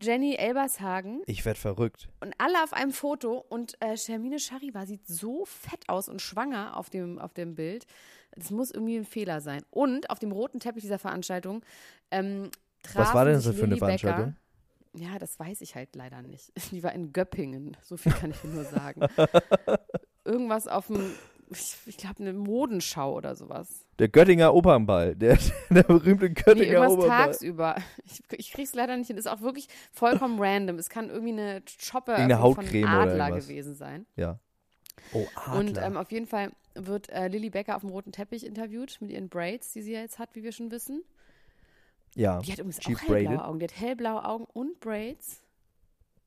Jenny 0.00 0.34
Elbershagen 0.34 1.22
Ich 1.26 1.44
werd 1.44 1.58
verrückt. 1.58 2.08
und 2.20 2.34
alle 2.38 2.62
auf 2.62 2.72
einem 2.72 2.92
Foto. 2.92 3.44
Und 3.48 3.80
äh, 3.80 3.96
Shermine 3.96 4.38
Charivar 4.38 4.86
sieht 4.86 5.06
so 5.06 5.44
fett 5.44 5.88
aus 5.88 6.08
und 6.08 6.20
schwanger 6.20 6.76
auf 6.76 6.90
dem, 6.90 7.18
auf 7.18 7.32
dem 7.34 7.54
Bild. 7.54 7.86
Das 8.34 8.50
muss 8.50 8.70
irgendwie 8.70 8.96
ein 8.96 9.04
Fehler 9.06 9.40
sein. 9.40 9.62
Und 9.70 10.10
auf 10.10 10.18
dem 10.18 10.32
roten 10.32 10.60
Teppich 10.60 10.82
dieser 10.82 10.98
Veranstaltung 10.98 11.62
ähm, 12.10 12.50
Was 12.94 13.14
war 13.14 13.24
denn 13.24 13.34
das 13.34 13.44
für 13.44 13.50
eine 13.50 13.74
Lilly 13.74 13.80
Becker- 13.80 13.98
Veranstaltung? 13.98 14.36
Ja, 14.98 15.18
das 15.18 15.38
weiß 15.38 15.60
ich 15.60 15.74
halt 15.74 15.94
leider 15.94 16.22
nicht. 16.22 16.52
Die 16.72 16.82
war 16.82 16.92
in 16.92 17.12
Göppingen. 17.12 17.76
So 17.82 17.96
viel 17.96 18.12
kann 18.12 18.30
ich 18.30 18.44
nur 18.44 18.64
sagen. 18.64 19.02
Irgendwas 20.24 20.66
auf 20.68 20.86
dem, 20.88 21.12
ich, 21.50 21.76
ich 21.86 21.96
glaube, 21.96 22.20
eine 22.20 22.32
Modenschau 22.32 23.14
oder 23.14 23.34
sowas. 23.34 23.84
Der 23.98 24.08
Göttinger 24.08 24.54
Opernball. 24.54 25.14
Der, 25.16 25.38
der 25.70 25.82
berühmte 25.84 26.26
Nee, 26.28 26.34
Göttinger 26.34 26.66
irgendwas 26.66 26.92
Opernball. 26.92 27.26
tagsüber. 27.26 27.76
Ich, 28.04 28.22
ich 28.32 28.52
krieg's 28.52 28.74
leider 28.74 28.96
nicht 28.96 29.06
hin. 29.08 29.16
Ist 29.16 29.28
auch 29.28 29.40
wirklich 29.40 29.68
vollkommen 29.92 30.38
random. 30.42 30.78
Es 30.78 30.88
kann 30.88 31.08
irgendwie 31.10 31.32
eine 31.32 31.62
Chopper 31.90 32.18
Irgendeine 32.18 32.54
von 32.54 32.84
Adler 32.84 33.30
gewesen 33.32 33.74
sein. 33.74 34.06
Ja. 34.16 34.38
Oh, 35.12 35.26
Adler. 35.36 35.58
Und 35.58 35.78
ähm, 35.78 35.96
auf 35.96 36.10
jeden 36.10 36.26
Fall 36.26 36.50
wird 36.74 37.08
äh, 37.10 37.28
Lilly 37.28 37.50
Becker 37.50 37.76
auf 37.76 37.82
dem 37.82 37.90
roten 37.90 38.12
Teppich 38.12 38.44
interviewt 38.44 38.98
mit 39.00 39.10
ihren 39.10 39.28
Braids, 39.28 39.72
die 39.72 39.82
sie 39.82 39.92
ja 39.92 40.00
jetzt 40.00 40.18
hat, 40.18 40.34
wie 40.34 40.42
wir 40.42 40.52
schon 40.52 40.70
wissen. 40.70 41.02
Ja. 42.14 42.40
Die 42.40 42.50
hat 42.52 42.58
übrigens 42.58 42.80
Chief 42.80 42.96
auch 42.98 43.08
hellblaue 43.08 43.24
braided. 43.36 43.40
Augen. 43.44 43.58
Die 43.60 43.64
hat 43.64 43.80
hellblaue 43.80 44.24
Augen 44.24 44.44
und 44.52 44.80
Braids. 44.80 45.42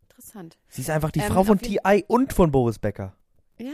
Interessant. 0.09 0.57
Sie 0.67 0.81
ist 0.81 0.89
einfach 0.89 1.11
die 1.11 1.19
Ähm, 1.19 1.31
Frau 1.31 1.43
von 1.43 1.59
T.I. 1.59 2.03
und 2.07 2.33
von 2.33 2.51
Boris 2.51 2.79
Becker. 2.79 3.15
Ja. 3.57 3.71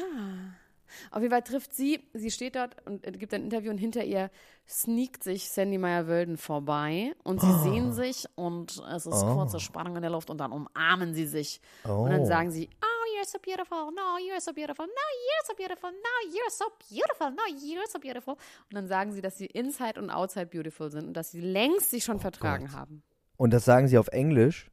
Auf 1.11 1.21
jeden 1.21 1.31
Fall 1.31 1.41
trifft 1.43 1.73
sie, 1.73 2.07
sie 2.13 2.31
steht 2.31 2.55
dort 2.55 2.75
und 2.85 3.01
gibt 3.19 3.33
ein 3.33 3.43
Interview 3.43 3.71
und 3.71 3.77
hinter 3.77 4.03
ihr 4.03 4.29
sneakt 4.67 5.23
sich 5.23 5.49
Sandy 5.49 5.77
Meyer-Wölden 5.77 6.37
vorbei 6.37 7.13
und 7.23 7.39
sie 7.41 7.53
sehen 7.63 7.93
sich 7.93 8.25
und 8.35 8.81
es 8.95 9.05
ist 9.05 9.23
Oh. 9.23 9.35
kurze 9.35 9.59
Spannung 9.59 9.95
in 9.95 10.01
der 10.01 10.11
Luft 10.11 10.29
und 10.29 10.39
dann 10.39 10.51
umarmen 10.51 11.13
sie 11.13 11.27
sich. 11.27 11.61
Oh. 11.87 12.03
Und 12.03 12.11
dann 12.11 12.25
sagen 12.25 12.51
sie, 12.51 12.69
oh, 12.81 13.17
you're 13.19 13.27
so 13.27 13.37
beautiful, 13.39 13.91
no, 13.93 14.17
you're 14.17 14.41
so 14.41 14.51
beautiful, 14.53 14.85
no, 14.85 14.91
you're 14.91 15.45
so 15.47 15.53
beautiful, 15.55 15.91
no, 15.91 16.29
you're 16.31 16.49
so 16.51 16.65
beautiful, 16.89 17.29
no, 17.31 17.43
you're 17.63 17.89
so 17.91 17.99
beautiful. 17.99 18.33
Und 18.33 18.73
dann 18.73 18.87
sagen 18.87 19.11
sie, 19.11 19.21
dass 19.21 19.37
sie 19.37 19.45
inside 19.45 19.99
und 19.99 20.09
outside 20.09 20.47
beautiful 20.47 20.89
sind 20.89 21.05
und 21.07 21.13
dass 21.13 21.31
sie 21.31 21.41
längst 21.41 21.91
sich 21.91 22.03
schon 22.03 22.19
vertragen 22.19 22.65
Gott. 22.67 22.75
haben. 22.75 23.03
Und 23.37 23.51
das 23.51 23.65
sagen 23.65 23.87
sie 23.87 23.97
auf 23.97 24.07
Englisch. 24.07 24.71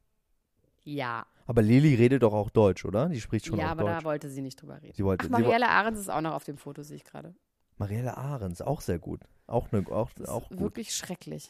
Ja, 0.85 1.25
Aber 1.45 1.61
Lili 1.61 1.95
redet 1.95 2.23
doch 2.23 2.33
auch 2.33 2.49
Deutsch, 2.49 2.85
oder? 2.85 3.09
Die 3.09 3.19
spricht 3.21 3.45
schon 3.45 3.59
ja, 3.59 3.67
auch 3.67 3.71
aber 3.71 3.83
Deutsch. 3.83 3.99
da 3.99 4.03
wollte 4.05 4.29
sie 4.29 4.41
nicht 4.41 4.61
drüber 4.61 4.81
reden. 4.81 4.93
Sie 4.95 5.03
wollte- 5.03 5.25
Ach, 5.25 5.29
Marielle 5.31 5.67
Ahrens 5.67 5.99
ist 5.99 6.09
auch 6.09 6.21
noch 6.21 6.33
auf 6.33 6.43
dem 6.45 6.57
Foto, 6.57 6.83
sehe 6.83 6.95
ich 6.97 7.03
gerade. 7.03 7.33
Marielle 7.77 8.17
Ahrens, 8.17 8.61
auch 8.61 8.81
sehr 8.81 8.99
gut. 8.99 9.21
Auch, 9.47 9.71
ne, 9.71 9.83
auch, 9.89 10.09
auch 10.27 10.49
gut. 10.49 10.59
wirklich 10.59 10.95
schrecklich. 10.95 11.49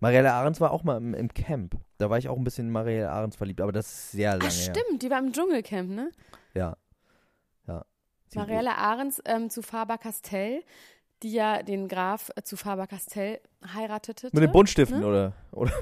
Marielle 0.00 0.32
Ahrens 0.32 0.60
war 0.60 0.70
auch 0.70 0.84
mal 0.84 0.96
im, 0.96 1.14
im 1.14 1.32
Camp. 1.32 1.76
Da 1.98 2.10
war 2.10 2.18
ich 2.18 2.28
auch 2.28 2.36
ein 2.36 2.44
bisschen 2.44 2.66
in 2.66 2.72
Marielle 2.72 3.10
Ahrens 3.10 3.36
verliebt, 3.36 3.60
aber 3.60 3.72
das 3.72 3.86
ist 3.90 4.10
sehr 4.12 4.32
lange 4.32 4.44
Ach, 4.46 4.52
her. 4.54 4.74
stimmt, 4.74 5.02
die 5.02 5.10
war 5.10 5.18
im 5.18 5.32
Dschungelcamp, 5.32 5.90
ne? 5.90 6.10
Ja. 6.54 6.76
Ja. 7.66 7.84
Sie- 8.28 8.38
Marielle 8.38 8.76
Ahrens 8.76 9.20
ähm, 9.24 9.50
zu 9.50 9.62
Faber-Castell, 9.62 10.62
die 11.22 11.32
ja 11.32 11.62
den 11.62 11.88
Graf 11.88 12.30
äh, 12.36 12.42
zu 12.42 12.56
Faber-Castell 12.56 13.40
heiratete. 13.74 14.30
Mit 14.32 14.42
den 14.42 14.50
Buntstiften, 14.52 15.00
ne? 15.00 15.06
oder? 15.06 15.32
oder? 15.52 15.72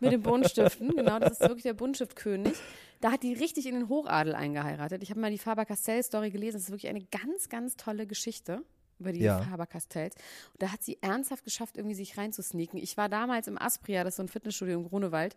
Mit 0.00 0.12
den 0.12 0.22
Buntstiften, 0.22 0.94
genau, 0.94 1.18
das 1.18 1.32
ist 1.32 1.40
wirklich 1.40 1.62
der 1.64 1.74
Buntstiftkönig. 1.74 2.54
Da 3.00 3.12
hat 3.12 3.22
die 3.22 3.32
richtig 3.32 3.66
in 3.66 3.74
den 3.74 3.88
Hochadel 3.88 4.34
eingeheiratet. 4.34 5.02
Ich 5.02 5.10
habe 5.10 5.20
mal 5.20 5.30
die 5.30 5.38
Faber-Castell-Story 5.38 6.30
gelesen. 6.30 6.54
Das 6.56 6.64
ist 6.64 6.70
wirklich 6.70 6.88
eine 6.88 7.02
ganz, 7.04 7.48
ganz 7.48 7.76
tolle 7.76 8.06
Geschichte 8.06 8.62
über 8.98 9.12
die 9.12 9.20
Ja. 9.20 9.40
Faber-Castells. 9.40 10.14
Und 10.52 10.62
da 10.62 10.70
hat 10.70 10.82
sie 10.82 10.98
ernsthaft 11.00 11.44
geschafft, 11.44 11.78
irgendwie 11.78 11.94
sich 11.94 12.18
reinzusneaken. 12.18 12.78
Ich 12.78 12.98
war 12.98 13.08
damals 13.08 13.48
im 13.48 13.56
Aspria, 13.60 14.04
das 14.04 14.12
ist 14.12 14.16
so 14.16 14.22
ein 14.24 14.28
Fitnessstudio 14.28 14.78
im 14.78 14.86
Grunewald. 14.88 15.34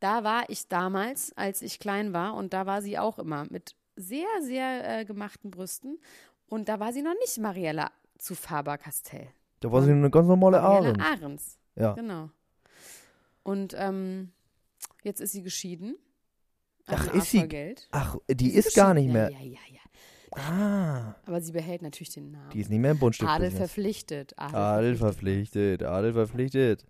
Da 0.00 0.24
war 0.24 0.48
ich 0.48 0.68
damals, 0.68 1.36
als 1.36 1.60
ich 1.60 1.78
klein 1.78 2.14
war. 2.14 2.34
Und 2.34 2.54
da 2.54 2.64
war 2.64 2.80
sie 2.80 2.98
auch 2.98 3.18
immer 3.18 3.44
mit 3.50 3.76
sehr, 3.96 4.26
sehr 4.40 5.00
äh, 5.00 5.04
gemachten 5.04 5.50
Brüsten. 5.50 5.98
Und 6.46 6.70
da 6.70 6.80
war 6.80 6.94
sie 6.94 7.02
noch 7.02 7.14
nicht 7.20 7.36
Mariella 7.38 7.90
zu 8.16 8.34
Faber-Castell. 8.34 9.28
Da 9.60 9.70
war 9.70 9.82
sie 9.82 9.90
eine 9.90 10.10
ganz 10.10 10.26
normale 10.28 10.60
Ahrens. 10.62 10.98
Ahrens. 10.98 11.58
Ja. 11.76 11.92
Genau. 11.92 12.30
Und 13.42 13.74
ähm, 13.76 14.32
jetzt 15.02 15.20
ist 15.20 15.32
sie 15.32 15.42
geschieden. 15.42 15.96
Ach, 16.86 17.14
ist 17.14 17.30
sie-. 17.30 17.74
Ach, 17.90 18.16
die 18.28 18.52
ist 18.54 18.74
gar 18.74 18.94
nicht 18.94 19.12
mehr. 19.12 19.30
Ja, 19.30 19.38
ja, 19.40 19.58
ja. 19.70 19.78
Ah, 20.34 21.14
Aber 21.26 21.40
sie 21.42 21.52
behält 21.52 21.82
natürlich 21.82 22.14
den 22.14 22.30
Namen. 22.30 22.50
die 22.50 22.60
ist 22.60 22.70
nicht 22.70 22.78
mehr 22.80 22.92
im 22.92 22.98
Buntstift. 22.98 23.30
Adel 23.30 23.50
verpflichtet. 23.50 24.32
Adel, 24.38 24.56
Adel 24.56 24.96
verpflichtet, 24.96 25.82
Adel 25.82 26.14
verpflichtet. 26.14 26.86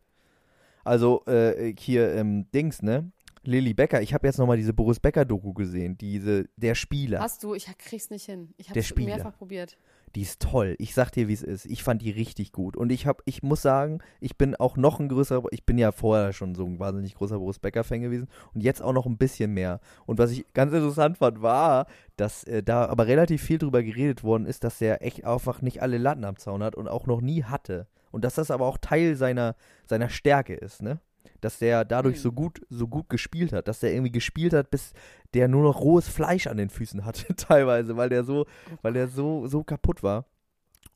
Also, 0.85 1.25
äh, 1.27 1.75
hier, 1.79 2.13
ähm, 2.15 2.47
Dings, 2.53 2.83
ne? 2.83 3.11
Lilly 3.45 3.75
Becker, 3.75 4.01
ich 4.01 4.15
habe 4.15 4.27
jetzt 4.29 4.39
nochmal 4.39 4.57
diese 4.57 4.73
Boris 4.73 5.01
Becker-Doku 5.01 5.53
gesehen, 5.53 5.99
diese, 5.99 6.49
der 6.57 6.77
Spieler. 6.77 7.19
Hast 7.19 7.43
du? 7.43 7.55
Ich 7.55 7.67
krieg's 7.79 8.11
nicht 8.11 8.27
hin. 8.27 8.55
Ich 8.57 8.69
Spieler. 8.87 9.17
mehrfach 9.17 9.37
probiert. 9.37 9.77
Die 10.15 10.23
ist 10.23 10.43
toll. 10.43 10.75
Ich 10.79 10.95
sag 10.95 11.11
dir, 11.11 11.29
wie 11.29 11.33
es 11.33 11.43
ist. 11.43 11.65
Ich 11.67 11.83
fand 11.83 12.03
die 12.03 12.11
richtig 12.11 12.53
gut. 12.53 12.77
Und 12.77 12.93
ich 12.93 13.07
hab, 13.07 13.23
ich 13.25 13.43
muss 13.43 13.63
sagen, 13.63 14.01
ich 14.21 14.37
bin 14.37 14.55
auch 14.55 14.77
noch 14.77 15.01
ein 15.01 15.09
größerer, 15.09 15.45
ich 15.51 15.65
bin 15.65 15.79
ja 15.79 15.91
vorher 15.91 16.33
schon 16.33 16.55
so 16.55 16.67
ein 16.67 16.79
wahnsinnig 16.79 17.15
großer 17.15 17.39
Boris 17.39 17.59
Becker-Fan 17.59 18.03
gewesen 18.03 18.29
und 18.55 18.63
jetzt 18.63 18.83
auch 18.83 18.93
noch 18.93 19.07
ein 19.07 19.17
bisschen 19.17 19.55
mehr. 19.55 19.81
Und 20.05 20.19
was 20.19 20.31
ich 20.31 20.45
ganz 20.53 20.73
interessant 20.73 21.19
fand, 21.19 21.41
war, 21.41 21.87
dass 22.17 22.45
äh, 22.45 22.63
da 22.63 22.87
aber 22.87 23.07
relativ 23.07 23.43
viel 23.43 23.59
drüber 23.59 23.83
geredet 23.83 24.23
worden 24.23 24.45
ist, 24.45 24.65
dass 24.65 24.81
er 24.83 25.03
echt 25.03 25.25
einfach 25.25 25.63
nicht 25.63 25.81
alle 25.81 25.99
Latten 25.99 26.25
am 26.25 26.37
Zaun 26.37 26.63
hat 26.63 26.75
und 26.75 26.89
auch 26.89 27.07
noch 27.07 27.21
nie 27.23 27.45
hatte. 27.45 27.87
Und 28.11 28.25
dass 28.25 28.35
das 28.35 28.51
aber 28.51 28.67
auch 28.67 28.77
Teil 28.79 29.17
seiner, 29.17 29.57
seiner 29.87 30.11
Stärke 30.11 30.55
ist, 30.55 30.83
ne? 30.83 31.01
Dass 31.41 31.59
der 31.59 31.85
dadurch 31.85 32.21
so 32.21 32.33
gut, 32.33 32.61
so 32.71 32.87
gut 32.87 33.09
gespielt 33.09 33.53
hat, 33.53 33.69
dass 33.69 33.81
der 33.81 33.93
irgendwie 33.93 34.13
gespielt 34.13 34.53
hat, 34.53 34.71
bis 34.71 34.93
der 35.35 35.49
nur 35.49 35.63
noch 35.63 35.81
rohes 35.81 36.09
Fleisch 36.09 36.47
an 36.47 36.57
den 36.57 36.71
Füßen 36.71 37.05
hatte, 37.05 37.35
teilweise, 37.37 37.97
weil 37.97 38.09
der 38.09 38.25
so, 38.25 38.47
weil 38.83 38.97
er 38.97 39.09
so, 39.09 39.47
so 39.47 39.65
kaputt 39.65 40.03
war. 40.03 40.27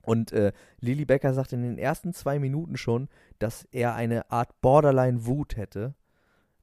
Und 0.02 0.32
äh, 0.32 0.52
Lily 0.80 1.04
Becker 1.04 1.34
sagt 1.34 1.52
in 1.52 1.62
den 1.62 1.78
ersten 1.78 2.12
zwei 2.12 2.38
Minuten 2.38 2.76
schon, 2.76 3.08
dass 3.38 3.64
er 3.72 3.94
eine 3.94 4.30
Art 4.30 4.60
Borderline-Wut 4.60 5.56
hätte, 5.56 5.94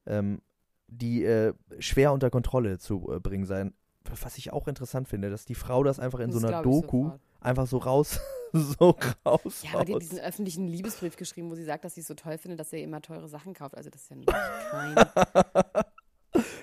ähm, 0.05 0.41
die 0.87 1.25
äh, 1.25 1.53
schwer 1.79 2.13
unter 2.13 2.29
Kontrolle 2.29 2.79
zu 2.79 3.11
äh, 3.11 3.19
bringen 3.19 3.45
sein. 3.45 3.73
Was 4.21 4.37
ich 4.37 4.53
auch 4.53 4.67
interessant 4.67 5.07
finde, 5.07 5.29
dass 5.29 5.45
die 5.45 5.55
Frau 5.55 5.83
das 5.83 5.99
einfach 5.99 6.19
in 6.19 6.31
Das 6.31 6.39
so 6.39 6.47
einer 6.47 6.61
Doku 6.61 7.03
sofort. 7.05 7.19
Einfach 7.43 7.67
so 7.67 7.77
raus, 7.77 8.19
so 8.53 8.97
raus. 9.25 9.63
Ja, 9.63 9.73
aber 9.73 9.85
die 9.85 9.93
hat 9.95 10.01
diesen 10.01 10.19
öffentlichen 10.19 10.67
Liebesbrief 10.67 11.15
geschrieben, 11.15 11.49
wo 11.49 11.55
sie 11.55 11.63
sagt, 11.63 11.85
dass 11.85 11.95
sie 11.95 12.01
es 12.01 12.07
so 12.07 12.13
toll 12.13 12.37
findet, 12.37 12.59
dass 12.59 12.73
er 12.73 12.81
immer 12.81 13.01
teure 13.01 13.27
Sachen 13.27 13.53
kauft. 13.53 13.75
Also 13.75 13.89
das 13.89 14.03
ist 14.03 14.09
ja 14.09 14.15
nicht 14.15 14.31
kein. 14.71 14.95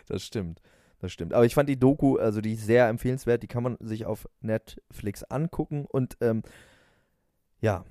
Das 0.07 0.23
stimmt. 0.23 0.61
Das 1.01 1.12
stimmt. 1.12 1.33
Aber 1.33 1.47
ich 1.47 1.55
fand 1.55 1.69
die 1.69 1.79
Doku, 1.79 2.16
also 2.19 2.40
die 2.40 2.53
ist 2.55 2.66
sehr 2.66 2.88
empfehlenswert, 2.88 3.43
die 3.43 3.47
kann 3.47 3.62
man 3.62 3.77
sich 3.81 4.05
auf 4.05 4.29
Netflix 4.40 5.25
angucken. 5.25 5.87
Und 5.87 6.19
ähm, 6.21 6.43
ja, 7.61 7.85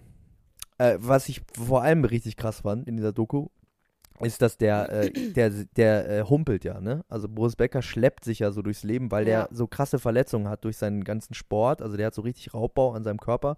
äh, 0.78 0.98
was 1.00 1.28
ich 1.28 1.42
vor 1.58 1.82
allem 1.82 2.06
richtig 2.06 2.38
krass 2.38 2.62
fand 2.62 2.88
in 2.88 2.98
dieser 2.98 3.14
Doku, 3.14 3.48
ist, 4.22 4.42
dass 4.42 4.58
der, 4.58 4.90
äh, 4.92 5.32
der, 5.34 5.50
der 5.50 6.10
äh, 6.10 6.24
humpelt 6.24 6.64
ja, 6.64 6.80
ne? 6.82 7.04
Also 7.10 7.28
Boris 7.30 7.56
Becker 7.56 7.82
schleppt 7.82 8.24
sich 8.26 8.40
ja 8.40 8.52
so 8.52 8.62
durchs 8.62 8.84
Leben, 8.84 9.12
weil 9.12 9.28
Ja. 9.28 9.48
der 9.48 9.56
so 9.56 9.68
krasse 9.68 10.00
Verletzungen 10.00 10.48
hat 10.48 10.64
durch 10.66 10.78
seinen 10.78 11.04
ganzen 11.04 11.34
Sport. 11.34 11.82
Also 11.82 11.98
der 11.98 12.08
hat 12.08 12.14
so 12.16 12.22
richtig 12.22 12.54
Raubbau 12.54 12.94
an 12.94 13.04
seinem 13.04 13.20
Körper 13.20 13.58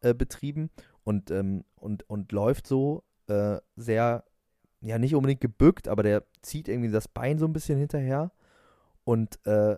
äh, 0.00 0.14
betrieben 0.14 0.70
und, 1.04 1.30
ähm, 1.30 1.64
und, 1.76 2.08
und 2.08 2.32
läuft 2.32 2.66
so 2.66 3.02
äh, 3.28 3.58
sehr, 3.76 4.24
ja 4.80 4.98
nicht 4.98 5.14
unbedingt 5.14 5.40
gebückt, 5.40 5.88
aber 5.88 6.02
der 6.02 6.24
zieht 6.42 6.68
irgendwie 6.68 6.90
das 6.90 7.08
Bein 7.08 7.38
so 7.38 7.46
ein 7.46 7.52
bisschen 7.52 7.78
hinterher. 7.78 8.32
Und 9.04 9.38
äh, 9.46 9.76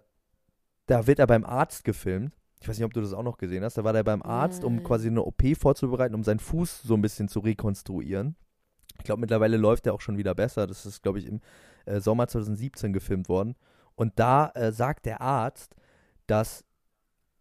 da 0.87 1.07
wird 1.07 1.19
er 1.19 1.27
beim 1.27 1.45
Arzt 1.45 1.85
gefilmt. 1.85 2.33
Ich 2.61 2.69
weiß 2.69 2.79
nicht, 2.79 2.85
ob 2.85 2.93
du 2.95 3.01
das 3.01 3.13
auch 3.13 3.23
noch 3.25 3.39
gesehen 3.39 3.65
hast. 3.65 3.77
Da 3.77 3.83
war 3.85 3.93
der 3.93 4.05
beim 4.05 4.23
Arzt, 4.23 4.63
um 4.63 4.85
quasi 4.85 5.09
eine 5.09 5.23
OP 5.25 5.43
vorzubereiten, 5.59 6.15
um 6.15 6.23
seinen 6.23 6.39
Fuß 6.39 6.83
so 6.83 6.95
ein 6.95 7.03
bisschen 7.03 7.27
zu 7.29 7.41
rekonstruieren. 7.41 8.37
Ich 8.99 9.05
glaube, 9.05 9.21
mittlerweile 9.21 9.57
läuft 9.57 9.87
er 9.87 9.95
auch 9.95 10.01
schon 10.01 10.17
wieder 10.17 10.35
besser. 10.35 10.67
Das 10.67 10.87
ist, 10.87 11.03
glaube 11.03 11.19
ich, 11.19 11.27
im 11.27 11.41
äh, 11.87 12.01
Sommer 12.01 12.29
2017 12.29 12.93
gefilmt 12.93 13.29
worden. 13.29 13.57
Und 13.95 14.19
da 14.19 14.51
äh, 14.55 14.73
sagt 14.73 15.07
der 15.07 15.21
Arzt, 15.21 15.75
dass, 16.27 16.65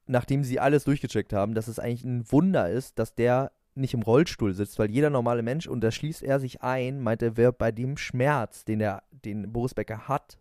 nachdem 0.08 0.44
sie 0.44 0.60
alles 0.60 0.84
durchgecheckt 0.84 1.34
haben, 1.34 1.54
dass 1.54 1.68
es 1.68 1.80
eigentlich 1.80 2.04
ein 2.04 2.32
Wunder 2.32 2.70
ist, 2.70 3.00
dass 3.00 3.16
der 3.16 3.52
nicht 3.74 3.94
im 3.94 4.02
Rollstuhl 4.02 4.54
sitzt, 4.54 4.80
weil 4.80 4.92
jeder 4.92 5.10
normale 5.10 5.44
Mensch, 5.44 5.68
und 5.68 5.82
da 5.82 5.92
schließt 5.92 6.24
er 6.24 6.40
sich 6.40 6.62
ein, 6.62 7.00
meint 7.00 7.22
er, 7.22 7.38
wäre 7.38 7.54
bei 7.54 7.72
dem 7.72 7.96
Schmerz, 7.98 8.66
den, 8.66 8.80
der, 8.80 9.04
den 9.12 9.52
Boris 9.54 9.74
Becker 9.74 10.08
hat, 10.08 10.40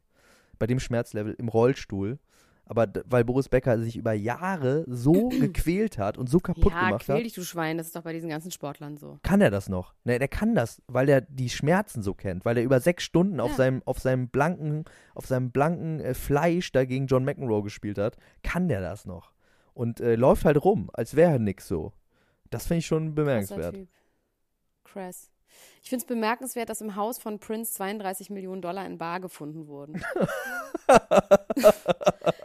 bei 0.58 0.66
dem 0.66 0.80
Schmerzlevel 0.80 1.34
im 1.34 1.48
Rollstuhl. 1.48 2.18
Aber 2.70 2.87
weil 3.06 3.24
Boris 3.24 3.48
Becker 3.48 3.80
sich 3.80 3.96
über 3.96 4.12
Jahre 4.12 4.85
so 4.87 5.28
gequält 5.40 5.98
hat 5.98 6.16
und 6.16 6.30
so 6.30 6.38
kaputt 6.38 6.72
ja, 6.72 6.85
gemacht 6.87 7.04
quäl 7.04 7.16
hat, 7.16 7.24
dich, 7.24 7.33
du 7.33 7.42
Schwein. 7.42 7.76
Das 7.78 7.88
ist 7.88 7.96
doch 7.96 8.02
bei 8.02 8.12
diesen 8.12 8.30
ganzen 8.30 8.52
Sportlern 8.52 8.96
so. 8.96 9.18
kann 9.24 9.40
er 9.40 9.50
das 9.50 9.68
noch. 9.68 9.92
Ne, 10.04 10.20
der 10.20 10.28
kann 10.28 10.54
das, 10.54 10.80
weil 10.87 11.09
er 11.09 11.20
die 11.20 11.50
Schmerzen 11.50 12.00
so 12.00 12.14
kennt, 12.14 12.44
weil 12.44 12.56
er 12.56 12.62
über 12.62 12.78
sechs 12.78 13.02
Stunden 13.02 13.40
auf 13.40 13.50
Ja. 13.50 13.56
seinem, 13.56 13.83
auf 13.87 13.98
seinem 13.98 14.28
blanken, 14.28 14.85
auf 15.16 15.26
seinem 15.26 15.50
blanken 15.50 15.98
äh, 15.98 16.14
Fleisch 16.14 16.70
da 16.70 16.85
gegen 16.85 17.09
John 17.09 17.24
McEnroe 17.24 17.64
gespielt 17.64 17.98
hat, 17.98 18.16
kann 18.44 18.68
der 18.68 18.80
das 18.80 19.04
noch. 19.04 19.33
Und 19.74 19.98
äh, 19.98 20.14
läuft 20.14 20.44
halt 20.44 20.62
rum, 20.64 20.90
als 20.92 21.16
wäre 21.16 21.40
nix 21.40 21.66
so. 21.66 21.92
Das 22.50 22.68
finde 22.68 22.78
ich 22.78 22.87
schon 22.87 23.06
Krasser 23.06 23.14
bemerkenswert. 23.16 23.74
Typ. 23.74 23.88
Krass. 24.85 25.30
Ich 25.82 25.88
finde 25.88 26.02
es 26.02 26.06
bemerkenswert, 26.06 26.68
dass 26.68 26.80
im 26.80 26.96
Haus 26.96 27.18
von 27.18 27.38
Prince 27.38 27.72
32 27.74 28.30
Millionen 28.30 28.62
Dollar 28.62 28.86
in 28.86 28.98
Bar 28.98 29.20
gefunden 29.20 29.66
wurden. 29.66 30.02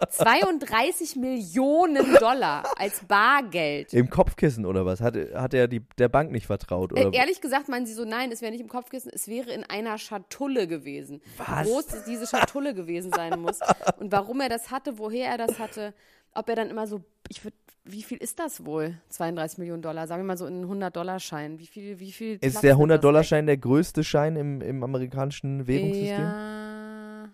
32 0.10 1.16
Millionen 1.18 2.16
Dollar 2.16 2.64
als 2.78 3.02
Bargeld. 3.06 3.94
Im 3.94 4.10
Kopfkissen 4.10 4.66
oder 4.66 4.86
was? 4.86 5.02
Hat, 5.02 5.16
hat 5.34 5.54
er 5.54 5.68
die, 5.68 5.82
der 5.98 6.10
Bank 6.10 6.32
nicht 6.32 6.48
vertraut? 6.48 6.94
Oder? 6.94 7.14
Äh, 7.14 7.18
ehrlich 7.18 7.42
gesagt 7.42 7.68
meinen 7.70 7.86
sie 7.86 7.94
so, 7.94 8.06
nein, 8.06 8.32
es 8.32 8.42
wäre 8.42 8.52
nicht 8.52 8.62
im 8.62 8.70
Kopfkissen, 8.70 9.12
es 9.14 9.28
wäre 9.28 9.52
in 9.52 9.64
einer 9.64 9.98
Schatulle 9.98 10.68
gewesen. 10.68 11.22
Was? 11.38 11.48
Wie 11.48 11.70
groß 11.70 11.86
diese 12.08 12.28
Schatulle 12.28 12.74
gewesen 12.74 13.12
sein 13.12 13.40
muss 13.40 13.60
und 14.00 14.12
warum 14.12 14.42
er 14.42 14.50
das 14.50 14.72
hatte, 14.72 14.98
woher 14.98 15.30
er 15.30 15.38
das 15.38 15.60
hatte, 15.60 15.94
ob 16.36 16.50
er 16.50 16.56
dann 16.56 16.70
immer 16.70 16.86
so, 16.86 17.02
ich 17.30 17.44
würde, 17.44 17.58
wie 17.84 18.04
viel 18.04 18.18
ist 18.18 18.40
das 18.40 18.66
wohl? 18.66 18.98
32 19.10 19.58
Millionen 19.58 19.82
Dollar, 19.82 20.08
sagen 20.08 20.24
wir 20.24 20.28
mal 20.28 20.38
so 20.38 20.46
in 20.46 20.66
100-Dollar-Schein. 20.66 21.60
Wie 21.60 21.68
viel, 21.68 22.00
wie 22.00 22.12
viel 22.12 22.38
Platz 22.38 22.56
ist 22.56 22.64
der 22.64 22.76
nimmt 22.76 22.92
das 22.92 22.98
weg? 22.98 23.00
100-Dollar-Schein 23.00 23.46
der 23.46 23.58
größte 23.58 24.04
Schein 24.04 24.36
im, 24.36 24.62
im 24.62 24.84
amerikanischen 24.84 25.66
Währungssystem? 25.68 26.20
Ja. 26.20 27.30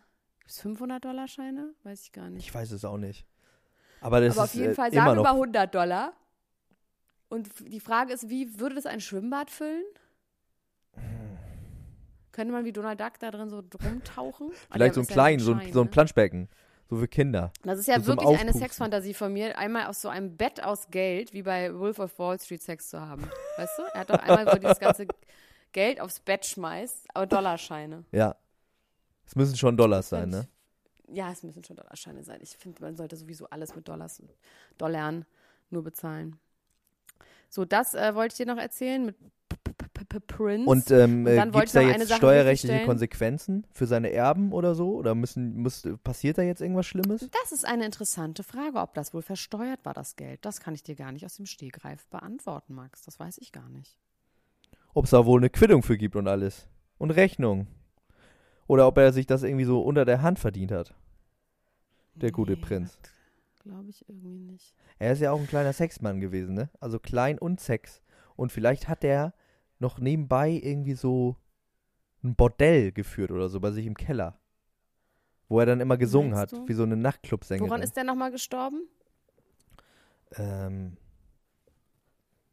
Ist 0.46 0.62
500-Dollar-Scheine? 0.66 1.74
Weiß 1.84 2.04
ich 2.04 2.12
gar 2.12 2.30
nicht. 2.30 2.46
Ich 2.46 2.54
weiß 2.54 2.72
es 2.72 2.86
auch 2.86 2.98
nicht. 2.98 3.26
Aber 4.02 4.22
das 4.22 4.38
Aber 4.38 4.46
ist 4.46 4.52
auf 4.52 4.56
jeden 4.56 4.72
äh, 4.72 4.76
Fall 4.76 4.92
immer 4.92 5.04
sagen 5.04 5.12
wir 5.12 5.16
noch 5.16 5.24
mal 5.24 5.34
100 5.34 5.76
Dollar. 5.76 6.14
Und 7.30 7.50
die 7.60 7.80
Frage 7.80 8.14
ist, 8.14 8.30
wie 8.30 8.60
würde 8.60 8.76
das 8.76 8.86
ein 8.86 9.00
Schwimmbad 9.00 9.50
füllen? 9.50 9.84
Könnte 12.32 12.54
man 12.54 12.66
wie 12.66 12.72
Donald 12.72 13.00
Duck 13.00 13.20
da 13.20 13.32
drin 13.32 13.50
so 13.50 13.64
rumtauchen? 13.84 14.50
Ah, 14.52 14.74
Vielleicht 14.74 14.96
so 14.96 15.02
ein 15.02 15.04
ist 15.04 15.10
ja 15.10 15.14
klein, 15.14 15.40
so 15.40 15.54
ein, 15.54 15.72
so 15.72 15.82
ein 15.82 15.86
ne? 15.86 15.92
Planschbecken. 15.92 16.50
So 16.92 16.98
für 16.98 17.08
Kinder. 17.08 17.54
Das 17.64 17.80
ist 17.80 17.88
ja 17.88 18.02
so 18.02 18.08
wirklich 18.08 18.38
eine. 18.38 18.52
Sexfantasie 18.52 19.14
von 19.14 19.32
mir, 19.32 19.58
einmal 19.58 19.86
aus 19.86 20.02
so 20.02 20.10
einem 20.10 20.36
Bett 20.36 20.62
aus 20.62 20.90
Geld, 20.90 21.32
wie 21.32 21.42
bei 21.42 21.74
Wolf 21.74 22.00
of 22.00 22.20
Wall 22.20 22.38
Street 22.38 22.62
Sex 22.62 22.90
zu 22.90 23.00
haben. 23.00 23.24
Weißt 23.56 23.80
du? 23.80 23.84
Er 23.94 24.02
hat 24.02 24.10
doch 24.10 24.20
einmal, 24.20 24.46
er 24.46 24.60
dieses 24.60 24.78
ganze 24.78 25.08
Geld 25.72 26.02
aufs 26.02 26.20
Bett 26.20 26.46
schmeißt, 26.46 27.08
aber 27.14 27.28
Dollarscheine. 27.28 28.04
Ja. 28.12 28.36
Es 29.26 29.38
müssen 29.38 29.56
schon 29.56 29.78
Dollars 29.78 30.10
sein, 30.10 30.32
ne? 30.32 30.50
Ja, 31.08 31.32
es 31.32 31.44
müssen 31.44 31.64
schon 31.64 31.78
Dollarscheine 31.78 32.26
sein. 32.26 32.42
Ich 32.42 32.58
finde, 32.58 32.84
man 32.84 32.98
sollte 32.98 33.16
sowieso 33.16 33.50
alles 33.50 33.74
mit 33.74 33.88
Dollars, 33.88 34.22
Dollarn 34.78 35.26
nur 35.70 35.86
bezahlen. 35.86 36.42
So, 37.48 37.64
das 37.64 37.94
äh, 37.94 38.16
wollte 38.16 38.34
ich 38.34 38.38
dir 38.38 38.54
noch 38.54 38.62
erzählen 38.62 39.06
mit 39.06 39.16
Prince. 40.20 40.70
Und 40.70 40.92
ähm, 40.92 41.26
Und 41.26 41.36
dann 41.36 41.50
äh, 41.50 41.54
wollte 41.54 41.58
gibt 41.58 41.68
es 41.68 41.74
da 41.74 41.82
jetzt 41.82 42.14
steuerrechtliche. 42.14 42.86
Konsequenzen 42.86 43.66
für 43.72 43.88
seine 43.88 44.12
Erben 44.12 44.52
oder 44.52 44.76
so? 44.76 44.96
Oder 44.96 45.16
müssen, 45.16 45.62
muss, 45.62 45.88
passiert 46.04 46.38
da 46.38 46.42
jetzt 46.42 46.62
irgendwas 46.62 46.86
Schlimmes? 46.86 47.30
das 47.44 47.52
ist 47.52 47.66
eine 47.66 47.86
interessante 47.86 48.44
Frage, 48.44 48.80
ob 48.80 48.94
das 48.94 49.14
wohl 49.14 49.22
versteuert 49.22 49.80
war, 49.84 49.94
das 49.94 50.16
Geld. 50.16 50.44
Das 50.46 50.60
kann 50.60 50.74
ich 50.74 50.84
dir 50.84 50.96
gar 50.96 51.12
nicht 51.12 51.26
aus 51.26 51.36
dem 51.36 51.46
Stegreif 51.46 52.06
beantworten, 52.08 52.74
Max. 52.74 53.04
Das 53.04 53.20
weiß 53.20 53.38
ich 53.38 53.52
gar 53.52 53.70
nicht. 53.70 53.98
Ob 54.94 55.06
es 55.06 55.12
da 55.12 55.26
wohl 55.26 55.40
eine 55.40 55.50
Quittung 55.50 55.84
für 55.84 55.98
gibt 55.98 56.16
und 56.16 56.28
alles. 56.28 56.68
Und 56.98 57.12
Rechnung. 57.12 57.68
Oder 58.68 58.88
ob 58.88 58.98
er 58.98 59.14
sich 59.14 59.26
das 59.26 59.44
irgendwie 59.44 59.66
so 59.66 59.82
unter 59.82 60.06
der 60.06 60.22
Hand 60.22 60.40
verdient 60.40 60.72
hat. 60.72 60.94
Der 62.16 62.32
gute 62.32 62.58
Prinz. 62.58 62.98
Glaube 63.64 63.90
ich 63.90 64.08
irgendwie 64.10 64.40
nicht. 64.40 64.76
Er 64.98 65.14
ist 65.14 65.20
ja 65.20 65.32
auch 65.32 65.40
ein 65.40 65.48
kleiner 65.48 65.74
Sexmann 65.74 66.20
gewesen, 66.20 66.56
ne? 66.56 66.70
Also 66.80 67.00
klein 67.00 67.38
und 67.38 67.60
Sex. 67.60 68.02
Und 68.36 68.52
vielleicht 68.52 68.88
hat 68.88 69.04
er 69.04 69.34
noch 69.82 70.00
nebenbei 70.00 70.52
irgendwie 70.52 70.94
so 70.94 71.36
ein 72.24 72.36
Bordell 72.36 72.92
geführt 72.92 73.32
oder 73.32 73.50
so 73.50 73.60
bei 73.60 73.72
sich 73.72 73.86
im 73.86 73.96
Keller. 73.96 74.40
Wo 75.50 75.60
er 75.60 75.66
dann 75.66 75.82
immer 75.82 75.98
gesungen 75.98 76.36
hat, 76.36 76.54
wie 76.68 76.74
so 76.74 76.84
eine 76.84 76.96
Nachtclubsängerin. 76.96 77.70
Woran 77.70 77.82
ist 77.82 77.98
der 77.98 78.06
nochmal 78.06 78.32
gestorben? 78.32 78.88
ähm, 80.38 80.96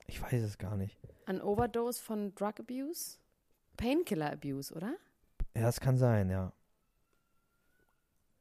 ich 0.06 0.20
weiß 0.20 0.42
es 0.42 0.58
gar 0.58 0.76
nicht. 0.76 0.98
An 1.26 1.40
Overdose 1.40 2.02
von 2.02 2.34
Drug 2.34 2.54
Abuse? 2.58 3.18
Painkiller 3.76 4.32
Abuse, 4.32 4.74
oder? 4.74 4.96
Ja, 5.54 5.62
das 5.62 5.78
kann 5.78 5.96
sein, 5.96 6.30
ja. 6.30 6.52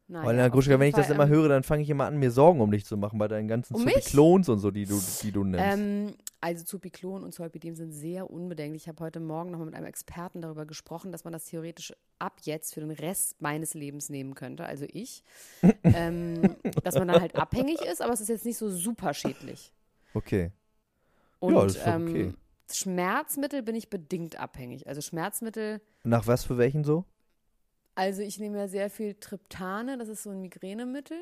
Nein. 0.10 0.26
Weil, 0.26 0.38
Herr 0.38 0.50
Gruschka, 0.50 0.80
wenn 0.80 0.88
ich 0.88 0.96
das 0.96 1.10
immer 1.10 1.28
höre, 1.28 1.50
dann 1.50 1.64
fange 1.64 1.84
ich 1.84 1.90
immer 1.90 2.06
an, 2.06 2.18
mir 2.18 2.32
Sorgen 2.32 2.62
um 2.62 2.72
dich 2.72 2.86
zu 2.86 2.96
machen, 2.96 3.20
bei 3.20 3.28
deinen 3.28 3.50
ganzen 3.50 3.76
Um 3.76 3.84
mich? 3.84 4.06
Klons 4.06 4.48
und 4.48 4.60
so, 4.60 4.72
die 4.72 4.86
du, 4.86 5.02
die 5.22 5.32
du 5.34 5.44
nennst. 5.44 5.78
Ähm, 5.78 6.14
also 6.40 6.64
Zupiklon 6.64 7.24
und 7.26 7.34
Zolpidem 7.34 7.76
sind 7.76 7.92
sehr 7.92 8.30
unbedenklich. 8.30 8.84
Ich 8.84 8.88
habe 8.88 9.04
heute 9.04 9.20
Morgen 9.20 9.52
nochmal 9.52 9.66
mit 9.66 9.76
einem 9.76 9.86
Experten 9.86 10.42
darüber 10.42 10.66
gesprochen, 10.66 11.12
dass 11.12 11.26
man 11.26 11.34
das 11.34 11.46
theoretisch 11.46 11.94
ab 12.20 12.40
jetzt 12.44 12.74
für 12.74 12.80
den 12.80 12.92
Rest 12.92 13.42
meines 13.42 13.74
Lebens 13.74 14.10
nehmen 14.10 14.34
könnte, 14.34 14.66
also 14.66 14.86
ich. 14.94 15.24
ähm, 15.84 16.56
dass 16.84 16.96
man 16.96 17.10
dann 17.10 17.20
halt 17.20 17.36
abhängig 17.36 17.82
ist, 17.82 18.02
aber 18.02 18.14
es 18.14 18.22
ist 18.22 18.30
jetzt 18.30 18.46
nicht 18.46 18.58
so 18.58 18.70
super 18.70 19.14
schädlich. 19.14 19.74
okay. 20.14 20.52
Und 21.40 21.54
Ja, 21.54 21.64
das 21.64 21.76
ist 21.76 21.86
ähm, 21.86 22.08
okay. 22.08 22.34
Schmerzmittel 22.72 23.62
bin 23.62 23.76
ich 23.76 23.90
bedingt 23.90 24.40
abhängig. 24.40 24.88
Also 24.88 25.02
Schmerzmittel, 25.02 25.82
Nach 26.04 26.28
was 26.28 26.46
für 26.46 26.58
welchen 26.58 26.84
so? 26.84 27.06
Also 27.98 28.22
ich 28.22 28.40
nehme 28.40 28.58
ja 28.58 28.68
sehr 28.68 28.90
viel 28.90 29.16
Triptane, 29.16 29.98
das 29.98 30.08
ist 30.08 30.24
so 30.24 30.30
ein 30.30 30.42
Migränemittel. 30.42 31.18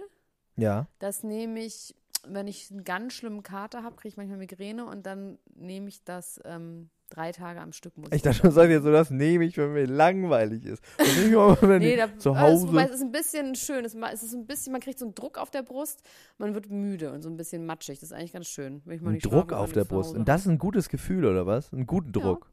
Ja. 0.57 0.87
Das 0.99 1.23
nehme 1.23 1.59
ich, 1.61 1.95
wenn 2.27 2.47
ich 2.47 2.69
einen 2.71 2.83
ganz 2.83 3.13
schlimmen 3.13 3.43
Kater 3.43 3.83
habe, 3.83 3.95
kriege 3.95 4.09
ich 4.09 4.17
manchmal 4.17 4.37
Migräne 4.37 4.85
und 4.85 5.05
dann 5.05 5.37
nehme 5.55 5.87
ich 5.89 6.03
das 6.03 6.39
ähm, 6.45 6.89
drei 7.09 7.31
Tage 7.31 7.61
am 7.61 7.71
Stück. 7.71 7.97
Muss 7.97 8.09
Ich 8.11 8.21
dachte 8.23 8.37
schon, 8.39 8.51
sag 8.51 8.69
jetzt 8.69 8.83
so, 8.83 8.91
das 8.91 9.11
nehme 9.11 9.45
ich, 9.45 9.57
wenn 9.57 9.73
mir 9.73 9.85
langweilig 9.85 10.65
ist. 10.65 10.83
Und 10.97 11.23
nicht 11.23 11.33
mal, 11.35 11.57
wenn 11.61 11.79
Nee, 11.81 11.93
ich 11.93 11.97
da, 11.99 12.17
zu 12.17 12.33
also, 12.33 12.67
Hause. 12.67 12.81
es 12.81 12.91
ist 12.95 13.01
ein 13.01 13.11
bisschen 13.11 13.55
schön. 13.55 13.85
Es 13.85 13.93
ist 14.23 14.33
ein 14.33 14.45
bisschen, 14.47 14.71
man 14.71 14.81
kriegt 14.81 14.97
so 14.99 15.05
einen 15.05 15.13
Druck 15.15 15.37
auf 15.37 15.51
der 15.51 15.61
Brust, 15.63 16.01
man 16.37 16.53
wird 16.55 16.69
müde 16.69 17.11
und 17.11 17.21
so 17.21 17.29
ein 17.29 17.37
bisschen 17.37 17.65
matschig. 17.65 17.99
Das 17.99 18.09
ist 18.11 18.13
eigentlich 18.17 18.33
ganz 18.33 18.47
schön. 18.47 18.81
Wenn 18.85 18.95
ich 18.95 19.01
mal 19.01 19.17
Druck 19.17 19.53
auf 19.53 19.71
der 19.71 19.85
Brust. 19.85 20.15
Und 20.15 20.27
das 20.27 20.41
ist 20.41 20.47
ein 20.47 20.57
gutes 20.57 20.89
Gefühl, 20.89 21.25
oder 21.25 21.45
was? 21.45 21.71
Einen 21.73 21.85
guten 21.85 22.07
Ja. 22.17 22.21
Druck. 22.21 22.51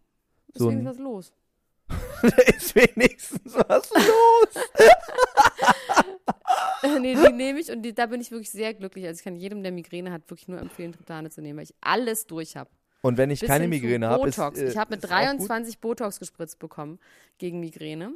ist 0.49 0.59
so 0.59 0.71
wenigstens 0.71 0.87
ein- 0.87 0.95
was 0.95 0.99
los. 1.03 1.33
Da 2.23 2.29
ist 2.57 2.75
wenigstens 2.75 3.55
was 3.55 3.91
los. 3.91 4.65
nee, 7.01 7.15
die 7.15 7.33
nehme 7.33 7.61
ich 7.61 7.71
und 7.71 7.83
die, 7.83 7.95
da 7.95 8.07
bin 8.07 8.21
ich 8.21 8.31
wirklich 8.31 8.51
sehr 8.51 8.75
glücklich. 8.75 9.07
Also 9.07 9.19
ich 9.19 9.25
kann 9.25 9.37
jedem, 9.37 9.63
der 9.63 9.73
Migräne 9.73 10.13
hat, 10.13 10.29
wirklich 10.31 10.49
nur 10.49 10.61
empfehlen, 10.61 10.93
Triptane 10.93 11.31
zu 11.31 11.41
nehmen, 11.43 11.59
weil 11.59 11.65
ich 11.65 11.75
alles 11.81 12.27
durch 12.27 12.57
habe. 12.57 12.71
Und 13.03 13.19
wenn 13.19 13.31
ich 13.31 13.41
Bis 13.41 13.49
keine 13.49 13.67
Migräne 13.67 14.09
habe, 14.09 14.29
ist, 14.29 14.37
Botox. 14.37 14.59
äh, 14.61 14.69
ich 14.69 14.77
habe 14.77 14.91
mit 14.95 15.05
ist 15.05 15.11
auch 15.11 15.17
gut. 15.17 15.49
23 15.49 15.79
Botox 15.81 16.21
gespritzt 16.21 16.59
bekommen 16.59 16.99
gegen 17.39 17.61
Migräne. 17.61 18.13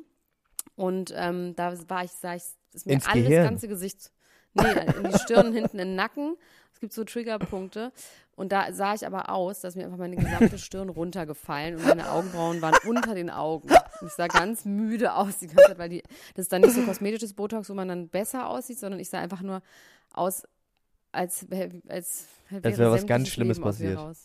Und 0.77 1.13
ähm, 1.17 1.55
da 1.57 1.75
war 1.89 2.05
ich, 2.05 2.13
sah 2.13 2.37
ich, 2.37 2.43
ist 2.73 2.87
mir 2.87 2.95
Ins 2.95 3.07
alles 3.07 3.27
Gehirn? 3.27 3.45
ganze 3.45 3.69
Gesicht, 3.69 4.13
nee, 4.55 4.65
in 4.99 5.11
die 5.11 5.19
Stirn, 5.19 5.53
hinten 5.55 5.79
in 5.79 5.89
den 5.89 5.97
Nacken. 5.97 6.37
Es 6.77 6.81
gibt 6.81 6.93
so 6.93 7.05
Triggerpunkte. 7.05 7.91
Und 8.35 8.53
da 8.53 8.71
sah 8.71 8.93
ich 8.93 9.07
aber 9.07 9.31
aus, 9.31 9.63
dass 9.63 9.77
mir 9.77 9.87
einfach 9.87 9.97
meine 9.97 10.15
gesamte 10.15 10.59
Stirn 10.59 10.91
runtergefallen 10.91 11.77
und 11.77 11.87
meine 11.87 12.11
Augenbrauen 12.11 12.61
waren 12.61 12.75
unter 12.87 13.15
den 13.15 13.31
Augen. 13.31 13.71
Ich 14.05 14.13
sah 14.13 14.27
ganz 14.27 14.67
müde 14.67 15.15
aus 15.15 15.39
die 15.39 15.47
ganze 15.47 15.69
Zeit, 15.69 15.79
weil 15.79 15.89
die, 15.89 16.03
das 16.35 16.43
ist 16.45 16.53
dann 16.53 16.61
nicht 16.61 16.75
so 16.75 16.83
kosmetisches 16.83 17.33
Botox, 17.33 17.71
wo 17.71 17.75
man 17.75 17.89
dann 17.89 18.09
besser 18.11 18.47
aussieht, 18.51 18.79
sondern 18.79 19.01
ich 19.01 19.09
sah 19.09 19.19
einfach 19.21 19.41
nur 19.41 19.63
aus, 20.13 20.43
als, 21.13 21.47
als, 21.89 22.27
Als 22.63 22.77
wäre 22.77 22.91
was 22.91 23.07
ganz 23.07 23.29
Schlimmes 23.31 23.57
Leben 23.57 23.65
passiert. 23.65 23.97
Also 23.99 24.19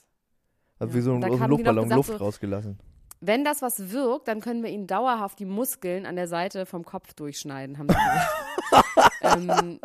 Ja. 0.82 0.94
wie 0.94 1.00
so 1.00 1.12
ein, 1.12 1.16
Und 1.16 1.22
da 1.22 1.28
aus 1.30 1.40
noch 1.40 1.48
Luftballon 1.48 1.84
gesagt, 1.86 1.96
Luft 1.96 2.10
so- 2.10 2.16
rausgelassen. 2.18 2.80
Wenn 3.22 3.46
das 3.46 3.62
was 3.62 3.92
wirkt, 3.92 4.28
dann 4.28 4.42
können 4.42 4.64
wir 4.64 4.72
ihnen 4.72 4.88
dauerhaft 4.88 5.40
die 5.40 5.46
Muskeln 5.46 6.08
an 6.08 6.16
der 6.16 6.28
Seite 6.28 6.66
vom 6.66 6.84
Kopf 6.84 7.14
durchschneiden, 7.14 7.78
haben 7.78 7.88
sie 7.88 7.96
gesagt. 7.96 9.12
ähm, 9.22 9.80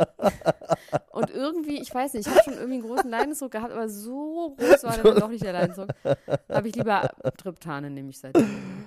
und 1.12 1.30
irgendwie, 1.30 1.80
ich 1.80 1.94
weiß 1.94 2.14
nicht, 2.14 2.26
ich 2.26 2.32
habe 2.32 2.42
schon 2.44 2.54
irgendwie 2.54 2.74
einen 2.74 2.82
großen 2.82 3.10
Leidensdruck 3.10 3.52
gehabt, 3.52 3.72
aber 3.72 3.88
so 3.90 4.56
groß 4.58 4.84
war 4.84 4.96
dann 4.96 5.20
doch 5.20 5.28
nicht 5.28 5.44
der 5.44 5.52
Leidensdruck. 5.52 5.88
Habe 6.50 6.68
ich 6.68 6.76
lieber 6.76 7.10
Triptane, 7.36 7.90
nehme 7.90 8.10
ich 8.10 8.18
seitdem. 8.18 8.86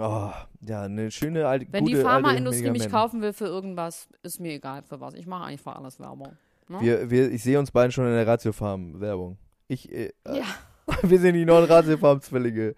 Oh, 0.00 0.30
ja, 0.60 0.82
eine 0.82 1.10
schöne 1.10 1.46
alte 1.46 1.66
Wenn 1.70 1.84
gute, 1.84 1.96
die 1.96 2.02
Pharmaindustrie 2.02 2.70
mich 2.70 2.90
kaufen 2.90 3.22
will 3.22 3.32
für 3.32 3.46
irgendwas, 3.46 4.08
ist 4.22 4.40
mir 4.40 4.52
egal 4.52 4.82
für 4.82 5.00
was. 5.00 5.14
Ich 5.14 5.26
mache 5.26 5.44
eigentlich 5.44 5.62
für 5.62 5.74
alles 5.74 6.00
Werbung. 6.00 6.36
Ne? 6.68 6.80
Wir, 6.80 7.10
wir, 7.10 7.30
ich 7.30 7.42
sehe 7.42 7.58
uns 7.58 7.70
beiden 7.70 7.92
schon 7.92 8.06
in 8.06 8.12
der 8.12 8.26
Ratiofarm-Werbung. 8.26 9.38
Ich, 9.68 9.92
äh, 9.92 10.12
ja. 10.26 10.44
wir 11.02 11.18
sind 11.18 11.34
die 11.34 11.44
neuen 11.44 11.64
Ratiofarm-Zwillinge. 11.64 12.74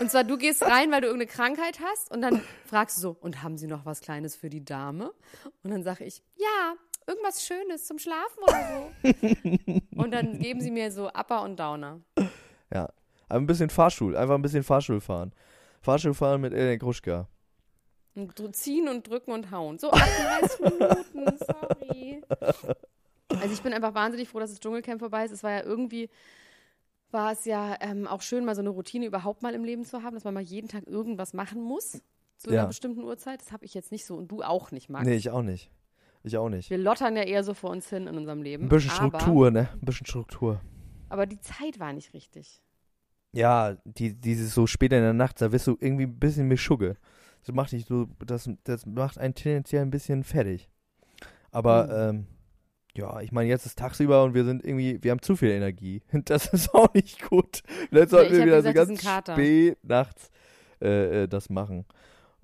Und 0.00 0.10
zwar, 0.10 0.24
du 0.24 0.36
gehst 0.36 0.62
rein, 0.62 0.90
weil 0.92 1.00
du 1.00 1.08
irgendeine 1.08 1.30
Krankheit 1.30 1.80
hast 1.80 2.12
und 2.12 2.22
dann 2.22 2.40
fragst 2.64 2.96
du 2.96 3.00
so, 3.00 3.16
und 3.20 3.42
haben 3.42 3.58
sie 3.58 3.66
noch 3.66 3.84
was 3.84 4.00
Kleines 4.00 4.36
für 4.36 4.48
die 4.48 4.64
Dame? 4.64 5.12
Und 5.62 5.70
dann 5.70 5.82
sage 5.82 6.04
ich, 6.04 6.22
ja, 6.36 6.74
irgendwas 7.06 7.44
Schönes 7.44 7.86
zum 7.86 7.98
Schlafen 7.98 8.42
oder 8.42 8.90
so. 9.02 9.80
und 9.96 10.10
dann 10.12 10.38
geben 10.38 10.60
sie 10.60 10.70
mir 10.70 10.92
so 10.92 11.08
Upper 11.08 11.42
und 11.42 11.58
Downer. 11.58 12.00
Ja, 12.72 12.88
aber 13.28 13.40
ein 13.40 13.46
bisschen 13.46 13.70
Fahrstuhl, 13.70 14.16
einfach 14.16 14.34
ein 14.34 14.42
bisschen 14.42 14.62
Fahrstuhl 14.62 15.00
fahren. 15.00 15.32
Fahrstuhl 15.82 16.14
fahren 16.14 16.40
mit 16.40 16.52
Elena 16.52 16.78
Kruschka. 16.78 17.28
Und 18.14 18.56
ziehen 18.56 18.88
und 18.88 19.08
drücken 19.08 19.32
und 19.32 19.50
hauen. 19.50 19.78
So 19.78 19.90
38 19.90 20.60
Minuten, 20.60 21.38
sorry. 21.38 22.22
Also 23.28 23.52
ich 23.52 23.62
bin 23.62 23.74
einfach 23.74 23.94
wahnsinnig 23.94 24.28
froh, 24.28 24.40
dass 24.40 24.50
das 24.50 24.60
Dschungelcamp 24.60 25.00
vorbei 25.00 25.24
ist. 25.26 25.32
Es 25.32 25.42
war 25.42 25.50
ja 25.50 25.62
irgendwie, 25.62 26.08
war 27.10 27.32
es 27.32 27.44
ja 27.44 27.76
ähm, 27.80 28.06
auch 28.06 28.22
schön, 28.22 28.44
mal 28.44 28.54
so 28.54 28.60
eine 28.60 28.70
Routine 28.70 29.06
überhaupt 29.06 29.42
mal 29.42 29.54
im 29.54 29.64
Leben 29.64 29.84
zu 29.84 30.02
haben, 30.02 30.14
dass 30.14 30.24
man 30.24 30.34
mal 30.34 30.42
jeden 30.42 30.68
Tag 30.68 30.86
irgendwas 30.86 31.32
machen 31.34 31.62
muss 31.62 32.00
zu 32.36 32.50
Ja. 32.50 32.60
einer 32.60 32.68
bestimmten 32.68 33.02
Uhrzeit. 33.02 33.40
Das 33.40 33.52
habe 33.52 33.64
ich 33.64 33.74
jetzt 33.74 33.92
nicht 33.92 34.04
so 34.04 34.16
und 34.16 34.28
du 34.30 34.42
auch 34.42 34.70
nicht, 34.70 34.88
Max. 34.90 35.06
Nee, 35.06 35.14
ich 35.16 35.30
auch 35.30 35.42
nicht. 35.42 35.70
Ich 36.22 36.36
auch 36.36 36.48
nicht. 36.48 36.70
Wir 36.70 36.78
lottern 36.78 37.16
ja 37.16 37.22
eher 37.22 37.44
so 37.44 37.54
vor 37.54 37.70
uns 37.70 37.88
hin 37.88 38.06
in 38.08 38.16
unserem 38.16 38.42
Leben. 38.42 38.64
Ein 38.64 38.68
bisschen 38.68 38.90
Struktur, 38.90 39.50
ne? 39.50 39.68
Ein 39.74 39.80
bisschen 39.80 40.06
Struktur. 40.06 40.60
Aber 41.08 41.24
die 41.26 41.40
Zeit 41.40 41.78
war 41.78 41.92
nicht 41.92 42.12
richtig. 42.14 42.60
Ja, 43.32 43.76
die, 43.84 44.14
dieses 44.14 44.52
so 44.54 44.66
später 44.66 44.96
in 44.96 45.04
der 45.04 45.12
Nacht, 45.12 45.40
da 45.40 45.52
wirst 45.52 45.66
du 45.68 45.76
irgendwie 45.78 46.04
ein 46.04 46.18
bisschen 46.18 46.48
Mischugge. 46.48 46.96
Das 47.44 47.54
macht 47.54 47.70
dich 47.72 47.84
so, 47.86 48.06
das, 48.26 48.50
das 48.64 48.86
macht 48.86 49.18
einen 49.18 49.34
tendenziell 49.34 49.82
ein 49.82 49.90
bisschen 49.90 50.24
fertig. 50.24 50.68
Aber, 51.52 51.84
Mhm. 52.10 52.16
ähm, 52.18 52.26
ja, 52.96 53.20
ich 53.20 53.32
meine, 53.32 53.48
jetzt 53.48 53.66
ist 53.66 53.78
tagsüber 53.78 54.24
und 54.24 54.34
wir 54.34 54.44
sind 54.44 54.64
irgendwie, 54.64 55.02
wir 55.02 55.10
haben 55.10 55.22
zu 55.22 55.36
viel 55.36 55.50
Energie. 55.50 56.02
Das 56.24 56.46
ist 56.52 56.74
auch 56.74 56.92
nicht 56.94 57.28
gut. 57.28 57.62
Jetzt 57.90 58.10
sollten 58.10 58.32
wir 58.32 58.44
wieder 58.46 58.62
gesagt, 58.62 58.76
so 58.76 58.94
ganz 58.94 59.32
spät 59.32 59.78
nachts 59.84 60.30
äh, 60.80 61.22
äh, 61.22 61.28
das 61.28 61.50
machen. 61.50 61.84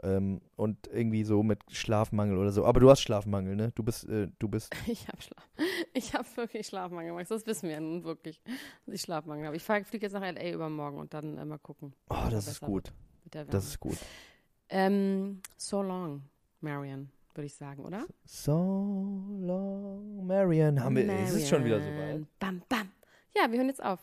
Ähm, 0.03 0.40
und 0.57 0.88
irgendwie 0.88 1.22
so 1.24 1.42
mit 1.42 1.61
Schlafmangel 1.70 2.36
oder 2.36 2.50
so. 2.50 2.64
Aber 2.64 2.80
du 2.80 2.90
hast 2.90 3.00
Schlafmangel, 3.00 3.55
ne? 3.55 3.72
Du 3.74 3.82
bist, 3.82 4.09
äh, 4.09 4.28
du 4.38 4.48
bist, 4.48 4.74
Ich 4.86 5.07
habe 5.09 5.22
Schlaf. 5.22 5.48
Ich 5.94 6.14
habe 6.14 6.26
wirklich 6.34 6.66
Schlafmangel, 6.66 7.12
Max. 7.12 7.28
Das 7.28 7.46
wissen 7.46 7.68
wir 7.68 7.76
ja 7.76 7.80
nun 7.80 8.05
wirklich, 8.05 8.40
dass 8.84 8.94
ich 8.94 9.00
Schlafmangel 9.03 9.46
habe. 9.46 9.57
Ich 9.57 9.62
fliege 9.62 10.07
jetzt 10.07 10.12
nach 10.12 10.22
L.A. 10.22 10.50
übermorgen 10.50 10.98
und 10.98 11.14
dann 11.14 11.38
äh, 11.38 11.44
mal 11.44 11.59
gucken 11.59 11.94
oh, 12.11 12.28
das 12.30 12.48
ist 12.48 12.61
gut. 12.61 12.92
Das 13.30 13.64
ist 13.64 13.80
gut. 13.80 13.96
ähm, 14.68 15.40
so 15.57 15.82
long, 15.82 16.22
Marion, 16.61 17.11
würde 17.37 17.47
ich 17.47 17.55
sagen, 17.55 17.85
oder? 17.85 18.07
So 18.24 18.53
long, 19.41 20.26
Marion. 20.26 20.83
Haben 20.83 20.97
wir, 20.97 21.09
es 21.09 21.35
ist 21.35 21.49
schon 21.49 21.64
wieder 21.64 21.80
so 21.80 21.87
weit. 21.87 21.97
Marion. 21.97 22.26
Bam, 22.39 22.62
bam. 22.68 22.91
Ja, 23.37 23.51
wir 23.51 23.59
hören 23.59 23.68
jetzt 23.68 23.83
auf. 23.83 24.01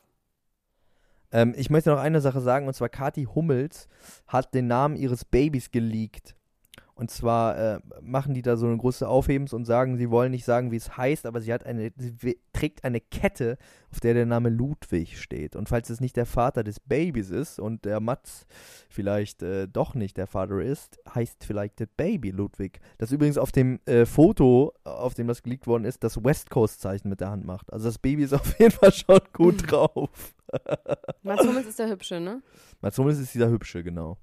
Ähm, 1.32 1.54
ich 1.56 1.70
möchte 1.70 1.92
noch 1.92 2.00
eine 2.00 2.22
Sache 2.22 2.42
sagen, 2.42 2.68
und 2.68 2.74
zwar 2.74 2.90
Kathi 2.90 3.26
Hummels 3.26 3.88
hat 4.28 4.54
den 4.54 4.68
Namen 4.68 4.96
ihres 4.96 5.26
Babys 5.26 5.72
geleakt. 5.72 6.36
Und 7.00 7.10
zwar 7.10 7.58
äh, 7.58 7.80
machen 8.02 8.34
die 8.34 8.42
da 8.42 8.58
so 8.58 8.66
eine 8.66 8.76
große 8.76 9.08
Aufhebens 9.08 9.54
und 9.54 9.64
sagen, 9.64 9.96
sie 9.96 10.10
wollen 10.10 10.32
nicht 10.32 10.44
sagen, 10.44 10.70
wie 10.70 10.76
es 10.76 10.98
heißt, 10.98 11.26
aber 11.26 11.40
sie 11.40 11.54
hat 11.54 11.66
eine, 11.66 11.94
sie 11.96 12.38
trägt 12.52 12.84
eine 12.84 13.00
Kette, 13.00 13.58
auf 13.90 14.02
der 14.02 14.16
der 14.16 14.26
Name 14.26 14.50
Ludwig 14.50 15.18
steht. 15.18 15.56
Und 15.56 15.70
falls 15.70 15.90
es 15.90 16.02
nicht 16.02 16.18
der 16.18 16.26
Vater 16.26 16.62
des 16.62 16.82
Babys 16.82 17.30
ist 17.30 17.58
und 17.58 17.86
der 17.86 18.02
Mats 18.02 18.46
vielleicht 18.90 19.42
äh, 19.44 19.70
doch 19.70 19.96
nicht 19.96 20.18
der 20.18 20.28
Vater 20.28 20.60
ist, 20.60 21.00
heißt 21.16 21.46
vielleicht 21.46 21.80
der 21.80 21.86
Baby 21.86 22.32
Ludwig. 22.32 22.82
Das 22.98 23.14
übrigens 23.14 23.38
auf 23.38 23.54
dem 23.54 23.80
äh, 23.86 24.06
Foto, 24.06 24.74
auf 24.84 25.14
dem 25.14 25.28
das 25.28 25.42
geleakt 25.42 25.68
worden 25.68 25.86
ist, 25.86 26.04
das 26.04 26.22
West 26.22 26.50
Coast 26.50 26.82
Zeichen 26.82 27.08
mit 27.08 27.22
der 27.22 27.30
Hand 27.32 27.46
macht. 27.46 27.72
Also 27.72 27.88
das 27.88 27.98
Baby 27.98 28.24
ist 28.24 28.34
auf 28.34 28.60
jeden 28.60 28.72
Fall 28.72 28.92
schon 28.92 29.22
gut 29.32 29.64
drauf. 29.72 30.36
Mats 31.22 31.48
Hummels 31.48 31.68
ist 31.68 31.80
der 31.80 31.92
Hübsche, 31.92 32.20
ne? 32.20 32.42
Mats 32.82 32.98
Hummels 32.98 33.20
ist 33.20 33.34
dieser 33.34 33.50
Hübsche, 33.50 33.84
genau. 33.84 34.18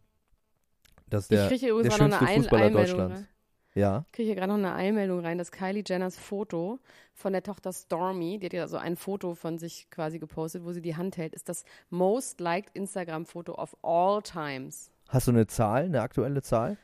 Das 1.09 1.25
ist 1.25 1.31
der, 1.31 1.43
ich 1.45 1.49
kriege 1.49 1.61
hier 1.61 1.71
übrigens 1.73 1.97
der 1.97 2.09
noch 2.09 2.17
eine 2.21 2.29
Ein 2.29 2.41
Fußballer. 2.43 2.71
Deutschlands. 2.71 3.17
rein. 3.21 3.29
Ja. 3.75 4.05
Ich 4.07 4.13
kriege 4.13 4.27
hier 4.27 4.35
gerade 4.37 4.49
noch 4.49 4.59
eine 4.59 4.73
Einmeldung 4.73 5.21
rein, 5.21 5.37
dass 5.39 5.53
Kylie 5.53 5.83
Jenners 5.87 6.17
Foto 6.19 6.79
von 7.13 7.33
der 7.35 7.43
Tochter 7.43 7.73
Stormy, 7.75 8.39
die 8.39 8.47
hat 8.47 8.53
ja 8.55 8.67
so 8.69 8.79
ein 8.79 8.97
Foto 8.97 9.35
von 9.35 9.59
sich 9.59 9.91
quasi 9.91 10.19
gepostet, 10.19 10.65
wo 10.65 10.73
sie 10.73 10.81
die 10.81 10.97
Hand 10.97 11.19
hält, 11.19 11.35
ist 11.35 11.49
das 11.51 11.65
most 11.91 12.41
liked 12.41 12.75
Instagram-Foto 12.75 13.53
of 13.55 13.77
all 13.83 14.23
times. 14.23 14.91
Hast 15.09 15.27
du 15.29 15.33
eine 15.33 15.47
Zahl, 15.47 15.85
eine 15.85 16.01
aktuelle 16.01 16.41
Zahl? 16.43 16.79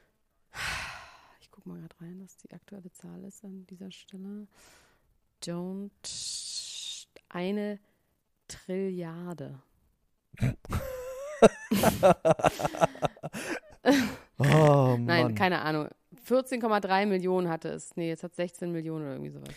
Ich 1.40 1.50
gucke 1.50 1.66
mal 1.68 1.78
gerade 1.80 1.96
rein, 2.00 2.20
was 2.22 2.36
die 2.36 2.52
aktuelle 2.52 2.92
Zahl 2.92 3.24
ist 3.24 3.42
an 3.42 3.66
dieser 3.70 3.90
Stelle. 3.90 4.46
Don't 5.42 7.06
eine 7.30 7.78
Trilliarde. 8.48 9.58
Oh, 14.38 14.96
Nein, 14.98 15.24
Mann. 15.24 15.34
keine 15.34 15.60
Ahnung. 15.62 15.88
14,3 16.26 17.06
Millionen 17.06 17.48
hatte 17.48 17.68
es. 17.68 17.96
Nee, 17.96 18.08
jetzt 18.08 18.22
hat 18.22 18.34
16 18.34 18.70
Millionen 18.70 19.04
oder 19.04 19.12
irgendwie 19.12 19.30
sowas. 19.30 19.54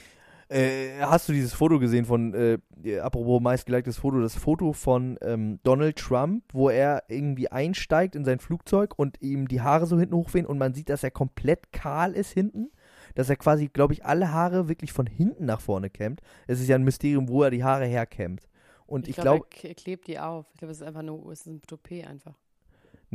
Äh, 0.48 1.00
hast 1.02 1.28
du 1.28 1.34
dieses 1.34 1.54
Foto 1.54 1.80
gesehen 1.80 2.06
von, 2.06 2.34
äh, 2.36 2.60
äh, 2.84 3.00
apropos 3.00 3.42
meistgeliktes 3.42 3.98
Foto, 3.98 4.22
das 4.22 4.36
Foto 4.36 4.74
von 4.74 5.18
ähm, 5.22 5.60
Donald 5.64 5.98
Trump, 5.98 6.44
wo 6.54 6.70
er 6.70 7.04
irgendwie 7.08 7.52
einsteigt 7.52 8.16
in 8.16 8.26
sein 8.26 8.38
Flugzeug 8.38 8.94
und 8.98 9.20
ihm 9.22 9.48
die 9.48 9.62
Haare 9.62 9.88
so 9.88 9.98
hinten 9.98 10.16
hochwehen 10.16 10.46
und 10.46 10.60
man 10.60 10.76
sieht, 10.76 10.90
dass 10.90 11.04
er 11.04 11.10
komplett 11.10 11.72
kahl 11.72 12.14
ist 12.14 12.32
hinten? 12.32 12.72
Dass 13.16 13.30
er 13.30 13.38
quasi, 13.38 13.70
glaube 13.70 13.94
ich, 13.94 14.06
alle 14.06 14.32
Haare 14.32 14.68
wirklich 14.68 14.92
von 14.92 15.08
hinten 15.08 15.46
nach 15.46 15.62
vorne 15.62 15.90
kämmt. 15.90 16.22
Es 16.48 16.60
ist 16.60 16.68
ja 16.68 16.76
ein 16.76 16.84
Mysterium, 16.84 17.28
wo 17.28 17.42
er 17.42 17.50
die 17.50 17.64
Haare 17.64 17.86
herkämmt. 17.86 18.48
Und 18.86 19.08
ich 19.08 19.16
glaube, 19.16 19.48
glaub, 19.50 19.64
er 19.64 19.74
klebt 19.74 20.08
die 20.08 20.20
auf. 20.20 20.46
Ich 20.54 20.60
glaube, 20.60 20.74
es 20.74 20.82
ist 20.82 20.86
einfach 20.86 21.02
nur, 21.02 21.32
es 21.32 21.40
ist 21.42 21.48
ein 21.48 21.62
Toupet 21.64 22.06
einfach. 22.06 22.36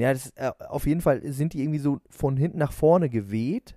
Ja, 0.00 0.12
das, 0.12 0.30
äh, 0.36 0.50
auf 0.58 0.86
jeden 0.86 1.00
Fall 1.00 1.20
sind 1.32 1.52
die 1.52 1.62
irgendwie 1.62 1.78
so 1.78 2.00
von 2.08 2.36
hinten 2.36 2.58
nach 2.58 2.72
vorne 2.72 3.08
geweht 3.08 3.76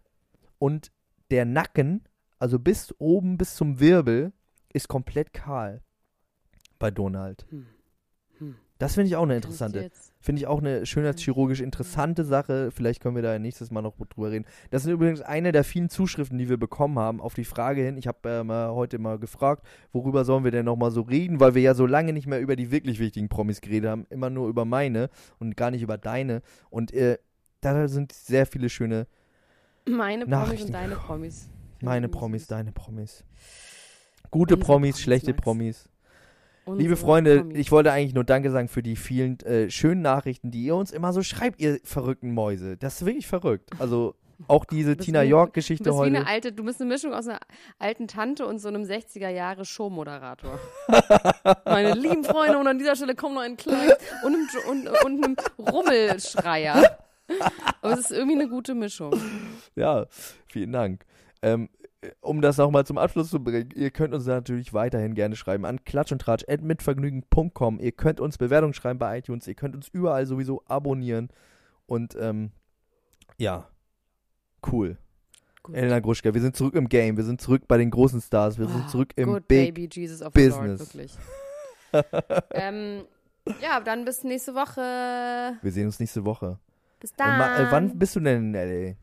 und 0.58 0.92
der 1.32 1.46
Nacken, 1.46 2.04
also 2.40 2.60
bis 2.60 2.94
oben, 3.00 3.38
bis 3.38 3.56
zum 3.56 3.80
Wirbel, 3.80 4.34
ist 4.72 4.88
komplett 4.88 5.34
kahl 5.34 5.82
bei 6.80 6.92
Donald. 6.92 7.46
Hm. 7.50 7.66
Das 8.80 8.96
finde 8.96 9.08
ich 9.08 9.16
auch 9.16 9.24
eine 9.24 9.36
interessante, 9.36 9.92
finde 10.20 10.42
ich 10.42 10.48
auch 10.48 10.60
eine 10.60 10.86
schönheitschirurgisch 10.86 11.62
interessante 11.62 12.26
Sache. 12.26 12.72
Vielleicht 12.72 13.02
können 13.02 13.16
wir 13.16 13.22
da 13.22 13.38
nächstes 13.38 13.72
Mal 13.72 13.82
noch 13.82 13.96
drüber 13.96 14.32
reden. 14.32 14.46
Das 14.72 14.84
sind 14.84 14.92
übrigens 14.92 15.22
eine 15.22 15.52
der 15.52 15.64
vielen 15.64 15.90
Zuschriften, 15.90 16.38
die 16.38 16.50
wir 16.50 16.58
bekommen 16.58 16.98
haben 16.98 17.22
auf 17.22 17.34
die 17.34 17.46
Frage 17.46 17.84
hin. 17.84 17.98
Ich 17.98 18.08
habe 18.08 18.30
äh, 18.30 18.44
mal 18.44 18.72
heute 18.72 18.98
mal 18.98 19.20
gefragt, 19.20 19.66
worüber 19.92 20.26
sollen 20.26 20.44
wir 20.44 20.52
denn 20.52 20.66
noch 20.66 20.76
mal 20.76 20.92
so 20.92 21.02
reden, 21.02 21.40
weil 21.40 21.56
wir 21.56 21.62
ja 21.62 21.76
so 21.76 21.86
lange 21.86 22.14
nicht 22.14 22.28
mehr 22.28 22.42
über 22.42 22.56
die 22.56 22.72
wirklich 22.72 23.00
wichtigen 23.00 23.30
Promis 23.30 23.62
geredet 23.62 23.90
haben, 23.90 24.08
immer 24.10 24.30
nur 24.30 24.50
über 24.50 24.66
meine 24.66 25.10
und 25.40 25.56
gar 25.56 25.72
nicht 25.72 25.84
über 25.84 25.98
deine. 25.98 26.42
Und 26.70 26.94
äh, 26.94 27.20
da 27.62 27.88
sind 27.88 28.12
sehr 28.12 28.46
viele 28.46 28.70
schöne 28.70 29.08
Meine 29.86 30.26
Promis 30.26 30.64
und 30.64 30.74
deine. 30.74 30.96
Promis. 30.96 31.50
meine 31.82 32.10
Promis, 32.10 32.48
deine 32.48 32.72
Promis. 32.72 33.24
Gute 34.32 34.58
Promis, 34.58 34.66
Promis, 34.66 35.02
schlechte 35.02 35.32
Max. 35.32 35.42
Promis. 35.42 35.90
Liebe 36.66 36.96
Freunde, 36.96 37.40
Promis. 37.40 37.58
ich 37.58 37.72
wollte 37.72 37.92
eigentlich 37.92 38.14
nur 38.14 38.24
Danke 38.24 38.52
sagen 38.52 38.68
für 38.68 38.84
die 38.84 38.96
vielen 38.96 39.40
äh, 39.42 39.70
schönen 39.70 40.02
Nachrichten, 40.02 40.52
die 40.52 40.64
ihr 40.64 40.76
uns 40.76 40.92
immer 40.92 41.12
so 41.14 41.22
schreibt, 41.22 41.60
ihr 41.60 41.80
verrückten 41.84 42.34
Mäuse. 42.34 42.78
Das 42.78 42.96
ist 42.96 43.06
wirklich 43.06 43.28
verrückt. 43.28 43.70
Also 43.80 44.16
auch 44.48 44.66
diese 44.66 44.98
Tina 44.98 45.24
York-Geschichte 45.24 45.86
bist 45.86 45.96
wie 45.96 46.00
heute. 46.00 46.18
eine 46.18 46.28
alte, 46.28 46.52
du 46.52 46.64
bist 46.64 46.82
eine 46.82 46.90
Mischung 46.90 47.14
aus 47.14 47.28
einer 47.28 47.40
alten 47.80 48.08
Tante 48.08 48.46
und 48.46 48.60
so 48.60 48.68
einem 48.68 48.84
60er 48.84 49.30
Jahre 49.30 49.66
Showmoderator. 49.66 50.60
Meine 51.66 51.94
lieben 51.94 52.24
Freunde, 52.24 52.58
und 52.58 52.68
an 52.68 52.78
dieser 52.78 52.96
Stelle 52.96 53.16
kommt 53.16 53.36
noch 53.36 53.42
ein 53.42 53.58
kleines 53.58 53.96
und 54.24 54.36
einem, 54.36 54.48
und, 54.70 54.88
und 55.06 55.24
einem 55.24 55.36
Rummelschreier. 55.58 56.98
Aber 57.82 57.94
es 57.94 58.00
ist 58.00 58.12
irgendwie 58.12 58.40
eine 58.40 58.50
gute 58.50 58.76
Mischung. 58.76 59.14
Ja, 59.76 60.06
vielen 60.48 60.72
Dank. 60.72 61.06
Ähm, 61.42 61.70
äh, 61.82 61.83
um 62.22 62.42
das 62.42 62.58
nochmal 62.58 62.86
zum 62.86 62.98
Abschluss 62.98 63.30
zu 63.30 63.44
bringen, 63.44 63.70
ihr 63.76 63.92
könnt 63.92 64.14
uns 64.14 64.26
natürlich 64.26 64.74
weiterhin 64.74 65.14
gerne 65.16 65.36
schreiben 65.36 65.66
an 65.66 65.84
klatschundtratsch.mitvergnügen.com. 65.86 67.80
Ihr 67.80 67.92
könnt 67.92 68.20
uns 68.20 68.38
Bewertungen 68.38 68.74
schreiben 68.74 69.00
bei 69.00 69.18
iTunes, 69.20 69.48
ihr 69.48 69.56
könnt 69.56 69.76
uns 69.76 69.88
überall 69.90 70.26
sowieso 70.26 70.64
abonnieren. 70.66 71.30
Und 71.86 72.16
ähm, 72.20 72.52
ja, 73.38 73.68
cool. 74.72 74.98
Gut. 75.64 75.76
Elena 75.76 76.00
Gruschka, 76.02 76.34
wir 76.34 76.42
sind 76.42 76.56
zurück 76.58 76.76
im 76.76 76.90
Game, 76.90 77.16
wir 77.18 77.24
sind 77.24 77.40
zurück 77.40 77.64
bei 77.68 77.78
den 77.78 77.90
großen 77.90 78.20
Stars, 78.22 78.58
wir 78.58 78.68
sind 78.68 78.84
Ah, 78.86 78.88
zurück 78.90 79.12
im 79.16 79.30
Good 79.30 79.48
Big. 79.48 79.74
Baby 79.74 79.90
Jesus 79.92 80.22
of 80.22 80.34
Business. 80.34 80.90
the 80.92 80.98
Lord, 80.98 81.10
wirklich. 81.94 82.44
ähm, 82.52 83.04
ja, 83.62 83.80
dann 83.80 84.04
bis 84.04 84.24
nächste 84.24 84.56
Woche. 84.56 85.58
Wir 85.62 85.72
sehen 85.72 85.86
uns 85.86 86.00
nächste 86.00 86.26
Woche. 86.26 86.60
Bis 87.00 87.12
Äh, 87.12 87.16
dann. 87.18 87.38
ma- 87.38 87.58
äh, 87.60 87.72
wann 87.72 87.98
bist 87.98 88.16
du 88.16 88.20
denn 88.20 88.54
in 88.54 88.54
LA? 88.54 88.96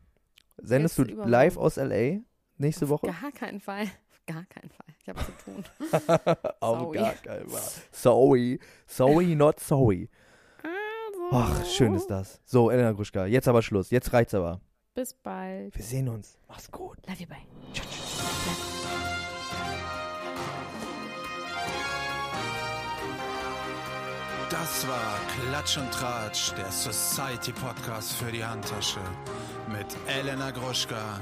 Sendest 0.57 0.97
du 0.97 1.01
Jetzt 1.03 1.11
übermorgen. 1.13 1.31
live 1.31 1.57
aus 1.57 1.77
LA 1.77 2.19
nächste 2.61 2.87
Woche? 2.89 3.07
Gar 3.07 3.31
keinen 3.31 3.59
Fall. 3.59 3.83
Auf 3.83 4.25
Gar 4.27 4.45
keinen 4.45 4.69
Fall. 4.69 4.85
Ich 4.99 5.09
habe 5.09 5.19
zu 5.19 5.31
tun. 5.43 5.63
Auf 6.59 6.79
Sorry. 6.79 6.97
gar 6.97 7.13
keinen 7.13 7.49
Fall. 7.49 7.71
Sorry. 7.91 8.59
Sorry, 8.85 9.35
not 9.35 9.59
sorry. 9.59 10.09
Ach, 11.33 11.65
schön 11.65 11.93
ist 11.95 12.07
das. 12.07 12.41
So, 12.45 12.69
Elena 12.69 12.91
Gruschka, 12.91 13.25
jetzt 13.25 13.47
aber 13.47 13.61
Schluss. 13.61 13.89
Jetzt 13.89 14.11
reicht's 14.13 14.33
aber. 14.33 14.61
Bis 14.93 15.13
bald. 15.13 15.75
Wir 15.75 15.83
sehen 15.83 16.09
uns. 16.09 16.37
Mach's 16.49 16.69
gut. 16.69 16.97
Love 17.07 17.19
you, 17.21 17.27
bye. 17.27 17.37
Das 24.49 24.85
war 24.87 25.17
Klatsch 25.49 25.77
und 25.77 25.89
Tratsch, 25.91 26.51
der 26.57 26.69
Society 26.69 27.53
Podcast 27.53 28.13
für 28.13 28.31
die 28.31 28.43
Handtasche 28.43 28.99
mit 29.69 29.87
Elena 30.07 30.51
Gruschka 30.51 31.21